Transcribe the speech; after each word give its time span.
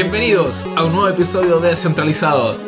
Bienvenidos 0.00 0.66
a 0.76 0.84
un 0.84 0.92
nuevo 0.92 1.08
episodio 1.08 1.58
de 1.58 1.70
Descentralizados. 1.70 2.60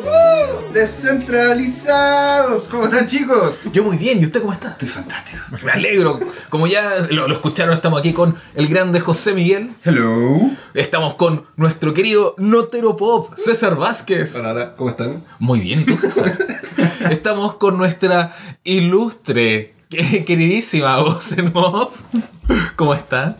Descentralizados. 0.73 2.67
¿Cómo 2.67 2.85
están 2.85 3.05
chicos? 3.05 3.65
Yo 3.71 3.83
muy 3.83 3.97
bien, 3.97 4.19
¿y 4.19 4.25
usted 4.25 4.41
cómo 4.41 4.51
está? 4.51 4.69
Estoy 4.69 4.87
fantástico. 4.89 5.37
Me 5.63 5.71
alegro. 5.71 6.19
Como 6.49 6.65
ya 6.65 7.05
lo, 7.11 7.27
lo 7.27 7.33
escucharon, 7.35 7.75
estamos 7.75 7.99
aquí 7.99 8.13
con 8.13 8.33
el 8.55 8.67
grande 8.67 8.99
José 8.99 9.35
Miguel. 9.35 9.75
Hello. 9.85 10.39
Estamos 10.73 11.13
con 11.13 11.45
nuestro 11.55 11.93
querido 11.93 12.33
Notero 12.39 12.97
Pop, 12.97 13.31
César 13.35 13.75
Vázquez. 13.75 14.35
Hola, 14.35 14.73
¿cómo 14.75 14.89
están? 14.89 15.23
Muy 15.37 15.59
bien, 15.59 15.81
¿y 15.81 15.83
tú, 15.83 15.99
César? 15.99 16.35
Estamos 17.11 17.53
con 17.57 17.77
nuestra 17.77 18.35
ilustre, 18.63 19.75
que- 19.87 20.25
queridísima 20.25 20.97
voz 20.97 21.33
en 21.33 21.51
off. 21.53 21.91
¿Cómo 22.75 22.95
está? 22.95 23.37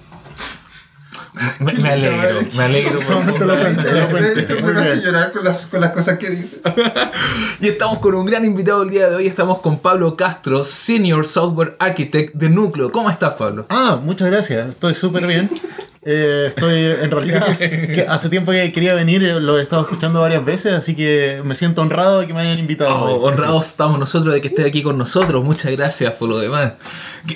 Me, 1.59 1.73
me 1.73 1.89
alegro, 1.89 2.39
me 2.57 2.63
alegro. 2.63 2.91
por- 2.93 3.03
Solamente 3.03 3.45
lo 3.45 3.59
cuente, 3.59 3.91
lo 3.91 4.09
cuente. 4.11 4.55
Muy 4.61 4.73
me 4.73 4.81
hace 4.81 5.02
llorar 5.02 5.31
con 5.31 5.43
las, 5.43 5.66
con 5.67 5.81
las 5.81 5.91
cosas 5.91 6.17
que 6.17 6.30
dice. 6.30 6.57
Y 7.61 7.67
estamos 7.70 7.99
con 7.99 8.16
un 8.16 8.25
gran 8.25 8.43
invitado 8.45 8.84
el 8.84 8.89
día 8.89 9.09
de 9.09 9.16
hoy. 9.16 9.27
Estamos 9.27 9.59
con 9.59 9.80
Pablo 9.80 10.16
Castro, 10.16 10.63
Senior 10.63 11.25
Software 11.25 11.75
Architect 11.80 12.33
de 12.35 12.49
Núcleo. 12.49 12.89
¿Cómo 12.91 13.09
estás, 13.09 13.33
Pablo? 13.35 13.66
Ah, 13.70 13.99
muchas 14.03 14.30
gracias. 14.30 14.70
Estoy 14.70 14.95
súper 14.95 15.25
bien. 15.27 15.49
Eh, 16.11 16.45
estoy 16.47 16.85
en 17.03 17.11
realidad 17.11 17.55
que 17.57 18.05
hace 18.09 18.29
tiempo 18.29 18.51
que 18.51 18.71
quería 18.71 18.95
venir, 18.95 19.23
eh, 19.23 19.39
lo 19.39 19.59
he 19.59 19.61
estado 19.61 19.83
escuchando 19.83 20.21
varias 20.21 20.43
veces, 20.43 20.73
así 20.73 20.95
que 20.95 21.41
me 21.45 21.53
siento 21.53 21.83
honrado 21.83 22.21
de 22.21 22.25
que 22.27 22.33
me 22.33 22.39
hayan 22.41 22.57
invitado. 22.57 22.89
Oh, 22.95 23.25
honrados 23.27 23.67
estamos 23.67 23.99
nosotros 23.99 24.33
de 24.33 24.41
que 24.41 24.47
estés 24.47 24.65
aquí 24.65 24.81
con 24.81 24.97
nosotros. 24.97 25.43
Muchas 25.43 25.71
gracias 25.73 26.13
por 26.15 26.27
lo 26.29 26.39
demás. 26.39 26.73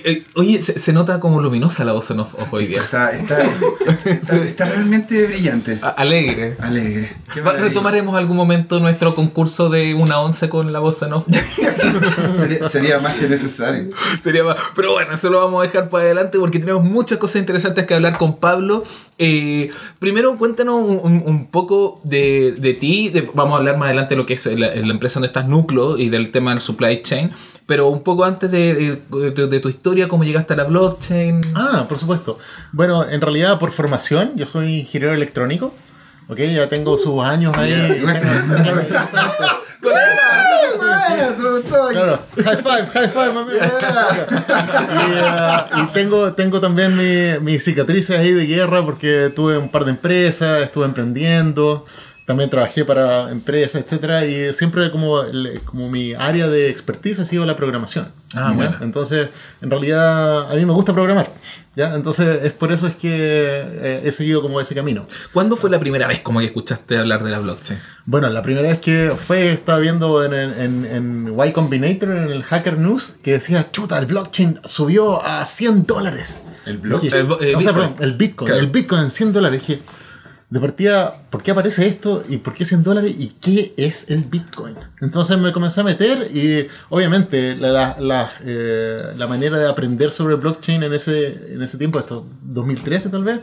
Eh, 0.04 0.24
Oye, 0.36 0.60
se, 0.64 0.80
se 0.80 0.92
nota 0.92 1.20
como 1.20 1.40
luminosa 1.40 1.84
la 1.86 1.92
voz 1.92 2.10
en 2.10 2.22
off, 2.22 2.34
off 2.40 2.52
hoy 2.52 2.66
día. 2.66 2.82
Está, 2.82 3.12
está, 3.12 3.38
está, 4.06 4.38
está 4.38 4.66
realmente 4.66 5.28
brillante. 5.28 5.78
A- 5.82 5.90
Alegre. 5.90 6.56
Alegre. 6.60 7.12
Retomaremos 7.60 8.16
algún 8.18 8.38
momento 8.38 8.80
nuestro 8.80 9.14
concurso 9.14 9.70
de 9.70 9.94
una 9.94 10.20
once 10.20 10.50
con 10.50 10.72
la 10.74 10.80
voz 10.80 11.02
en 11.04 11.14
off. 11.14 11.28
Sería, 12.34 12.64
sería 12.68 13.00
más 13.00 13.16
que 13.16 13.28
necesario. 13.28 13.90
Sería 14.24 14.44
más- 14.44 14.56
Pero 14.76 14.94
bueno, 14.94 15.14
eso 15.14 15.30
lo 15.30 15.40
vamos 15.42 15.62
a 15.64 15.68
dejar 15.68 15.90
para 15.90 16.06
adelante 16.06 16.40
porque 16.40 16.60
tenemos 16.60 16.84
muchas 16.84 17.18
cosas 17.18 17.38
interesantes 17.38 17.86
que 17.86 17.94
hablar 17.94 18.18
con 18.18 18.38
Pablo. 18.38 18.63
Eh, 19.18 19.70
primero, 20.00 20.38
cuéntanos 20.38 20.76
un, 20.78 21.00
un- 21.04 21.24
un 21.26 21.48
poco 21.48 22.02
de, 22.04 22.54
de 22.58 22.74
ti. 22.74 23.10
de- 23.10 23.30
vamos 23.34 23.54
a 23.54 23.58
hablar 23.58 23.78
más 23.78 23.88
adelante 23.88 24.16
de 24.16 24.18
lo 24.18 24.26
que 24.26 24.34
es 24.34 24.46
la, 24.46 24.74
la 24.76 24.92
empresa 24.94 25.16
donde 25.16 25.28
estás, 25.28 25.48
Núcleo, 25.48 25.98
y 25.98 26.10
del 26.10 26.32
tema 26.32 26.52
del 26.52 26.62
supply 26.62 27.02
chain. 27.02 27.32
Pero 27.66 27.88
un 27.88 28.04
poco 28.04 28.26
antes 28.26 28.52
de, 28.52 28.74
de- 29.10 29.32
de- 29.32 29.48
de 29.48 29.60
tu 29.60 29.70
historia, 29.70 30.08
cómo 30.08 30.24
llegaste 30.24 30.54
a 30.54 30.58
la 30.58 30.64
blockchain. 30.66 31.42
Ah, 31.56 31.86
por 31.88 31.98
supuesto. 32.00 32.38
Bueno, 32.72 33.08
en 33.10 33.22
realidad 33.22 33.58
por 33.60 33.72
formación, 33.72 34.32
yo 34.36 34.46
soy 34.46 34.80
ingeniero 34.82 35.14
electrónico. 35.14 35.74
Ok, 36.30 36.40
ya 36.40 36.68
tengo 36.68 36.98
sus 36.98 37.22
años 37.24 37.54
ahí. 37.58 37.74
Claro, 41.94 42.20
high 42.44 42.58
five, 42.58 42.88
high 42.94 43.08
five, 43.10 43.34
mami. 43.34 43.54
y, 43.54 43.58
eh, 45.18 45.82
y 45.84 45.86
tengo, 45.94 46.34
tengo 46.34 46.60
también 46.62 46.96
mi- 46.96 47.40
mis 47.42 47.64
cicatrices 47.64 48.18
ahí 48.20 48.32
de 48.32 48.46
guerra 48.46 48.84
porque 48.84 49.32
tuve 49.36 49.58
un 49.58 49.70
par 49.70 49.86
de 49.86 49.92
empresas, 49.92 50.62
estuve 50.62 50.86
emprendiendo, 50.86 51.86
también 52.26 52.50
trabajé 52.50 52.86
para 52.86 53.30
empresas, 53.32 53.82
etcétera 53.82 54.26
Y 54.26 54.54
siempre 54.54 54.90
como, 54.92 55.22
como 55.66 55.90
mi 55.90 56.14
área 56.14 56.48
de 56.48 56.70
expertise 56.70 57.20
ha 57.20 57.26
sido 57.26 57.46
la 57.46 57.56
programación. 57.56 58.12
Ah, 58.36 58.50
¿ya? 58.50 58.56
bueno. 58.56 58.78
Entonces, 58.82 59.30
en 59.62 59.70
realidad, 59.70 60.52
a 60.52 60.56
mí 60.56 60.66
me 60.66 60.74
gusta 60.74 60.94
programar. 60.94 61.32
¿ya? 61.76 61.94
Entonces, 61.96 62.44
es 62.44 62.54
por 62.54 62.72
eso 62.72 62.88
es 62.88 62.96
que 62.96 63.10
eh, 63.12 64.02
he 64.06 64.12
seguido 64.14 64.42
como 64.42 64.62
ese 64.62 64.74
camino. 64.74 65.06
¿Cuándo 65.34 65.58
fue 65.58 65.70
la 65.70 65.80
primera 65.80 66.08
vez 66.08 66.22
como 66.22 66.40
que 66.40 66.46
escuchaste 66.46 66.98
hablar 66.98 67.24
de 67.24 67.32
la 67.32 67.40
blockchain? 67.40 67.80
Bueno, 68.06 68.30
la 68.30 68.42
primera 68.42 68.70
vez 68.70 68.80
que 68.80 69.14
fue, 69.18 69.52
estaba 69.52 69.80
viendo 69.80 70.24
en, 70.24 70.34
en, 70.34 70.86
en 70.86 71.36
Y 71.46 71.52
Combinator, 71.52 72.10
en 72.12 72.32
el 72.32 72.44
Hacker 72.44 72.78
News, 72.78 73.18
que 73.22 73.34
decía, 73.34 73.70
chuta, 73.70 73.98
el 74.00 74.06
blockchain 74.06 74.62
subió 74.64 75.26
a 75.26 75.46
100 75.46 75.86
dólares. 75.86 76.42
¿El 76.66 76.82
Dije, 76.82 77.08
El 77.20 77.26
el 77.42 77.56
o 77.56 77.62
sea, 77.62 77.72
Bitcoin. 77.72 77.76
perdón, 77.76 77.96
el 78.00 78.14
Bitcoin. 78.14 78.48
Claro. 78.48 78.62
El 78.62 78.68
Bitcoin 78.68 79.02
en 79.02 79.12
100 79.12 79.34
dólares. 79.34 79.68
Dije, 79.68 79.82
de 80.54 80.60
partida, 80.60 81.24
¿por 81.32 81.42
qué 81.42 81.50
aparece 81.50 81.88
esto? 81.88 82.24
¿Y 82.30 82.38
por 82.38 82.54
qué 82.54 82.64
100 82.64 82.84
dólares? 82.84 83.16
¿Y 83.18 83.30
qué 83.42 83.74
es 83.76 84.08
el 84.12 84.26
Bitcoin? 84.26 84.76
Entonces 85.02 85.40
me 85.40 85.52
comencé 85.52 85.82
a 85.82 85.84
meter 85.84 86.30
y 86.32 86.68
obviamente 86.92 87.56
la, 87.56 87.72
la, 87.72 87.96
la, 88.00 88.32
eh, 88.46 88.96
la 89.18 89.26
manera 89.26 89.58
de 89.58 89.68
aprender 89.68 90.12
sobre 90.12 90.36
blockchain 90.36 90.84
en 90.84 90.94
ese, 90.94 91.54
en 91.56 91.64
ese 91.64 91.80
tiempo, 91.80 91.98
esto 91.98 92.28
2013 92.44 93.10
tal 93.10 93.24
vez, 93.24 93.40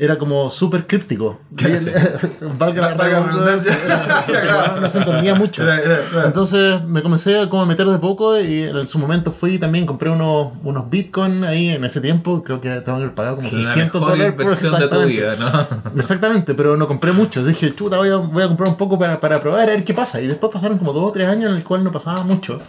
era 0.00 0.18
como 0.18 0.50
súper 0.50 0.86
críptico. 0.86 1.40
Valga 2.58 2.80
la 2.80 2.94
Valga 2.94 3.20
la 3.20 3.26
redundancia, 3.26 3.78
no 4.80 4.88
se 4.88 4.98
entendía 4.98 5.34
mucho. 5.34 5.64
Entonces 6.24 6.82
me 6.84 7.02
comencé 7.02 7.38
a 7.40 7.48
como 7.48 7.66
meter 7.66 7.86
de 7.86 7.98
poco 7.98 8.40
y 8.40 8.62
en 8.62 8.86
su 8.86 8.98
momento 8.98 9.32
fui 9.32 9.58
también 9.58 9.86
compré 9.86 10.10
unos, 10.10 10.52
unos 10.64 10.88
bitcoin 10.88 11.44
ahí 11.44 11.68
en 11.68 11.84
ese 11.84 12.00
tiempo, 12.00 12.42
creo 12.42 12.60
que 12.60 12.68
tengo 12.68 12.98
que 12.98 13.04
haber 13.04 13.14
pagado 13.14 13.36
como 13.36 13.48
La 13.48 13.54
600 13.54 14.00
mejor 14.00 14.10
dólares 14.10 14.32
por 14.34 14.42
inversión 14.42 14.72
de 14.72 14.78
tu 14.78 14.84
exactamente. 14.84 15.12
vida, 15.12 15.36
¿no? 15.36 15.90
Exactamente, 16.00 16.54
pero 16.54 16.76
no 16.76 16.86
compré 16.86 17.12
muchos. 17.12 17.46
Dije, 17.46 17.74
chuta, 17.74 17.98
voy 17.98 18.08
a, 18.08 18.16
voy 18.16 18.42
a 18.42 18.48
comprar 18.48 18.68
un 18.70 18.76
poco 18.76 18.98
para, 18.98 19.20
para 19.20 19.40
probar 19.40 19.68
a 19.68 19.72
ver 19.72 19.84
qué 19.84 19.94
pasa. 19.94 20.20
Y 20.20 20.26
después 20.26 20.52
pasaron 20.52 20.78
como 20.78 20.92
dos 20.92 21.04
o 21.04 21.12
tres 21.12 21.28
años 21.28 21.50
en 21.50 21.56
el 21.56 21.64
cual 21.64 21.84
no 21.84 21.92
pasaba 21.92 22.22
mucho. 22.22 22.60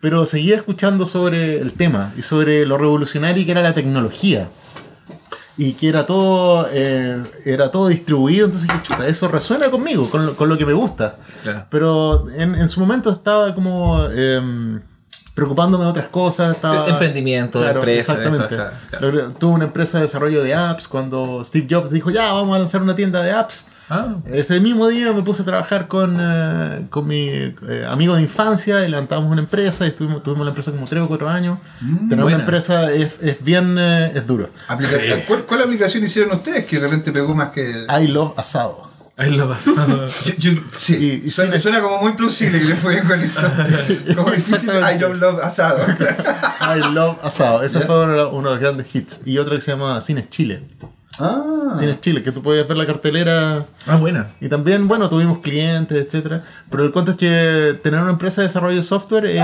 Pero 0.00 0.24
seguía 0.24 0.56
escuchando 0.56 1.06
sobre 1.06 1.60
el 1.60 1.74
tema 1.74 2.12
y 2.16 2.22
sobre 2.22 2.64
lo 2.64 2.78
revolucionario 2.78 3.44
que 3.44 3.52
era 3.52 3.62
la 3.62 3.74
tecnología. 3.74 4.48
Y 5.60 5.74
que 5.74 5.90
era 5.90 6.06
todo, 6.06 6.66
eh, 6.72 7.22
era 7.44 7.70
todo 7.70 7.88
distribuido. 7.88 8.46
Entonces 8.46 8.70
chuta, 8.82 9.06
eso 9.06 9.28
resuena 9.28 9.70
conmigo, 9.70 10.08
con 10.08 10.24
lo, 10.24 10.34
con 10.34 10.48
lo 10.48 10.56
que 10.56 10.64
me 10.64 10.72
gusta. 10.72 11.18
Claro. 11.42 11.66
Pero 11.68 12.30
en, 12.30 12.54
en 12.54 12.66
su 12.66 12.80
momento 12.80 13.10
estaba 13.10 13.54
como 13.54 14.06
em, 14.06 14.80
preocupándome 15.40 15.84
de 15.84 15.90
otras 15.90 16.08
cosas. 16.08 16.54
Estaba, 16.56 16.86
Emprendimiento, 16.88 17.60
de 17.60 17.70
empresa, 17.70 18.12
Exactamente. 18.12 18.54
esto, 18.54 18.54
o 18.56 18.68
sea, 18.68 18.80
claro. 18.90 19.12
Logré- 19.12 19.34
Tuve 19.38 19.52
una 19.54 19.64
empresa 19.64 19.98
de 19.98 20.02
desarrollo 20.02 20.42
de 20.42 20.54
apps 20.54 20.86
cuando 20.86 21.42
Steve 21.44 21.66
Jobs 21.70 21.90
dijo, 21.90 22.10
ya, 22.10 22.32
vamos 22.32 22.54
a 22.54 22.58
lanzar 22.58 22.82
una 22.82 22.94
tienda 22.94 23.22
de 23.22 23.32
apps. 23.32 23.66
Ah, 23.92 24.14
Ese 24.32 24.60
mismo 24.60 24.86
día 24.86 25.12
me 25.12 25.22
puse 25.22 25.42
a 25.42 25.44
trabajar 25.44 25.88
con, 25.88 26.16
eh, 26.20 26.86
con 26.90 27.08
mi 27.08 27.26
eh, 27.28 27.54
amigo 27.88 28.14
de 28.14 28.22
infancia 28.22 28.84
y 28.84 28.88
levantamos 28.88 29.32
una 29.32 29.40
empresa 29.40 29.84
y 29.84 29.88
estuvimos, 29.88 30.22
tuvimos 30.22 30.44
la 30.44 30.50
empresa 30.50 30.70
como 30.70 30.86
3 30.86 31.02
o 31.02 31.08
4 31.08 31.28
años. 31.28 31.58
Tener 31.80 32.22
buena. 32.22 32.24
una 32.26 32.36
empresa 32.36 32.92
es, 32.92 33.14
es 33.20 33.42
bien 33.42 33.76
eh, 33.78 34.12
es 34.14 34.26
duro. 34.26 34.48
Aplica- 34.68 34.96
¿Cuál, 35.26 35.42
¿Cuál 35.44 35.62
aplicación 35.62 36.04
hicieron 36.04 36.32
ustedes 36.36 36.66
que 36.66 36.76
de 36.76 36.82
repente 36.82 37.10
pegó 37.10 37.34
más 37.34 37.48
que.? 37.48 37.86
I 38.00 38.06
love 38.06 38.38
asado. 38.38 38.89
Ahí 39.20 39.30
lo 39.36 39.48
pasó. 39.48 39.74
Yo, 40.24 40.32
yo- 40.52 40.60
sí, 40.72 41.20
Y- 41.24 41.26
y 41.28 41.30
suena, 41.30 41.80
como 41.80 42.00
muy 42.00 42.12
plausible 42.14 42.58
que 42.58 42.64
le 42.64 42.74
fue 42.74 43.02
con 43.02 43.20
eso. 43.20 43.46
Como 44.16 44.30
difícil. 44.30 44.70
I 44.70 44.98
don't 44.98 45.20
love 45.20 45.38
asado. 45.42 45.78
I 46.60 46.92
love 46.92 47.18
asado. 47.22 47.62
Ese 47.62 47.80
Ya. 47.80 47.86
fue 47.86 48.02
uno, 48.04 48.12
de 48.12 48.16
los- 48.18 48.32
uno 48.32 48.48
de 48.48 48.54
los 48.56 48.60
grandes 48.60 48.94
hits. 48.94 49.20
Y 49.24 49.38
otro 49.38 49.54
que 49.54 49.60
se 49.60 49.70
llama 49.72 50.00
Cines 50.00 50.28
Chile. 50.30 50.62
Ah, 51.18 51.72
Cines 51.74 52.00
Chile, 52.00 52.22
que 52.22 52.32
tú 52.32 52.42
puedes 52.42 52.66
ver 52.66 52.76
la 52.78 52.86
cartelera 52.86 53.66
Ah, 53.86 53.96
buena. 53.96 54.30
Y 54.40 54.48
también, 54.48 54.88
bueno, 54.88 55.08
tuvimos 55.10 55.38
clientes, 55.40 56.06
etcétera. 56.06 56.42
Pero 56.70 56.82
el 56.84 56.90
cuento 56.92 57.10
es 57.12 57.16
que 57.18 57.78
tener 57.82 58.00
una 58.00 58.12
empresa 58.12 58.40
de 58.40 58.48
desarrollo 58.48 58.76
de 58.78 58.82
software 58.82 59.26
eh, 59.26 59.42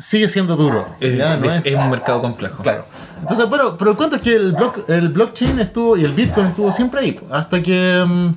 sigue 0.00 0.28
siendo 0.28 0.56
duro. 0.56 0.88
Es, 0.98 1.16
¿ya? 1.16 1.36
¿No 1.36 1.46
es- 1.46 1.58
es? 1.58 1.66
es 1.66 1.74
un 1.76 1.90
mercado 1.90 2.20
complejo. 2.20 2.62
Claro. 2.62 2.86
Entonces, 3.20 3.48
bueno, 3.48 3.76
pero 3.78 3.92
el 3.92 3.96
cuento 3.96 4.16
es 4.16 4.22
que 4.22 4.34
el, 4.34 4.52
block, 4.52 4.88
el 4.88 5.10
blockchain 5.10 5.60
estuvo 5.60 5.96
y 5.96 6.04
el 6.04 6.12
Bitcoin 6.12 6.46
estuvo 6.46 6.72
siempre 6.72 7.00
ahí. 7.02 7.20
Hasta 7.30 7.62
que 7.62 8.04
mm, 8.04 8.34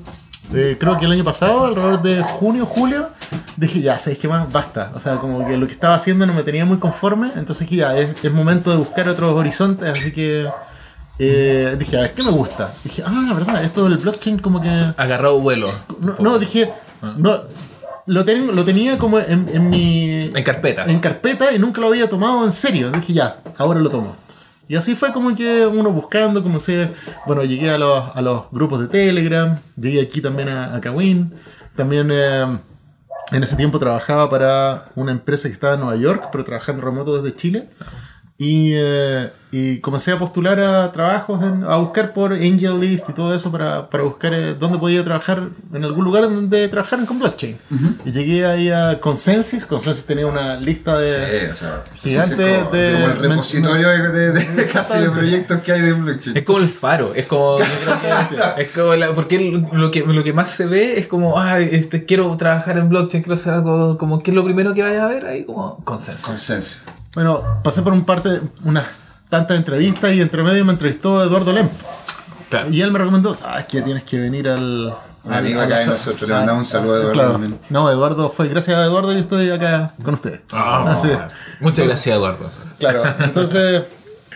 eh, 0.53 0.77
creo 0.79 0.97
que 0.97 1.05
el 1.05 1.11
año 1.11 1.23
pasado, 1.23 1.65
alrededor 1.65 2.01
de 2.01 2.21
junio, 2.23 2.65
julio, 2.65 3.09
dije, 3.57 3.81
ya, 3.81 3.97
¿sabéis 3.99 4.19
qué 4.19 4.27
más? 4.27 4.51
Basta. 4.51 4.91
O 4.95 4.99
sea, 4.99 5.15
como 5.17 5.45
que 5.47 5.57
lo 5.57 5.65
que 5.67 5.73
estaba 5.73 5.95
haciendo 5.95 6.25
no 6.25 6.33
me 6.33 6.43
tenía 6.43 6.65
muy 6.65 6.77
conforme. 6.79 7.31
Entonces 7.35 7.67
dije, 7.69 7.81
ya, 7.81 7.97
es, 7.97 8.09
es 8.23 8.31
momento 8.31 8.71
de 8.71 8.77
buscar 8.77 9.07
otros 9.09 9.31
horizontes. 9.33 9.89
Así 9.89 10.11
que 10.11 10.47
eh, 11.19 11.75
dije, 11.79 11.97
a 11.97 12.01
ver, 12.01 12.11
¿qué 12.13 12.23
me 12.23 12.31
gusta? 12.31 12.71
Dije, 12.83 13.03
ah, 13.05 13.31
verdad, 13.33 13.63
esto 13.63 13.87
del 13.87 13.97
blockchain 13.97 14.39
como 14.39 14.59
que... 14.59 14.69
Agarrado 14.97 15.39
vuelo. 15.39 15.67
No, 15.99 16.15
no, 16.19 16.39
dije. 16.39 16.71
No, 17.17 17.41
lo, 18.05 18.25
ten- 18.25 18.55
lo 18.55 18.65
tenía 18.65 18.97
como 18.97 19.19
en, 19.19 19.47
en 19.51 19.69
mi. 19.69 20.29
En 20.33 20.43
carpeta. 20.43 20.85
en 20.85 20.99
carpeta 20.99 21.51
y 21.53 21.59
nunca 21.59 21.79
lo 21.81 21.87
había 21.87 22.09
tomado 22.09 22.43
en 22.43 22.51
serio. 22.51 22.91
Dije, 22.91 23.13
ya, 23.13 23.37
ahora 23.57 23.79
lo 23.79 23.89
tomo. 23.89 24.15
Y 24.67 24.75
así 24.75 24.95
fue 24.95 25.11
como 25.11 25.35
que 25.35 25.67
uno 25.67 25.91
buscando, 25.91 26.41
como 26.41 26.59
sé. 26.59 26.89
Bueno, 27.25 27.43
llegué 27.43 27.69
a 27.69 27.77
los, 27.77 28.15
a 28.15 28.21
los 28.21 28.49
grupos 28.51 28.79
de 28.79 28.87
Telegram, 28.87 29.59
llegué 29.75 30.01
aquí 30.01 30.21
también 30.21 30.49
a, 30.49 30.75
a 30.75 30.81
Kawin. 30.81 31.33
También 31.75 32.09
eh, 32.11 32.59
en 33.31 33.43
ese 33.43 33.55
tiempo 33.55 33.79
trabajaba 33.79 34.29
para 34.29 34.89
una 34.95 35.11
empresa 35.11 35.47
que 35.47 35.53
estaba 35.53 35.73
en 35.73 35.81
Nueva 35.81 35.95
York, 35.95 36.29
pero 36.31 36.43
trabajando 36.43 36.83
remoto 36.83 37.21
desde 37.21 37.35
Chile. 37.35 37.69
Y, 38.35 38.71
eh, 38.73 39.31
y 39.51 39.77
comencé 39.77 40.11
a 40.11 40.17
postular 40.17 40.59
a 40.59 40.91
trabajos, 40.91 41.41
en- 41.43 41.63
a 41.65 41.77
buscar 41.77 42.13
por 42.13 42.33
Angel 42.33 42.79
List 42.79 43.07
y 43.09 43.13
todo 43.13 43.33
eso 43.35 43.51
para, 43.51 43.87
para 43.91 44.03
buscar 44.03 44.33
eh, 44.33 44.55
dónde 44.55 44.79
podía 44.79 45.03
trabajar, 45.03 45.49
en 45.71 45.83
algún 45.83 46.03
lugar 46.03 46.23
donde 46.23 46.67
trabajaran 46.67 47.05
con 47.05 47.19
blockchain. 47.19 47.57
Y 48.03 48.11
llegué 48.11 48.43
ahí 48.45 48.69
a 48.71 48.99
Consensus. 48.99 49.67
Consensus 49.67 50.05
tenía 50.05 50.25
una 50.25 50.55
lista 50.55 50.97
de... 50.97 51.05
Sí, 51.05 51.51
o 51.51 51.55
sea, 51.55 51.83
Gigante 51.93 52.35
como, 52.59 52.71
de- 52.71 52.93
como 52.93 53.05
el 53.05 53.17
repositorio 53.19 53.87
de, 53.89 54.31
de- 54.31 54.31
de- 54.31 54.65
casi 54.73 54.97
de 54.97 55.09
proyectos 55.11 55.61
que 55.61 55.71
hay 55.71 55.81
de 55.81 55.93
blockchain. 55.93 56.35
Es 56.35 56.43
como 56.43 56.57
el 56.59 56.67
faro, 56.67 57.13
es 57.13 57.27
como. 57.27 57.59
es 58.57 58.69
como 58.71 58.95
la- 58.95 59.13
porque 59.13 59.63
lo 59.71 59.91
que, 59.91 60.01
lo 60.01 60.23
que 60.23 60.33
más 60.33 60.49
se 60.49 60.65
ve 60.65 60.97
es 60.99 61.05
como, 61.07 61.39
ay, 61.39 61.69
este, 61.71 62.05
quiero 62.05 62.35
trabajar 62.35 62.79
en 62.79 62.89
blockchain, 62.89 63.21
quiero 63.23 63.35
hacer 63.35 63.53
algo, 63.53 63.97
como, 63.99 64.21
¿qué 64.23 64.31
es 64.31 64.35
lo 64.35 64.43
primero 64.43 64.73
que 64.73 64.81
vaya 64.81 65.05
a 65.05 65.07
ver 65.07 65.27
ahí? 65.27 65.45
Como 65.45 65.77
consenso. 65.85 66.25
Consenso. 66.25 66.79
Bueno, 67.15 67.61
pasé 67.63 67.81
por 67.81 67.93
un 67.93 68.05
parte, 68.05 68.41
unas 68.63 68.85
tantas 69.29 69.57
entrevistas 69.57 70.13
y 70.13 70.21
entre 70.21 70.43
medio 70.43 70.65
me 70.65 70.73
entrevistó 70.73 71.23
Eduardo 71.23 71.53
Lemp. 71.53 71.71
Claro. 72.49 72.69
Y 72.69 72.81
él 72.81 72.91
me 72.91 72.99
recomendó, 72.99 73.33
sabes 73.33 73.65
que 73.65 73.81
tienes 73.81 74.03
que 74.03 74.19
venir 74.19 74.47
al... 74.49 74.93
Al- 75.25 75.33
amigo 75.35 75.61
a 75.61 75.63
acá 75.63 75.75
la 75.75 75.81
de 75.81 75.87
nosotros, 75.87 76.27
le 76.29 76.35
mandamos 76.35 76.59
un 76.59 76.65
saludo 76.65 76.93
a 76.93 76.97
Eduardo 76.97 77.13
Claro. 77.13 77.31
también. 77.33 77.59
No, 77.69 77.89
Eduardo 77.89 78.29
fue, 78.29 78.47
gracias 78.49 78.77
a 78.77 78.83
Eduardo 78.83 79.13
yo 79.13 79.19
estoy 79.19 79.49
acá 79.51 79.93
con 80.03 80.15
ustedes. 80.15 80.41
Ah. 80.51 80.97
Muchas 81.61 81.87
gracias, 81.87 82.15
Eduardo. 82.15 82.49
Claro, 82.77 83.03
entonces, 83.19 83.83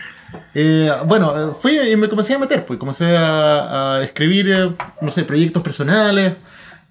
eh, 0.54 0.90
bueno, 1.04 1.56
fui 1.60 1.78
y 1.78 1.94
me 1.96 2.08
comencé 2.08 2.34
a 2.34 2.38
meter, 2.38 2.64
pues 2.64 2.78
comencé 2.78 3.16
a, 3.16 3.96
a 3.96 4.02
escribir, 4.02 4.50
eh, 4.50 4.72
no 5.02 5.12
sé, 5.12 5.24
proyectos 5.24 5.62
personales. 5.62 6.34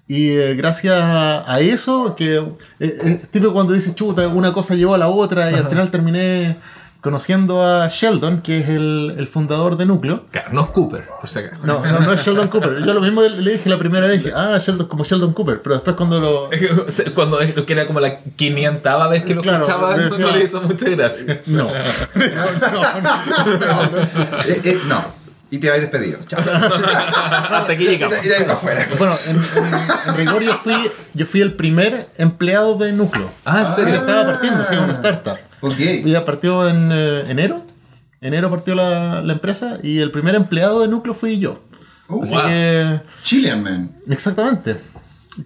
Y 0.08 0.30
eh, 0.30 0.54
gracias 0.54 0.94
a, 0.94 1.52
a 1.52 1.60
eso, 1.60 2.14
que 2.16 2.36
eh, 2.80 2.98
es 3.04 3.28
típico 3.28 3.52
cuando 3.52 3.74
dices, 3.74 3.94
chuta, 3.94 4.26
una 4.28 4.52
cosa 4.54 4.74
llevó 4.74 4.94
a 4.94 4.98
la 4.98 5.08
otra, 5.08 5.50
y 5.52 5.54
al 5.54 5.66
final 5.68 5.90
terminé 5.90 6.56
conociendo 7.02 7.62
a 7.64 7.88
Sheldon, 7.88 8.40
que 8.40 8.58
es 8.60 8.68
el, 8.70 9.14
el 9.18 9.28
fundador 9.28 9.76
de 9.76 9.86
Núcleo. 9.86 10.24
Claro, 10.32 10.48
no 10.52 10.62
es 10.62 10.66
Cooper, 10.70 11.06
por 11.20 11.28
si 11.28 11.38
acaso. 11.40 11.64
No, 11.64 11.84
no, 11.84 12.00
no 12.00 12.12
es 12.12 12.24
Sheldon 12.24 12.48
Cooper. 12.48 12.84
Yo 12.84 12.92
lo 12.94 13.00
mismo 13.02 13.22
le 13.22 13.52
dije 13.52 13.68
la 13.70 13.78
primera 13.78 14.06
vez, 14.08 14.22
dije, 14.24 14.34
ah, 14.34 14.58
Sheldon, 14.58 14.88
como 14.88 15.04
Sheldon 15.04 15.32
Cooper, 15.34 15.60
pero 15.62 15.74
después 15.76 15.94
cuando 15.94 16.18
lo... 16.20 16.50
Cuando 17.14 17.40
es- 17.40 17.54
que 17.54 17.72
era 17.72 17.86
como 17.86 18.00
la 18.00 18.20
500 18.20 19.10
vez 19.10 19.22
que 19.24 19.34
lo 19.34 19.42
Claro, 19.42 19.58
escuchaba, 19.62 19.96
no, 19.96 20.02
decía- 20.02 20.18
no 20.26 20.36
le 20.36 20.42
hizo 20.44 20.60
mucha 20.62 20.88
gracia. 20.88 21.40
No. 21.46 21.64
no, 21.64 21.70
no, 22.72 23.00
no, 23.00 23.60
no. 23.90 23.98
Eh, 24.46 24.60
eh, 24.64 24.78
no. 24.88 25.17
Y 25.50 25.58
te 25.58 25.70
vais 25.70 25.80
despedido. 25.80 26.18
Chao. 26.26 26.40
Hasta 26.46 27.72
aquí 27.72 27.84
Y 27.84 27.88
llegamos. 27.88 28.24
y 28.24 28.28
de 28.28 28.34
ahí 28.36 28.42
para 28.42 28.52
afuera. 28.54 28.86
Bueno, 28.98 29.16
en, 29.26 29.36
en- 29.36 30.10
en 30.10 30.16
rigor 30.16 30.42
yo 30.42 30.52
fui, 30.58 30.90
yo 31.14 31.24
fui 31.26 31.40
el 31.40 31.54
primer 31.54 32.08
empleado 32.18 32.76
de 32.76 32.92
Núcleo. 32.92 33.30
Ah, 33.46 33.74
¿en 33.78 33.84
Que 33.86 33.94
estaba 33.94 34.24
partiendo, 34.26 34.64
sí, 34.66 34.74
una 34.76 34.92
startup. 34.92 35.38
Ok. 35.60 35.76
Ya 36.04 36.24
partió 36.24 36.68
en 36.68 36.90
eh, 36.92 37.24
enero. 37.30 37.64
Enero 38.20 38.50
partió 38.50 38.74
la, 38.74 39.22
la 39.22 39.32
empresa 39.32 39.78
y 39.82 40.00
el 40.00 40.10
primer 40.10 40.34
empleado 40.34 40.80
de 40.80 40.88
Núcleo 40.88 41.14
fui 41.14 41.38
yo. 41.38 41.62
Oh, 42.08 42.22
Así 42.24 42.32
wow. 42.34 42.42
que, 42.46 43.00
Chilean 43.22 43.62
Man. 43.62 43.90
exactamente. 44.08 44.76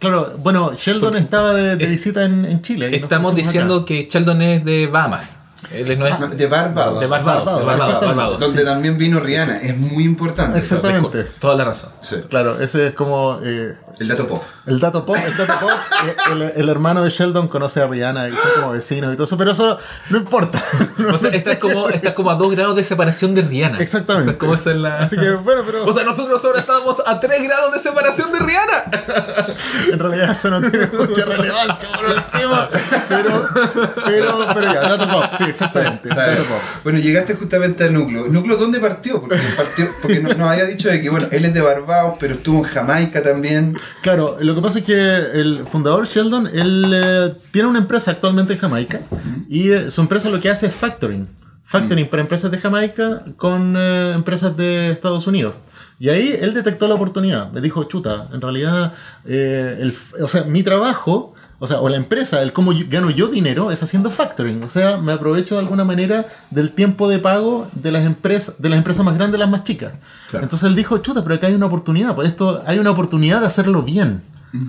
Claro, 0.01 0.37
bueno, 0.39 0.73
Sheldon 0.75 1.17
estaba 1.19 1.53
de, 1.53 1.77
de 1.77 1.87
visita 1.87 2.25
en, 2.25 2.45
en 2.47 2.63
Chile. 2.63 2.89
y 2.91 2.95
Estamos 2.97 3.35
diciendo 3.35 3.77
acá. 3.79 3.87
que 3.87 4.09
Sheldon 4.11 4.41
es 4.41 4.65
de 4.65 4.87
Bahamas. 4.87 5.41
Él 5.71 5.99
no 5.99 6.07
es 6.07 6.19
No, 6.19 6.29
De 6.29 6.47
Barbados. 6.47 7.01
de 7.01 7.07
Barbados. 7.07 7.45
Barbados, 7.45 7.61
de 7.61 7.67
Barbados. 7.67 8.07
Barbados. 8.07 8.41
donde 8.41 8.65
también 8.65 8.99
vino 8.99 9.21
Rihanna. 9.21 9.59
Es 9.59 9.77
muy 9.77 10.05
importante. 10.05 10.59
Exactamente. 10.59 11.25
Toda 11.39 11.55
la 11.55 11.65
razón. 11.65 11.91
Sí. 12.01 12.17
Claro, 12.29 12.61
ese 12.61 12.89
es 12.89 12.95
como 12.95 13.39
eh, 13.45 13.77
El 13.99 14.09
dato 14.09 14.27
pop. 14.27 14.43
El 14.67 14.79
dato 14.81 15.05
pop. 15.05 15.17
El 15.17 15.37
dato 15.37 15.61
pop, 15.61 15.71
el, 16.33 16.43
el 16.57 16.69
hermano 16.69 17.03
de 17.03 17.11
Sheldon 17.11 17.49
conoce 17.49 17.81
a 17.83 17.87
Rihanna 17.87 18.29
y 18.29 18.33
son 18.33 18.41
como 18.61 18.73
vecinos 18.73 19.13
y 19.13 19.17
todo 19.17 19.25
eso, 19.25 19.37
pero 19.39 19.53
eso 19.53 19.79
no 20.11 20.19
importa. 20.19 20.63
O 21.13 21.19
sea, 21.19 21.31
estás 21.31 21.59
como, 21.59 21.87
como 22.15 22.31
a 22.31 22.35
dos 22.37 22.53
grados 22.55 22.77
de 22.77 22.85
separación 22.85 23.35
de 23.35 23.43
Rihanna. 23.43 23.79
Exactamente. 23.81 24.31
O 24.31 24.33
sea, 24.33 24.39
como 24.39 24.55
esa 24.55 24.71
es 24.71 24.77
la... 24.77 24.99
Así 24.99 25.17
que, 25.17 25.31
bueno, 25.33 25.63
pero 25.67 25.85
O 25.85 25.93
sea, 25.93 26.05
nosotros 26.05 26.45
ahora 26.45 26.61
estábamos 26.61 27.03
a 27.05 27.19
tres 27.19 27.43
grados 27.43 27.73
de 27.73 27.81
separación 27.81 28.31
de 28.33 28.39
Rihanna. 28.39 28.85
en 29.93 29.99
realidad 29.99 30.31
eso 30.31 30.51
no 30.51 30.61
tiene 30.61 30.87
mucha 30.87 31.25
relevancia 31.25 31.89
por 31.93 32.07
el 32.07 32.23
tema. 32.27 32.69
Pero, 33.09 33.49
pero, 34.07 34.47
pero 34.55 34.73
ya, 34.73 34.81
dato 34.83 35.09
pop, 35.11 35.25
sí, 35.39 35.45
exactamente. 35.45 36.09
Dato 36.09 36.45
pop. 36.45 36.59
Bueno, 36.85 36.99
llegaste 37.01 37.35
justamente 37.35 37.85
al 37.85 37.93
núcleo. 37.95 38.27
¿Núcleo 38.29 38.57
dónde 38.57 38.79
partió? 38.81 39.21
Porque, 39.21 39.37
partió, 39.57 39.87
porque 40.01 40.21
no- 40.21 40.35
nos 40.35 40.49
había 40.51 40.65
dicho 40.67 40.89
de 40.89 41.01
que, 41.03 41.11
bueno, 41.11 41.27
él 41.31 41.45
es 41.45 41.55
de 41.55 41.61
Barbados, 41.61 42.15
pero 42.21 42.35
estuvo 42.35 42.59
en 42.59 42.65
Jamaica 42.65 43.23
también. 43.23 43.77
Claro, 44.03 44.37
lo 44.41 44.52
que 44.55 44.61
pasa 44.61 44.79
es 44.81 44.85
que 44.85 44.95
el 44.95 45.67
fundador 45.67 46.07
Sheldon, 46.07 46.47
él 46.47 46.93
eh, 46.95 47.31
tiene 47.51 47.69
una 47.69 47.79
empresa 47.79 48.11
actualmente 48.11 48.55
en 48.55 48.59
Jamaica 48.59 49.01
y 49.49 49.71
eh, 49.71 49.91
su 49.91 50.01
empresa 50.01 50.31
lo 50.31 50.41
que 50.41 50.51
hace 50.51 50.67
es 50.67 50.75
factoring. 50.75 51.29
Factoring 51.65 52.09
para 52.09 52.23
empresas 52.23 52.51
de 52.51 52.59
Jamaica 52.59 53.25
con 53.37 53.75
eh, 53.77 54.13
empresas 54.15 54.57
de 54.57 54.91
Estados 54.91 55.27
Unidos. 55.27 55.55
Y 55.99 56.09
ahí 56.09 56.37
él 56.41 56.53
detectó 56.53 56.89
la 56.89 56.97
oportunidad. 56.97 57.53
Me 57.53 57.61
dijo, 57.61 57.85
chuta, 57.85 58.29
en 58.33 58.41
realidad, 58.41 58.93
eh, 59.25 59.79
el 59.81 59.95
o 60.21 60.27
sea, 60.27 60.43
mi 60.43 60.65
trabajo, 60.65 61.35
o 61.61 61.67
sea, 61.69 61.81
o 61.81 61.89
la 61.89 61.97
empresa, 61.97 62.43
el 62.43 62.53
cómo 62.53 62.73
gano 62.89 63.09
yo 63.09 63.29
dinero 63.29 63.71
es 63.71 63.83
haciendo 63.83 64.11
factoring. 64.11 64.65
O 64.65 64.69
sea, 64.69 64.97
me 64.97 65.13
aprovecho 65.13 65.55
de 65.55 65.61
alguna 65.61 65.85
manera 65.85 66.27
del 66.51 66.73
tiempo 66.73 67.09
de 67.09 67.21
pago 67.21 67.69
de 67.73 67.93
las 67.93 68.05
empresas, 68.05 68.57
de 68.59 68.69
las 68.69 68.79
empresas 68.79 69.05
más 69.05 69.15
grandes 69.15 69.39
las 69.39 69.49
más 69.49 69.63
chicas. 69.63 69.93
Claro. 70.29 70.45
Entonces 70.45 70.69
él 70.69 70.75
dijo, 70.75 70.99
chuta, 70.99 71.23
pero 71.23 71.37
acá 71.37 71.47
hay 71.47 71.55
una 71.55 71.67
oportunidad, 71.67 72.17
pues 72.17 72.29
esto 72.29 72.63
hay 72.67 72.81
una 72.81 72.91
oportunidad 72.91 73.41
de 73.41 73.47
hacerlo 73.47 73.83
bien. 73.83 74.23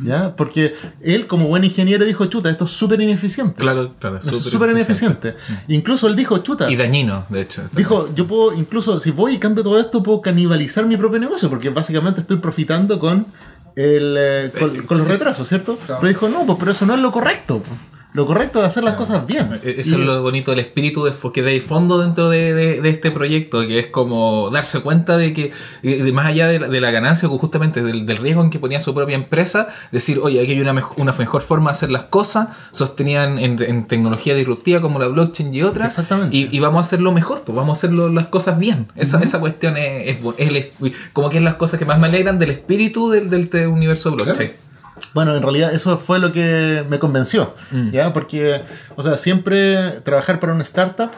¿Ya? 0.04 0.36
Porque 0.36 0.74
él, 1.02 1.28
como 1.28 1.48
buen 1.48 1.64
ingeniero, 1.64 2.06
dijo, 2.06 2.26
chuta, 2.28 2.50
esto 2.50 2.66
es 2.66 2.72
súper 2.72 3.02
ineficiente. 3.02 3.56
Claro, 3.56 3.94
claro. 4.00 4.20
Es 4.20 4.38
súper 4.38 4.70
ineficiente. 4.72 5.36
Incluso 5.68 6.08
él 6.08 6.16
dijo, 6.16 6.38
chuta, 6.38 6.72
Y 6.72 6.76
dañino, 6.76 7.26
de 7.30 7.42
hecho. 7.42 7.64
dijo, 7.74 8.10
yo 8.16 8.26
puedo, 8.26 8.54
incluso 8.54 9.00
si 9.00 9.12
voy 9.12 9.36
y 9.36 9.40
cambio 9.40 9.64
todo 9.64 9.80
esto, 9.80 10.02
puedo 10.02 10.22
canibalizar 10.22 10.86
mi 10.86 10.96
propio 10.96 11.20
negocio, 11.20 11.50
porque 11.50 11.70
básicamente 11.70 12.22
estoy 12.22 12.38
profitando 12.38 12.98
con, 12.98 13.26
el, 13.76 14.16
eh, 14.18 14.52
con, 14.58 14.84
con 14.84 14.98
los 14.98 15.08
retrasos, 15.08 15.48
¿cierto? 15.48 15.78
Pero 15.86 16.08
dijo, 16.08 16.30
no, 16.30 16.46
pues, 16.46 16.58
pero 16.60 16.72
eso 16.72 16.86
no 16.86 16.96
es 16.96 17.02
lo 17.02 17.12
correcto. 17.12 17.62
Pues. 18.14 18.16
Lo 18.16 18.26
correcto 18.28 18.62
es 18.62 18.68
hacer 18.68 18.84
las 18.84 18.94
cosas 18.96 19.26
bien. 19.26 19.60
E- 19.64 19.76
Eso 19.80 19.98
Y- 19.98 20.02
es 20.02 20.06
lo 20.08 20.22
bonito 20.22 20.52
del 20.52 20.60
espíritu 20.60 21.04
de, 21.04 21.12
que 21.34 21.42
de 21.42 21.60
fondo 21.62 22.00
dentro 22.00 22.30
de, 22.30 22.54
de- 22.54 22.82
de 22.82 22.90
este 22.90 23.12
proyecto, 23.12 23.62
que 23.68 23.80
es 23.80 23.88
como 23.88 24.50
darse 24.52 24.82
cuenta 24.82 25.18
de 25.18 25.34
que, 25.34 25.52
eh, 25.84 26.04
de 26.04 26.12
más 26.12 26.28
allá 26.28 26.48
de 26.48 26.60
la, 26.60 26.68
de 26.68 26.80
la 26.82 26.92
ganancia, 26.92 27.28
o 27.28 27.38
justamente 27.38 27.82
del, 27.82 28.06
del 28.06 28.18
riesgo 28.18 28.42
en 28.44 28.50
que 28.50 28.60
ponía 28.60 28.80
su 28.80 28.94
propia 28.94 29.16
empresa, 29.16 29.68
decir, 29.92 30.20
oye, 30.22 30.42
aquí 30.42 30.52
hay 30.52 30.62
una, 30.62 30.74
mej- 30.74 30.94
una 30.98 31.12
mejor 31.14 31.42
forma 31.42 31.72
de 31.72 31.74
hacer 31.74 31.92
las 31.92 32.04
cosas, 32.04 32.50
sostenían 32.72 33.40
en, 33.40 33.62
en 33.62 33.86
tecnología 33.88 34.36
disruptiva 34.36 34.82
como 34.82 35.00
la 35.00 35.08
blockchain 35.08 35.54
y 35.54 35.64
otras, 35.64 35.88
Exactamente. 35.88 36.36
y, 36.38 36.50
y 36.52 36.60
vamos 36.60 36.78
a 36.78 36.82
hacerlo 36.88 37.12
mejor, 37.12 37.42
pues 37.46 37.56
vamos 37.56 37.78
a 37.78 37.80
hacer 37.80 37.94
las 37.98 38.28
cosas 38.28 38.58
bien. 38.60 38.88
Esa, 38.96 39.20
esa 39.22 39.40
cuestión 39.40 39.76
es, 39.78 40.18
es 40.18 40.18
es 40.38 40.92
como 41.14 41.30
que 41.30 41.38
es 41.38 41.44
las 41.44 41.56
cosas 41.56 41.80
que 41.80 41.86
más 41.86 42.00
me 42.00 42.08
alegran 42.08 42.38
del 42.40 42.52
espíritu 42.52 43.10
del, 43.10 43.30
del, 43.30 43.50
del 43.50 43.68
universo 43.68 44.12
blockchain. 44.12 44.52
Bueno, 45.14 45.36
en 45.36 45.42
realidad 45.44 45.74
eso 45.74 45.98
fue 45.98 46.20
lo 46.20 46.32
que 46.32 46.84
me 46.90 47.00
convenció, 47.00 47.54
Mm. 47.72 47.92
¿ya? 47.92 48.14
Porque, 48.14 48.62
o 48.96 49.02
sea, 49.04 49.18
siempre 49.18 50.02
trabajar 50.02 50.40
para 50.40 50.54
una 50.54 50.64
startup 50.64 51.12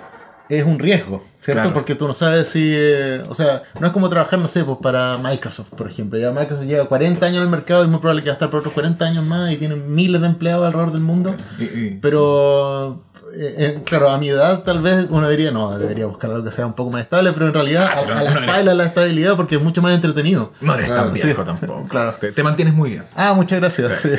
es 0.48 0.64
un 0.64 0.78
riesgo, 0.78 1.26
¿cierto? 1.40 1.62
Claro. 1.64 1.74
Porque 1.74 1.96
tú 1.96 2.08
no 2.08 2.14
sabes 2.14 2.50
si, 2.50 2.72
eh, 2.74 3.24
o 3.28 3.34
sea, 3.34 3.64
no 3.80 3.88
es 3.88 3.94
como 3.94 4.10
trabajar, 4.10 4.38
no 4.38 4.48
sé, 4.48 4.64
pues 4.64 4.78
para 4.80 5.18
Microsoft, 5.18 5.72
por 5.76 5.90
ejemplo. 5.90 6.20
Ya 6.20 6.32
Microsoft 6.32 6.66
lleva 6.68 6.86
40 6.88 7.26
años 7.26 7.38
en 7.38 7.44
el 7.44 7.50
mercado 7.50 7.82
y 7.82 7.86
es 7.86 7.90
muy 7.90 8.00
probable 8.00 8.22
que 8.22 8.30
va 8.30 8.34
a 8.34 8.36
estar 8.36 8.50
por 8.52 8.60
otros 8.60 8.74
40 8.76 9.06
años 9.06 9.26
más 9.26 9.52
y 9.52 9.58
tiene 9.58 9.76
miles 9.76 10.22
de 10.22 10.28
empleados 10.28 10.68
alrededor 10.68 10.92
del 10.92 11.02
mundo. 11.02 11.34
Y- 11.58 11.64
y- 11.64 12.00
Pero, 12.02 13.05
eh, 13.38 13.56
eh, 13.58 13.82
claro, 13.86 14.10
a 14.10 14.18
mi 14.18 14.30
edad 14.30 14.64
tal 14.64 14.82
vez 14.82 15.08
uno 15.10 15.28
diría, 15.30 15.52
no, 15.52 15.78
debería 15.78 16.06
buscar 16.06 16.32
algo 16.32 16.44
que 16.44 16.52
sea 16.52 16.66
un 16.66 16.74
poco 16.74 16.92
más 16.92 17.02
estable, 17.02 17.34
pero 17.34 17.48
en 17.48 17.54
realidad 17.54 17.86
a, 17.88 18.00
a 18.20 18.24
la 18.24 18.32
espalda 18.40 18.74
la 18.74 18.86
estabilidad 18.86 19.36
porque 19.36 19.56
es 19.56 19.62
mucho 19.62 19.82
más 19.82 19.94
entretenido. 19.94 20.54
no 20.62 20.74
eres 20.74 20.86
Claro, 20.88 21.08
tan 21.08 21.16
sí. 21.16 21.28
viejo 21.28 21.44
tampoco. 21.44 21.88
Claro. 21.88 22.14
Te, 22.20 22.32
te 22.32 22.44
mantienes 22.44 22.74
muy 22.74 22.92
bien. 22.92 23.04
Ah, 23.16 23.34
muchas 23.34 23.60
gracias. 23.60 24.02
Sí, 24.02 24.10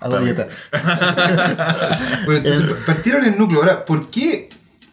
hago 0.00 0.18
dieta. 0.18 0.46
Bueno, 2.26 2.38
entonces 2.44 2.76
partieron 2.86 3.24
en 3.24 3.38
núcleo. 3.38 3.60
Ahora, 3.60 3.84
¿por 3.84 4.10
qué 4.10 4.50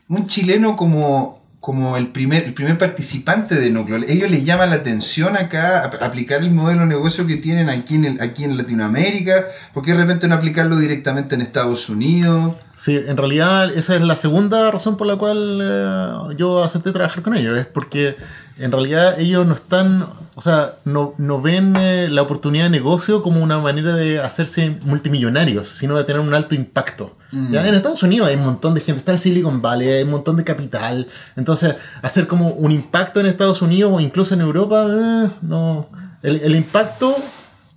un 0.08 0.28
chileno 0.28 0.76
como, 0.76 1.43
como 1.64 1.96
el, 1.96 2.08
primer, 2.10 2.44
el 2.44 2.54
primer 2.54 2.78
participante 2.78 3.56
de 3.56 3.70
núcleo? 3.70 4.04
¿Ellos 4.06 4.30
les 4.30 4.44
llama 4.44 4.66
la 4.66 4.76
atención 4.76 5.38
acá 5.38 5.86
aplicar 6.02 6.42
el 6.42 6.52
modelo 6.52 6.82
de 6.82 6.88
negocio 6.88 7.26
que 7.26 7.38
tienen 7.38 7.70
aquí 7.70 7.96
en, 7.96 8.04
el- 8.04 8.22
aquí 8.22 8.44
en 8.44 8.58
Latinoamérica? 8.58 9.46
¿Por 9.74 9.82
qué 9.86 9.94
de 9.94 10.00
repente 10.00 10.28
no 10.28 10.36
aplicarlo 10.36 10.76
directamente 10.76 11.36
en 11.36 11.42
Estados 11.42 11.88
Unidos? 11.88 12.56
Sí, 12.76 13.00
en 13.08 13.16
realidad 13.16 13.72
esa 13.74 13.96
es 13.96 14.02
la 14.02 14.18
segunda 14.18 14.72
razón 14.72 14.98
por 14.98 15.08
la 15.08 15.16
cual 15.16 15.62
eh, 15.64 16.36
yo 16.38 16.66
acepté 16.66 16.92
trabajar 16.92 17.24
con 17.24 17.34
ellos. 17.34 17.58
Es 17.58 17.66
porque 17.66 18.18
en 18.58 18.72
realidad 18.72 19.20
ellos 19.20 19.48
no 19.48 19.54
están, 19.54 20.08
o 20.36 20.42
sea, 20.42 20.76
no, 20.86 21.16
no 21.18 21.42
ven 21.42 21.76
eh, 21.76 22.08
la 22.10 22.22
oportunidad 22.22 22.66
de 22.66 22.70
negocio 22.70 23.22
como 23.24 23.42
una 23.42 23.60
manera 23.60 23.96
de 23.96 24.20
hacerse 24.20 24.78
multimillonarios, 24.84 25.68
sino 25.68 25.96
de 25.96 26.04
tener 26.04 26.22
un 26.22 26.34
alto 26.34 26.56
impacto. 26.56 27.18
¿Ya? 27.50 27.68
En 27.68 27.74
Estados 27.74 28.04
Unidos 28.04 28.28
hay 28.30 28.36
un 28.36 28.44
montón 28.46 28.76
de 28.76 28.82
gente, 28.82 29.00
está 29.00 29.12
el 29.12 29.18
Silicon 29.18 29.60
Valley, 29.60 29.90
hay 29.90 30.04
un 30.04 30.12
montón 30.12 30.38
de 30.38 30.44
capital. 30.44 31.08
Entonces, 31.36 31.76
hacer 32.04 32.28
como 32.28 32.50
un 32.50 32.72
impacto 32.72 33.20
en 33.20 33.26
Estados 33.26 33.64
Unidos 33.64 33.92
o 33.92 34.00
incluso 34.00 34.36
en 34.36 34.42
Europa, 34.42 34.86
eh, 34.88 35.30
no. 35.42 35.90
El, 36.22 36.42
el 36.42 36.56
impacto 36.56 37.16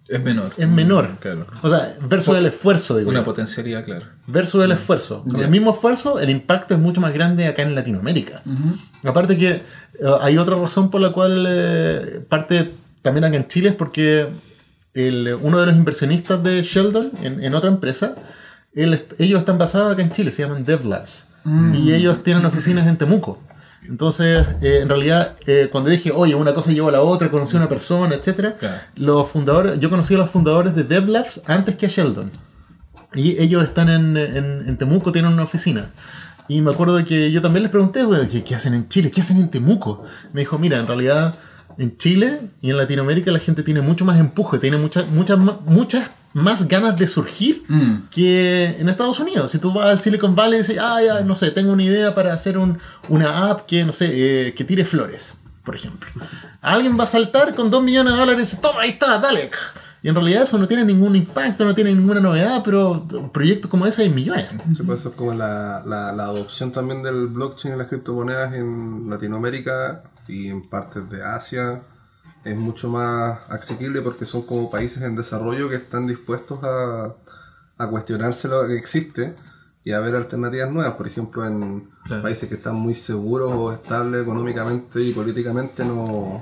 Es 0.09 0.23
menor. 0.23 0.52
es 0.59 0.68
menor. 0.68 1.16
Claro. 1.21 1.47
O 1.62 1.71
sea, 1.71 1.97
versus 2.06 2.37
el 2.37 2.45
esfuerzo, 2.45 2.99
digo. 2.99 3.09
Una 3.09 3.25
potencialidad, 3.25 3.83
claro. 3.83 4.04
versus 4.26 4.62
el 4.62 4.73
esfuerzo. 4.73 5.25
Con 5.25 5.40
el 5.40 5.49
mismo 5.49 5.71
esfuerzo, 5.71 6.21
el 6.21 6.28
impacto 6.28 6.75
es 6.75 6.80
mucho 6.80 7.00
más 7.00 7.14
grande 7.14 7.47
acá 7.47 7.62
en 7.62 7.75
Latinoamérica. 7.75 8.42
Aparte 9.04 9.38
que 9.38 9.62
hay 10.20 10.38
otra 10.38 10.56
razón 10.56 10.90
por 10.90 11.00
la 11.00 11.10
cual 11.12 11.46
eh, 11.48 12.20
parte 12.28 12.72
también 13.02 13.24
acá 13.24 13.36
en 13.36 13.46
Chile 13.48 13.70
es 13.70 13.74
porque 13.74 14.28
el- 14.94 15.36
uno 15.42 15.58
de 15.60 15.66
los 15.66 15.76
inversionistas 15.76 16.42
de 16.42 16.62
Sheldon 16.62 17.12
en, 17.22 17.42
en 17.44 17.54
otra 17.54 17.68
empresa, 17.70 18.14
él 18.74 19.00
ellos 19.18 19.40
están 19.40 19.58
basados 19.58 19.92
acá 19.92 20.02
en 20.02 20.10
Chile, 20.10 20.32
se 20.32 20.42
llaman 20.42 20.64
DevLabs. 20.64 21.26
Y 21.74 21.92
ellos 21.92 22.24
tienen 22.24 22.44
oficinas 22.44 22.88
en 22.88 22.96
Temuco. 22.96 23.38
Entonces, 23.88 24.44
eh, 24.62 24.80
en 24.82 24.88
realidad, 24.88 25.36
eh, 25.46 25.68
cuando 25.70 25.90
dije, 25.90 26.10
oye, 26.10 26.34
una 26.34 26.52
cosa 26.54 26.72
llevó 26.72 26.88
a 26.88 26.92
la 26.92 27.02
otra, 27.02 27.30
conocí 27.30 27.54
a 27.56 27.60
una 27.60 27.68
persona, 27.68 28.16
Claro. 28.58 28.80
los 28.96 29.28
fundadores, 29.28 29.78
yo 29.78 29.88
conocí 29.88 30.14
a 30.16 30.18
los 30.18 30.28
fundadores 30.30 30.74
de 30.74 30.82
DevLabs 30.82 31.42
antes 31.46 31.76
que 31.76 31.86
a 31.86 31.88
Sheldon. 31.88 32.32
Y 33.14 33.40
ellos 33.40 33.62
están 33.62 33.88
en, 33.88 34.16
en- 34.16 34.64
en 34.68 34.76
Temuco, 34.76 35.12
tienen 35.12 35.32
una 35.32 35.44
oficina. 35.44 35.86
Y 36.48 36.60
me 36.60 36.70
acuerdo 36.70 37.02
que 37.04 37.30
yo 37.32 37.42
también 37.42 37.62
les 37.64 37.70
pregunté, 37.72 38.04
"Bueno, 38.04 38.28
¿qué, 38.30 38.44
qué 38.44 38.54
hacen 38.54 38.74
en 38.74 38.88
Chile? 38.88 39.10
¿Qué 39.10 39.20
hacen 39.20 39.38
en 39.38 39.50
Temuco? 39.50 40.02
Me 40.32 40.40
dijo, 40.40 40.58
mira, 40.58 40.78
en 40.78 40.86
realidad 40.86 41.34
en 41.78 41.96
Chile 41.98 42.40
y 42.62 42.70
en 42.70 42.76
Latinoamérica 42.76 43.30
la 43.30 43.38
gente 43.40 43.62
tiene 43.62 43.80
mucho 43.80 44.04
más 44.04 44.18
empuje, 44.18 44.58
tiene 44.58 44.76
muchas 44.78 45.06
muchas 45.08 45.38
muchas 45.38 46.10
más 46.32 46.68
ganas 46.68 46.96
de 46.98 47.08
surgir 47.08 47.64
que 48.10 48.76
en 48.78 48.88
Estados 48.88 49.18
Unidos. 49.20 49.50
Si 49.50 49.58
tú 49.58 49.72
vas 49.72 49.86
al 49.86 49.98
Silicon 50.00 50.34
Valley 50.36 50.56
y 50.58 50.62
dices, 50.62 50.78
ah, 50.80 50.98
ya, 51.04 51.20
no 51.22 51.34
sé, 51.34 51.50
tengo 51.50 51.72
una 51.72 51.82
idea 51.82 52.14
para 52.14 52.32
hacer 52.34 52.58
un- 52.58 52.78
una 53.08 53.48
app 53.50 53.66
que, 53.66 53.84
no 53.84 53.92
sé, 53.92 54.10
eh, 54.48 54.54
que 54.54 54.64
tire 54.64 54.84
flores, 54.84 55.34
por 55.64 55.74
ejemplo. 55.74 56.08
Alguien 56.60 56.98
va 56.98 57.04
a 57.04 57.06
saltar 57.06 57.54
con 57.54 57.70
2 57.70 57.82
millones 57.82 58.12
de 58.12 58.18
dólares 58.18 58.42
y 58.42 58.50
dice, 58.50 58.62
toma, 58.62 58.82
ahí 58.82 58.90
está, 58.90 59.18
dale. 59.18 59.50
Y 60.06 60.08
en 60.08 60.14
realidad 60.14 60.44
eso 60.44 60.56
no 60.56 60.68
tiene 60.68 60.84
ningún 60.84 61.16
impacto, 61.16 61.64
no 61.64 61.75
tiene 61.75 61.92
ninguna 61.92 62.20
novedad, 62.20 62.62
pero 62.64 63.04
proyectos 63.32 63.68
como 63.68 63.86
ese 63.86 64.02
hay 64.02 64.08
millones. 64.08 64.46
Sí, 64.76 64.84
pues 64.84 65.00
eso 65.00 65.08
es 65.08 65.16
como 65.16 65.34
la, 65.34 65.82
la, 65.84 66.12
la 66.12 66.26
adopción 66.26 66.70
también 66.70 67.02
del 67.02 67.26
blockchain 67.26 67.75
y 67.75 67.76
las 67.76 67.88
criptomonedas 67.88 68.54
en 68.54 69.10
Latinoamérica 69.10 70.04
y 70.28 70.46
en 70.46 70.68
partes 70.68 71.10
de 71.10 71.25
Asia 71.25 71.82
es 72.44 72.56
mucho 72.56 72.88
más 72.88 73.50
asequible 73.50 74.00
porque 74.00 74.26
son 74.26 74.42
como 74.42 74.70
países 74.70 75.02
en 75.02 75.16
desarrollo 75.16 75.68
que 75.68 75.75
están 75.75 76.06
dispuestos 76.06 76.62
a, 76.62 77.12
a 77.76 77.88
cuestionarse 77.88 78.46
lo 78.46 78.64
que 78.68 78.76
existe 78.76 79.34
y 79.87 79.93
a 79.93 80.00
ver 80.00 80.16
alternativas 80.16 80.69
nuevas. 80.69 80.95
Por 80.95 81.07
ejemplo, 81.07 81.47
en 81.47 81.88
Claro. 82.05 82.23
países 82.23 82.49
que 82.49 82.57
están 82.57 82.75
muy 82.75 82.95
seguros 82.97 83.52
o 83.55 83.73
estables 83.73 84.21
económicamente 84.23 85.00
y 85.00 85.12
políticamente 85.12 85.85
no, 85.85 86.40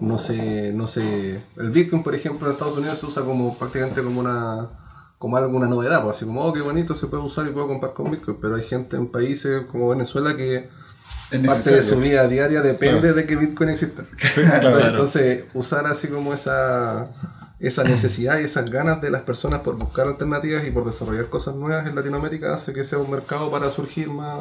no 0.00 0.18
se, 0.18 0.74
no 0.74 0.86
se... 0.86 1.42
El 1.56 1.70
Bitcoin, 1.70 2.02
por 2.02 2.14
ejemplo, 2.14 2.46
en 2.46 2.52
Estados 2.52 2.76
Unidos 2.76 2.98
se 2.98 3.06
usa 3.06 3.22
como 3.22 3.56
prácticamente 3.58 4.02
como 4.02 4.20
una 4.20 4.68
como 5.18 5.38
alguna 5.38 5.66
novedad, 5.66 6.02
pues 6.02 6.16
así 6.16 6.26
como, 6.26 6.42
oh, 6.42 6.52
qué 6.52 6.60
bonito, 6.60 6.94
se 6.94 7.06
puede 7.06 7.22
usar 7.22 7.46
y 7.46 7.50
puedo 7.50 7.66
comprar 7.66 7.94
con 7.94 8.10
Bitcoin, 8.10 8.36
pero 8.40 8.56
hay 8.56 8.64
gente 8.64 8.96
en 8.98 9.06
países 9.06 9.64
como 9.64 9.88
Venezuela 9.88 10.36
que 10.36 10.68
parte 11.46 11.70
de 11.70 11.82
su 11.82 11.96
vida 11.96 12.28
diaria 12.28 12.60
depende 12.60 13.14
de 13.14 13.24
que 13.24 13.36
Bitcoin 13.36 13.70
exista. 13.70 14.04
claro. 14.60 14.80
Entonces, 14.80 15.44
usar 15.54 15.86
así 15.86 16.08
como 16.08 16.34
esa, 16.34 17.08
esa 17.58 17.84
necesidad 17.84 18.38
y 18.38 18.44
esas 18.44 18.70
ganas 18.70 19.00
de 19.00 19.10
las 19.10 19.22
personas 19.22 19.60
por 19.60 19.76
buscar 19.76 20.06
alternativas 20.06 20.66
y 20.66 20.70
por 20.70 20.84
desarrollar 20.84 21.26
cosas 21.26 21.54
nuevas 21.54 21.86
en 21.86 21.94
Latinoamérica 21.94 22.52
hace 22.52 22.72
que 22.72 22.84
sea 22.84 22.98
un 22.98 23.10
mercado 23.10 23.50
para 23.50 23.70
surgir 23.70 24.10
más, 24.10 24.38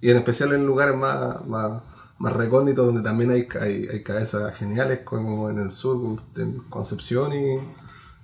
y 0.00 0.10
en 0.10 0.16
especial 0.16 0.52
en 0.52 0.64
lugares 0.64 0.96
más, 0.96 1.44
más, 1.46 1.82
más 2.18 2.32
recónditos 2.32 2.86
donde 2.86 3.02
también 3.02 3.30
hay, 3.30 3.46
hay, 3.60 3.88
hay 3.88 4.02
cabezas 4.02 4.54
geniales 4.56 5.00
como 5.04 5.50
en 5.50 5.58
el 5.58 5.70
sur, 5.70 6.20
en 6.36 6.60
Concepción 6.70 7.32
y, 7.34 7.58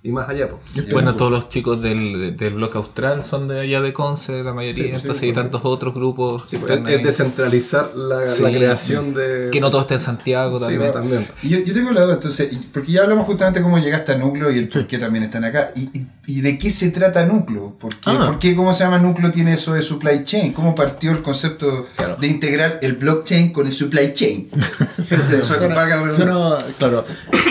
y 0.05 0.11
más 0.11 0.29
allá. 0.29 0.49
pues. 0.49 0.91
Bueno, 0.91 1.15
todos 1.15 1.31
los 1.31 1.49
chicos 1.49 1.81
del, 1.81 2.37
del 2.37 2.53
bloque 2.53 2.77
austral 2.77 3.23
son 3.23 3.47
de 3.47 3.59
allá 3.61 3.81
de 3.81 3.91
Conce, 3.91 4.43
la 4.43 4.53
mayoría, 4.53 4.75
Sí, 4.75 4.89
sí, 4.89 4.95
entonces 4.95 5.23
hay 5.23 5.29
correcto. 5.33 5.51
tantos 5.57 5.71
otros 5.71 5.93
grupos 5.95 6.43
Sí, 6.45 6.57
que 6.57 6.65
pues, 6.77 6.79
es, 6.93 7.03
descentralizar 7.03 7.95
la, 7.95 8.27
Sí. 8.27 8.43
la 8.43 8.49
creación 8.51 9.13
de... 9.13 9.49
que 9.51 9.59
no 9.59 9.71
todo 9.71 9.81
está 9.81 9.95
en 9.95 9.99
Santiago 9.99 10.59
Sí, 10.59 10.65
también. 10.65 10.91
también. 10.91 11.27
Y 11.41 11.49
Yo, 11.49 11.59
yo 11.59 11.73
tengo 11.73 11.91
la 11.91 12.01
duda, 12.03 12.13
entonces, 12.13 12.55
porque 12.73 12.91
ya 12.91 13.01
hablamos 13.03 13.25
justamente 13.25 13.61
cómo 13.61 13.79
llegaste 13.79 14.11
a 14.11 14.17
Núcleo 14.17 14.51
y 14.51 14.59
el 14.59 14.69
por 14.69 14.85
qué 14.87 14.97
también 14.99 15.23
están 15.25 15.43
acá. 15.43 15.71
¿Y, 15.75 15.81
y, 15.97 16.07
y 16.27 16.41
de 16.41 16.57
qué 16.57 16.69
se 16.69 16.91
trata 16.91 17.25
Núcleo? 17.25 17.75
¿Por 17.79 17.89
qué, 17.91 17.97
Ah. 18.05 18.25
por 18.27 18.39
qué, 18.39 18.55
cómo 18.55 18.73
se 18.73 18.83
llama 18.83 18.99
Núcleo, 18.99 19.31
tiene 19.31 19.53
eso 19.55 19.73
de 19.73 19.81
supply 19.81 20.23
chain? 20.23 20.53
¿Cómo 20.53 20.75
partió 20.75 21.11
el 21.11 21.21
concepto 21.23 21.87
Claro. 21.95 22.15
de 22.17 22.27
integrar 22.27 22.79
el 22.83 22.93
blockchain 22.93 23.51
con 23.51 23.65
el 23.67 23.73
supply 23.73 24.13
chain? 24.13 24.49
Sí, 24.97 25.15
Sí, 25.17 25.21
sí, 25.29 25.41
suena- 25.41 26.57
claro. 26.77 27.05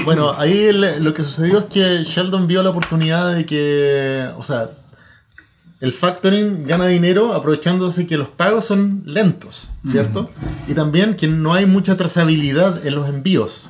Bueno, 0.05 0.33
ahí 0.37 0.65
el- 0.67 1.03
lo 1.03 1.13
que 1.15 1.25
sucedió 1.25 1.59
es 1.61 1.65
que 1.67 2.03
Sheldon 2.05 2.44
vio 2.47 2.63
la 2.63 2.71
oportunidad 2.71 3.35
de 3.35 3.45
que, 3.47 4.29
o 4.37 4.43
sea, 4.43 4.71
el 5.81 5.93
factoring 5.93 6.67
gana 6.67 6.87
dinero 6.87 7.35
aprovechándose 7.35 8.07
que 8.07 8.17
los 8.17 8.29
pagos 8.29 8.65
son 8.65 9.03
lentos, 9.07 9.69
¿cierto? 9.91 10.31
Y 10.69 10.75
también 10.75 11.15
que 11.17 11.27
no 11.29 11.53
hay 11.53 11.67
mucha 11.67 11.97
trazabilidad 11.97 12.87
en 12.87 12.95
los 12.95 13.09
envíos. 13.09 13.69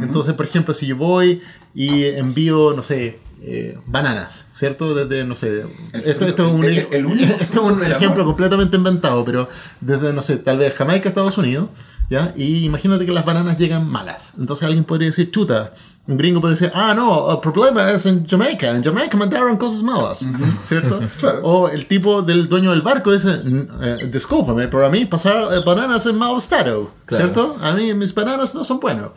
Entonces, 0.00 0.34
por 0.34 0.46
ejemplo, 0.46 0.72
si 0.72 0.86
yo 0.86 0.96
voy 0.96 1.42
y 1.74 2.04
envío, 2.04 2.74
no 2.76 2.82
sé, 2.84 3.18
eh, 3.42 3.76
bananas, 3.86 4.46
¿cierto? 4.54 4.94
Desde, 4.94 5.24
no 5.24 5.34
sé, 5.34 5.64
esto, 6.04 6.26
esto 6.26 6.46
es 6.46 6.52
un, 6.52 6.64
el- 6.64 6.86
el 6.92 7.06
único 7.06 7.32
esto 7.40 7.68
es 7.70 7.76
un 7.76 7.84
ejemplo 7.84 8.24
completamente 8.24 8.76
inventado, 8.76 9.24
pero 9.24 9.48
desde, 9.80 10.12
no 10.12 10.22
sé, 10.22 10.36
tal 10.38 10.58
vez 10.58 10.74
Jamaica, 10.74 11.08
Estados 11.08 11.38
Unidos, 11.38 11.70
¿ya? 12.10 12.32
Y 12.36 12.64
imagínate 12.64 13.04
que 13.06 13.12
las 13.12 13.24
bananas 13.24 13.58
llegan 13.58 13.88
malas. 13.88 14.34
Entonces 14.38 14.64
alguien 14.64 14.84
podría 14.84 15.06
decir, 15.08 15.30
chuta, 15.32 15.72
un 16.08 16.16
gringo 16.16 16.40
podría 16.40 16.54
decir, 16.58 16.72
ah, 16.74 16.94
no, 16.94 17.30
el 17.32 17.38
problema 17.40 17.90
es 17.92 18.06
en 18.06 18.26
Jamaica, 18.26 18.70
en 18.70 18.82
Jamaica 18.82 19.16
mandaron 19.16 19.56
cosas 19.56 19.82
malas, 19.82 20.24
¿cierto? 20.64 21.00
O 21.42 21.68
el 21.68 21.86
tipo 21.86 22.22
del 22.22 22.48
dueño 22.48 22.70
del 22.70 22.82
barco 22.82 23.12
dice, 23.12 23.28
"Mm, 23.44 23.68
eh, 23.82 23.96
discúlpame, 24.10 24.68
pero 24.68 24.86
a 24.86 24.88
mí 24.88 25.04
pasar 25.04 25.48
eh, 25.52 25.60
bananas 25.64 26.06
en 26.06 26.16
mal 26.18 26.36
estado, 26.36 26.90
¿cierto? 27.06 27.56
A 27.62 27.72
mí 27.74 27.92
mis 27.94 28.14
bananas 28.14 28.54
no 28.54 28.64
son 28.64 28.80
buenos. 28.80 29.10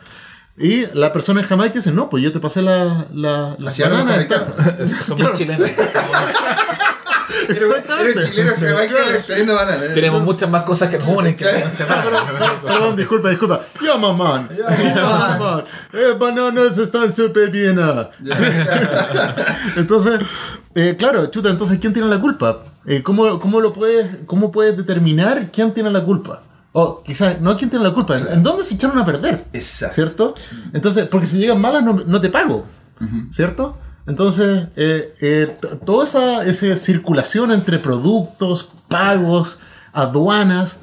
Y 0.58 0.86
la 0.94 1.14
persona 1.14 1.40
en 1.42 1.48
Jamaica 1.48 1.76
dice, 1.76 1.92
no, 1.94 2.10
pues 2.10 2.22
yo 2.24 2.32
te 2.34 2.40
pasé 2.42 2.62
la, 2.62 3.06
la, 3.14 3.56
los 3.58 3.80
bananas. 3.80 4.28
jamaicanos. 4.28 4.48
Es 4.80 4.94
que 4.94 5.04
son 5.04 5.18
muy 5.22 5.32
chilenos. 5.34 5.68
Exactamente. 7.50 8.22
Tenemos 9.94 10.22
muchas 10.24 10.50
más 10.50 10.64
cosas 10.64 10.90
que 10.90 10.98
unen 10.98 11.36
que 11.36 11.46
Perdón, 12.66 12.96
disculpa, 12.96 13.30
disculpa. 13.30 13.62
Ya, 13.84 13.98
mamán. 13.98 14.50
Ya, 14.58 15.04
mamán. 15.04 15.64
Eh, 15.94 16.16
bananas 16.20 16.78
están 16.78 17.12
súper 17.12 17.50
bien. 17.50 17.80
ah. 17.80 18.10
entonces, 19.76 20.22
eh, 20.76 20.96
claro, 20.98 21.28
chuta, 21.28 21.50
entonces, 21.50 21.80
¿quién 21.80 21.94
tiene 21.94 22.08
la 22.08 22.20
culpa? 22.20 22.64
Eh, 22.86 23.02
¿cómo, 23.04 23.40
cómo 23.40 23.60
lo 23.62 23.74
puedes, 23.74 24.08
¿Cómo 24.26 24.52
puedes 24.52 24.76
determinar 24.78 25.50
quién 25.52 25.74
tiene 25.74 25.92
la 25.92 26.04
culpa? 26.04 26.44
O 26.74 27.04
quizás, 27.04 27.42
no 27.42 27.58
quién 27.58 27.70
tiene 27.70 27.84
la 27.86 27.94
culpa, 27.94 28.18
¿en, 28.18 28.28
en 28.32 28.44
dónde 28.44 28.64
se 28.64 28.76
echaron 28.76 28.98
a 28.98 29.06
perder? 29.06 29.46
Exacto. 29.52 29.94
¿Cierto? 29.96 30.36
Entonces, 30.74 31.06
porque 31.08 31.28
si 31.28 31.38
llegan 31.38 31.60
malas 31.60 31.84
no, 31.84 31.94
no 32.06 32.22
te 32.22 32.30
pago. 32.30 32.66
¿Cierto? 33.32 33.78
Entonces, 34.08 34.68
eh, 34.76 35.14
eh, 35.22 35.58
toda 35.86 36.04
esa, 36.06 36.46
esa 36.46 36.76
circulación 36.76 37.52
entre 37.52 37.80
productos, 37.80 38.70
pagos, 38.88 39.60
aduanas, 39.94 40.80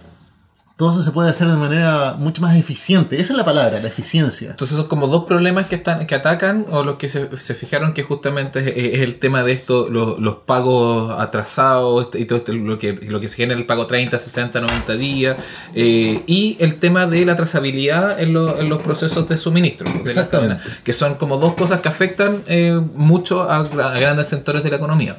todo 0.79 0.91
eso 0.91 1.03
se 1.03 1.11
puede 1.11 1.29
hacer 1.29 1.49
de 1.49 1.57
manera 1.57 2.15
mucho 2.19 2.41
más 2.41 2.55
eficiente. 2.57 3.21
Esa 3.21 3.33
es 3.33 3.37
la 3.37 3.45
palabra, 3.45 3.81
la 3.81 3.89
eficiencia. 3.89 4.51
Entonces 4.51 4.77
son 4.77 4.87
como 4.87 5.09
dos 5.09 5.25
problemas 5.25 5.67
que 5.67 5.75
están 5.75 6.07
que 6.07 6.15
atacan 6.15 6.67
o 6.71 6.85
los 6.85 6.97
que 6.99 7.09
se, 7.09 7.37
se 7.37 7.55
fijaron 7.57 7.95
que 7.95 8.05
justamente 8.05 8.61
es, 8.61 8.95
es 8.95 9.01
el 9.01 9.17
tema 9.19 9.43
de 9.43 9.51
esto, 9.53 9.91
lo- 9.91 10.21
los 10.21 10.37
pagos 10.47 11.19
atrasados 11.19 12.11
y 12.15 12.25
todo 12.27 12.39
esto, 12.39 12.53
lo 12.53 12.79
que, 12.79 12.93
lo 12.93 13.19
que 13.19 13.27
se 13.27 13.37
genera 13.37 13.59
el 13.59 13.67
pago 13.67 13.89
30, 13.89 14.19
60, 14.21 14.61
90 14.61 14.93
días 14.95 15.37
eh, 15.75 16.23
y 16.29 16.57
el 16.61 16.77
tema 16.77 17.07
de 17.07 17.27
la 17.27 17.35
trazabilidad 17.35 18.21
en, 18.21 18.33
lo- 18.35 18.61
en 18.61 18.69
los 18.69 18.81
procesos 18.81 19.29
de 19.29 19.37
suministro. 19.37 19.91
de 19.93 20.09
Exactamente. 20.09 20.59
cadenas, 20.59 20.79
que 20.85 20.93
son 20.93 21.15
como 21.17 21.39
dos 21.39 21.55
cosas 21.55 21.81
que 21.81 21.89
afectan 21.89 22.43
eh, 22.47 22.81
mucho 22.95 23.51
a 23.51 23.65
grandes 23.65 24.29
sectores 24.29 24.63
de 24.63 24.71
la 24.71 24.77
economía. 24.77 25.17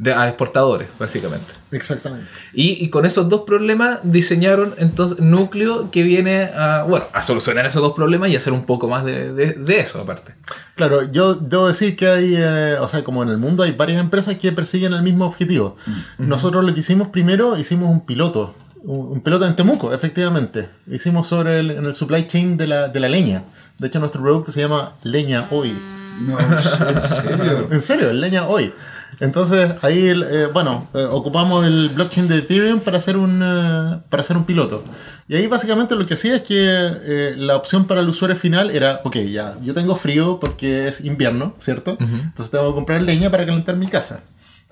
De, 0.00 0.12
a 0.14 0.28
exportadores, 0.28 0.88
básicamente. 0.96 1.52
Exactamente. 1.72 2.24
Y, 2.52 2.84
y 2.84 2.88
con 2.88 3.04
esos 3.04 3.28
dos 3.28 3.40
problemas 3.40 3.98
diseñaron 4.04 4.76
entonces 4.78 5.18
Núcleo 5.18 5.90
que 5.90 6.04
viene 6.04 6.44
a, 6.44 6.84
bueno, 6.84 7.06
a 7.12 7.20
solucionar 7.20 7.66
esos 7.66 7.82
dos 7.82 7.94
problemas 7.94 8.30
y 8.30 8.36
hacer 8.36 8.52
un 8.52 8.64
poco 8.64 8.86
más 8.86 9.04
de, 9.04 9.32
de- 9.32 9.54
de 9.54 9.80
eso 9.80 10.00
aparte. 10.00 10.34
Claro, 10.76 11.02
yo 11.10 11.34
debo 11.34 11.66
decir 11.66 11.96
que 11.96 12.06
hay, 12.06 12.34
eh, 12.36 12.76
o 12.80 12.86
sea, 12.88 13.02
como 13.02 13.24
en 13.24 13.30
el 13.30 13.38
mundo 13.38 13.64
hay 13.64 13.72
varias 13.72 14.00
empresas 14.00 14.36
que 14.36 14.52
persiguen 14.52 14.92
el 14.92 15.02
mismo 15.02 15.26
objetivo. 15.26 15.74
Nosotros 16.16 16.64
lo 16.64 16.72
que 16.72 16.78
hicimos 16.78 17.08
primero, 17.08 17.58
hicimos 17.58 17.90
un 17.90 18.06
piloto, 18.06 18.54
un, 18.84 19.14
un 19.14 19.20
piloto 19.20 19.46
en 19.48 19.56
Temuco, 19.56 19.92
efectivamente. 19.92 20.68
Hicimos 20.86 21.26
sobre 21.26 21.58
el, 21.58 21.72
en 21.72 21.84
el 21.86 21.94
supply 21.94 22.24
chain 22.28 22.56
de 22.56 22.68
la, 22.68 22.86
de 22.86 23.00
la 23.00 23.08
leña. 23.08 23.42
De 23.78 23.88
hecho, 23.88 23.98
nuestro 23.98 24.22
producto 24.22 24.52
se 24.52 24.60
llama 24.60 24.92
Leña 25.02 25.46
Hoy. 25.50 25.72
No, 26.20 26.38
en 26.38 26.58
serio. 27.02 27.68
En 27.70 27.80
serio, 27.80 28.12
Leña 28.12 28.46
Hoy. 28.48 28.72
Entonces 29.20 29.74
ahí, 29.82 30.08
eh, 30.08 30.48
bueno, 30.52 30.88
eh, 30.94 31.04
ocupamos 31.10 31.66
el 31.66 31.88
blockchain 31.88 32.28
de 32.28 32.38
Ethereum 32.38 32.80
para 32.80 32.98
hacer 32.98 33.16
un 33.16 33.40
eh, 33.42 34.00
para 34.08 34.20
hacer 34.20 34.36
un 34.36 34.44
piloto. 34.44 34.84
Y 35.28 35.34
ahí 35.34 35.46
básicamente 35.46 35.94
lo 35.94 36.06
que 36.06 36.14
hacía 36.14 36.36
es 36.36 36.42
que 36.42 36.56
eh, 36.56 37.34
la 37.36 37.56
opción 37.56 37.86
para 37.86 38.00
el 38.00 38.08
usuario 38.08 38.34
final 38.34 38.70
era, 38.70 39.02
ok, 39.04 39.16
ya, 39.30 39.58
yo 39.62 39.74
tengo 39.74 39.94
frío 39.94 40.40
porque 40.40 40.88
es 40.88 41.02
invierno, 41.02 41.54
¿cierto? 41.58 41.98
Entonces 42.00 42.50
tengo 42.50 42.68
que 42.68 42.74
comprar 42.74 43.02
leña 43.02 43.30
para 43.30 43.44
calentar 43.44 43.76
mi 43.76 43.88
casa. 43.88 44.22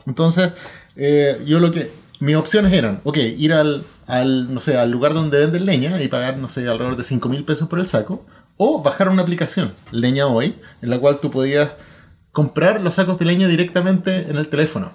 Entonces, 0.06 0.52
eh, 0.96 1.42
yo 1.44 1.60
lo 1.60 1.72
que, 1.72 1.92
mis 2.20 2.36
opciones 2.36 2.72
eran, 2.72 3.02
ok, 3.04 3.18
ir 3.18 3.52
al, 3.52 3.84
al, 4.06 4.54
no 4.54 4.60
sé, 4.60 4.78
al 4.78 4.90
lugar 4.90 5.12
donde 5.12 5.38
venden 5.38 5.66
leña 5.66 6.00
y 6.00 6.08
pagar, 6.08 6.38
no 6.38 6.48
sé, 6.48 6.66
alrededor 6.66 6.96
de 6.96 7.04
5 7.04 7.28
mil 7.28 7.44
pesos 7.44 7.68
por 7.68 7.78
el 7.78 7.86
saco, 7.86 8.24
o 8.56 8.82
bajar 8.82 9.10
una 9.10 9.20
aplicación, 9.22 9.72
Leña 9.90 10.26
Hoy, 10.26 10.54
en 10.80 10.88
la 10.88 10.98
cual 10.98 11.20
tú 11.20 11.30
podías 11.30 11.72
comprar 12.36 12.82
los 12.82 12.94
sacos 12.96 13.18
de 13.18 13.24
leña 13.24 13.48
directamente 13.48 14.28
en 14.30 14.36
el 14.36 14.46
teléfono. 14.48 14.92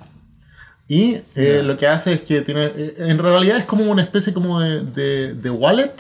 Y 0.88 1.18
eh, 1.36 1.62
lo 1.64 1.76
que 1.76 1.88
hace 1.88 2.14
es 2.14 2.22
que 2.22 2.42
tiene, 2.42 2.66
eh, 2.66 2.96
en 3.00 3.18
realidad 3.18 3.58
es 3.58 3.66
como 3.66 3.86
una 3.92 4.04
especie 4.04 4.32
como 4.32 4.60
de, 4.60 4.82
de, 4.84 5.34
de 5.34 5.50
wallet 5.50 5.92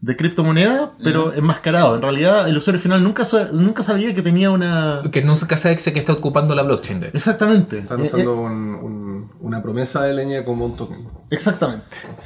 de 0.00 0.16
criptomoneda, 0.16 0.90
pero 1.04 1.32
enmascarado. 1.34 1.94
En 1.94 2.02
realidad 2.02 2.48
el 2.48 2.56
usuario 2.56 2.80
final 2.80 3.00
nunca, 3.04 3.22
nunca 3.52 3.84
sabía 3.84 4.12
que 4.12 4.22
tenía 4.22 4.50
una... 4.50 5.02
Que 5.12 5.22
nunca 5.22 5.56
sabe 5.56 5.76
que 5.76 5.98
está 6.00 6.12
ocupando 6.14 6.56
la 6.56 6.64
blockchain 6.64 6.98
de 6.98 7.06
Exactamente. 7.14 7.78
Están 7.78 8.00
Eh, 8.00 8.04
usando 8.04 8.32
eh, 8.32 8.36
un- 8.36 8.74
un- 8.86 9.30
una 9.40 9.62
promesa 9.62 10.02
de 10.02 10.14
leña 10.14 10.44
como 10.44 10.66
un 10.66 10.76
token. 10.76 11.06
exactamente. 11.30 11.84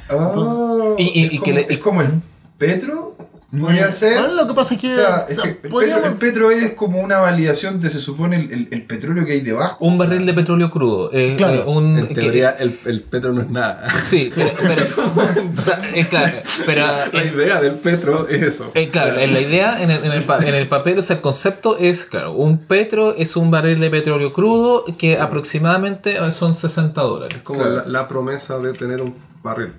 Oh, 0.09 0.95
Y- 0.97 1.03
y- 1.21 1.25
es, 1.25 1.33
y 1.33 1.37
como, 1.37 1.45
que 1.45 1.53
le- 1.53 1.67
es 1.69 1.77
como 1.79 2.01
el 2.01 2.09
Petro. 2.57 3.15
Podría 3.49 3.93
ser. 3.93 4.19
Bueno, 4.19 4.33
lo 4.33 4.45
que 4.47 4.53
pasa 4.53 4.73
es 4.73 4.81
que... 4.81 4.87
O 4.87 4.95
sea, 4.95 5.25
es 5.29 5.39
que 5.39 5.47
el, 5.49 5.55
podríamos- 5.69 6.01
petro, 6.03 6.11
el 6.11 6.17
petro 6.17 6.51
es 6.51 6.73
como 6.73 6.99
una 6.99 7.19
validación 7.19 7.79
de, 7.79 7.89
se 7.89 8.01
supone, 8.01 8.35
el, 8.35 8.51
el- 8.51 8.67
el 8.71 8.81
petróleo 8.83 9.25
que 9.25 9.31
hay 9.31 9.39
debajo. 9.39 9.85
Un 9.85 9.97
barril 9.97 10.25
de 10.25 10.33
petróleo 10.33 10.69
crudo. 10.69 11.09
eh, 11.13 11.35
Claro. 11.37 11.55
eh, 11.61 11.63
un, 11.65 11.97
En 11.97 12.07
que- 12.07 12.15
teoría, 12.15 12.49
el, 12.59 12.77
el 12.83 13.01
petro 13.03 13.31
no 13.31 13.41
es 13.41 13.49
nada. 13.49 13.89
Sí, 14.03 14.29
pero, 14.35 14.49
pero- 14.61 14.83
o 15.57 15.61
sea, 15.61 15.81
es 15.95 16.07
claro, 16.07 16.37
pero 16.65 16.85
La 17.13 17.23
idea 17.23 17.61
del 17.61 17.75
petro 17.75 18.27
es 18.27 18.41
eso. 18.41 18.69
eh, 18.73 18.89
claro, 18.89 19.17
en 19.17 19.33
la 19.33 19.39
idea 19.39 19.81
en 19.81 19.91
el, 19.91 20.03
en, 20.03 20.11
el, 20.11 20.23
pa- 20.25 20.39
en 20.45 20.53
el 20.53 20.67
papel, 20.67 20.99
o 20.99 21.01
sea, 21.01 21.15
el 21.15 21.21
concepto 21.21 21.77
es, 21.77 22.03
claro, 22.03 22.33
un 22.33 22.57
petro 22.57 23.15
es 23.15 23.37
un 23.37 23.49
barril 23.49 23.79
de 23.79 23.89
petróleo 23.89 24.33
crudo 24.33 24.83
que 24.97 25.17
aproximadamente 25.19 26.17
son 26.33 26.55
60 26.57 27.01
dólares. 27.01 27.37
Es 27.37 27.43
como 27.43 27.61
Claro. 27.61 27.75
la, 27.77 27.85
la 27.87 28.07
promesa 28.09 28.59
de 28.59 28.73
tener 28.73 29.01
un 29.01 29.15
barril. 29.41 29.71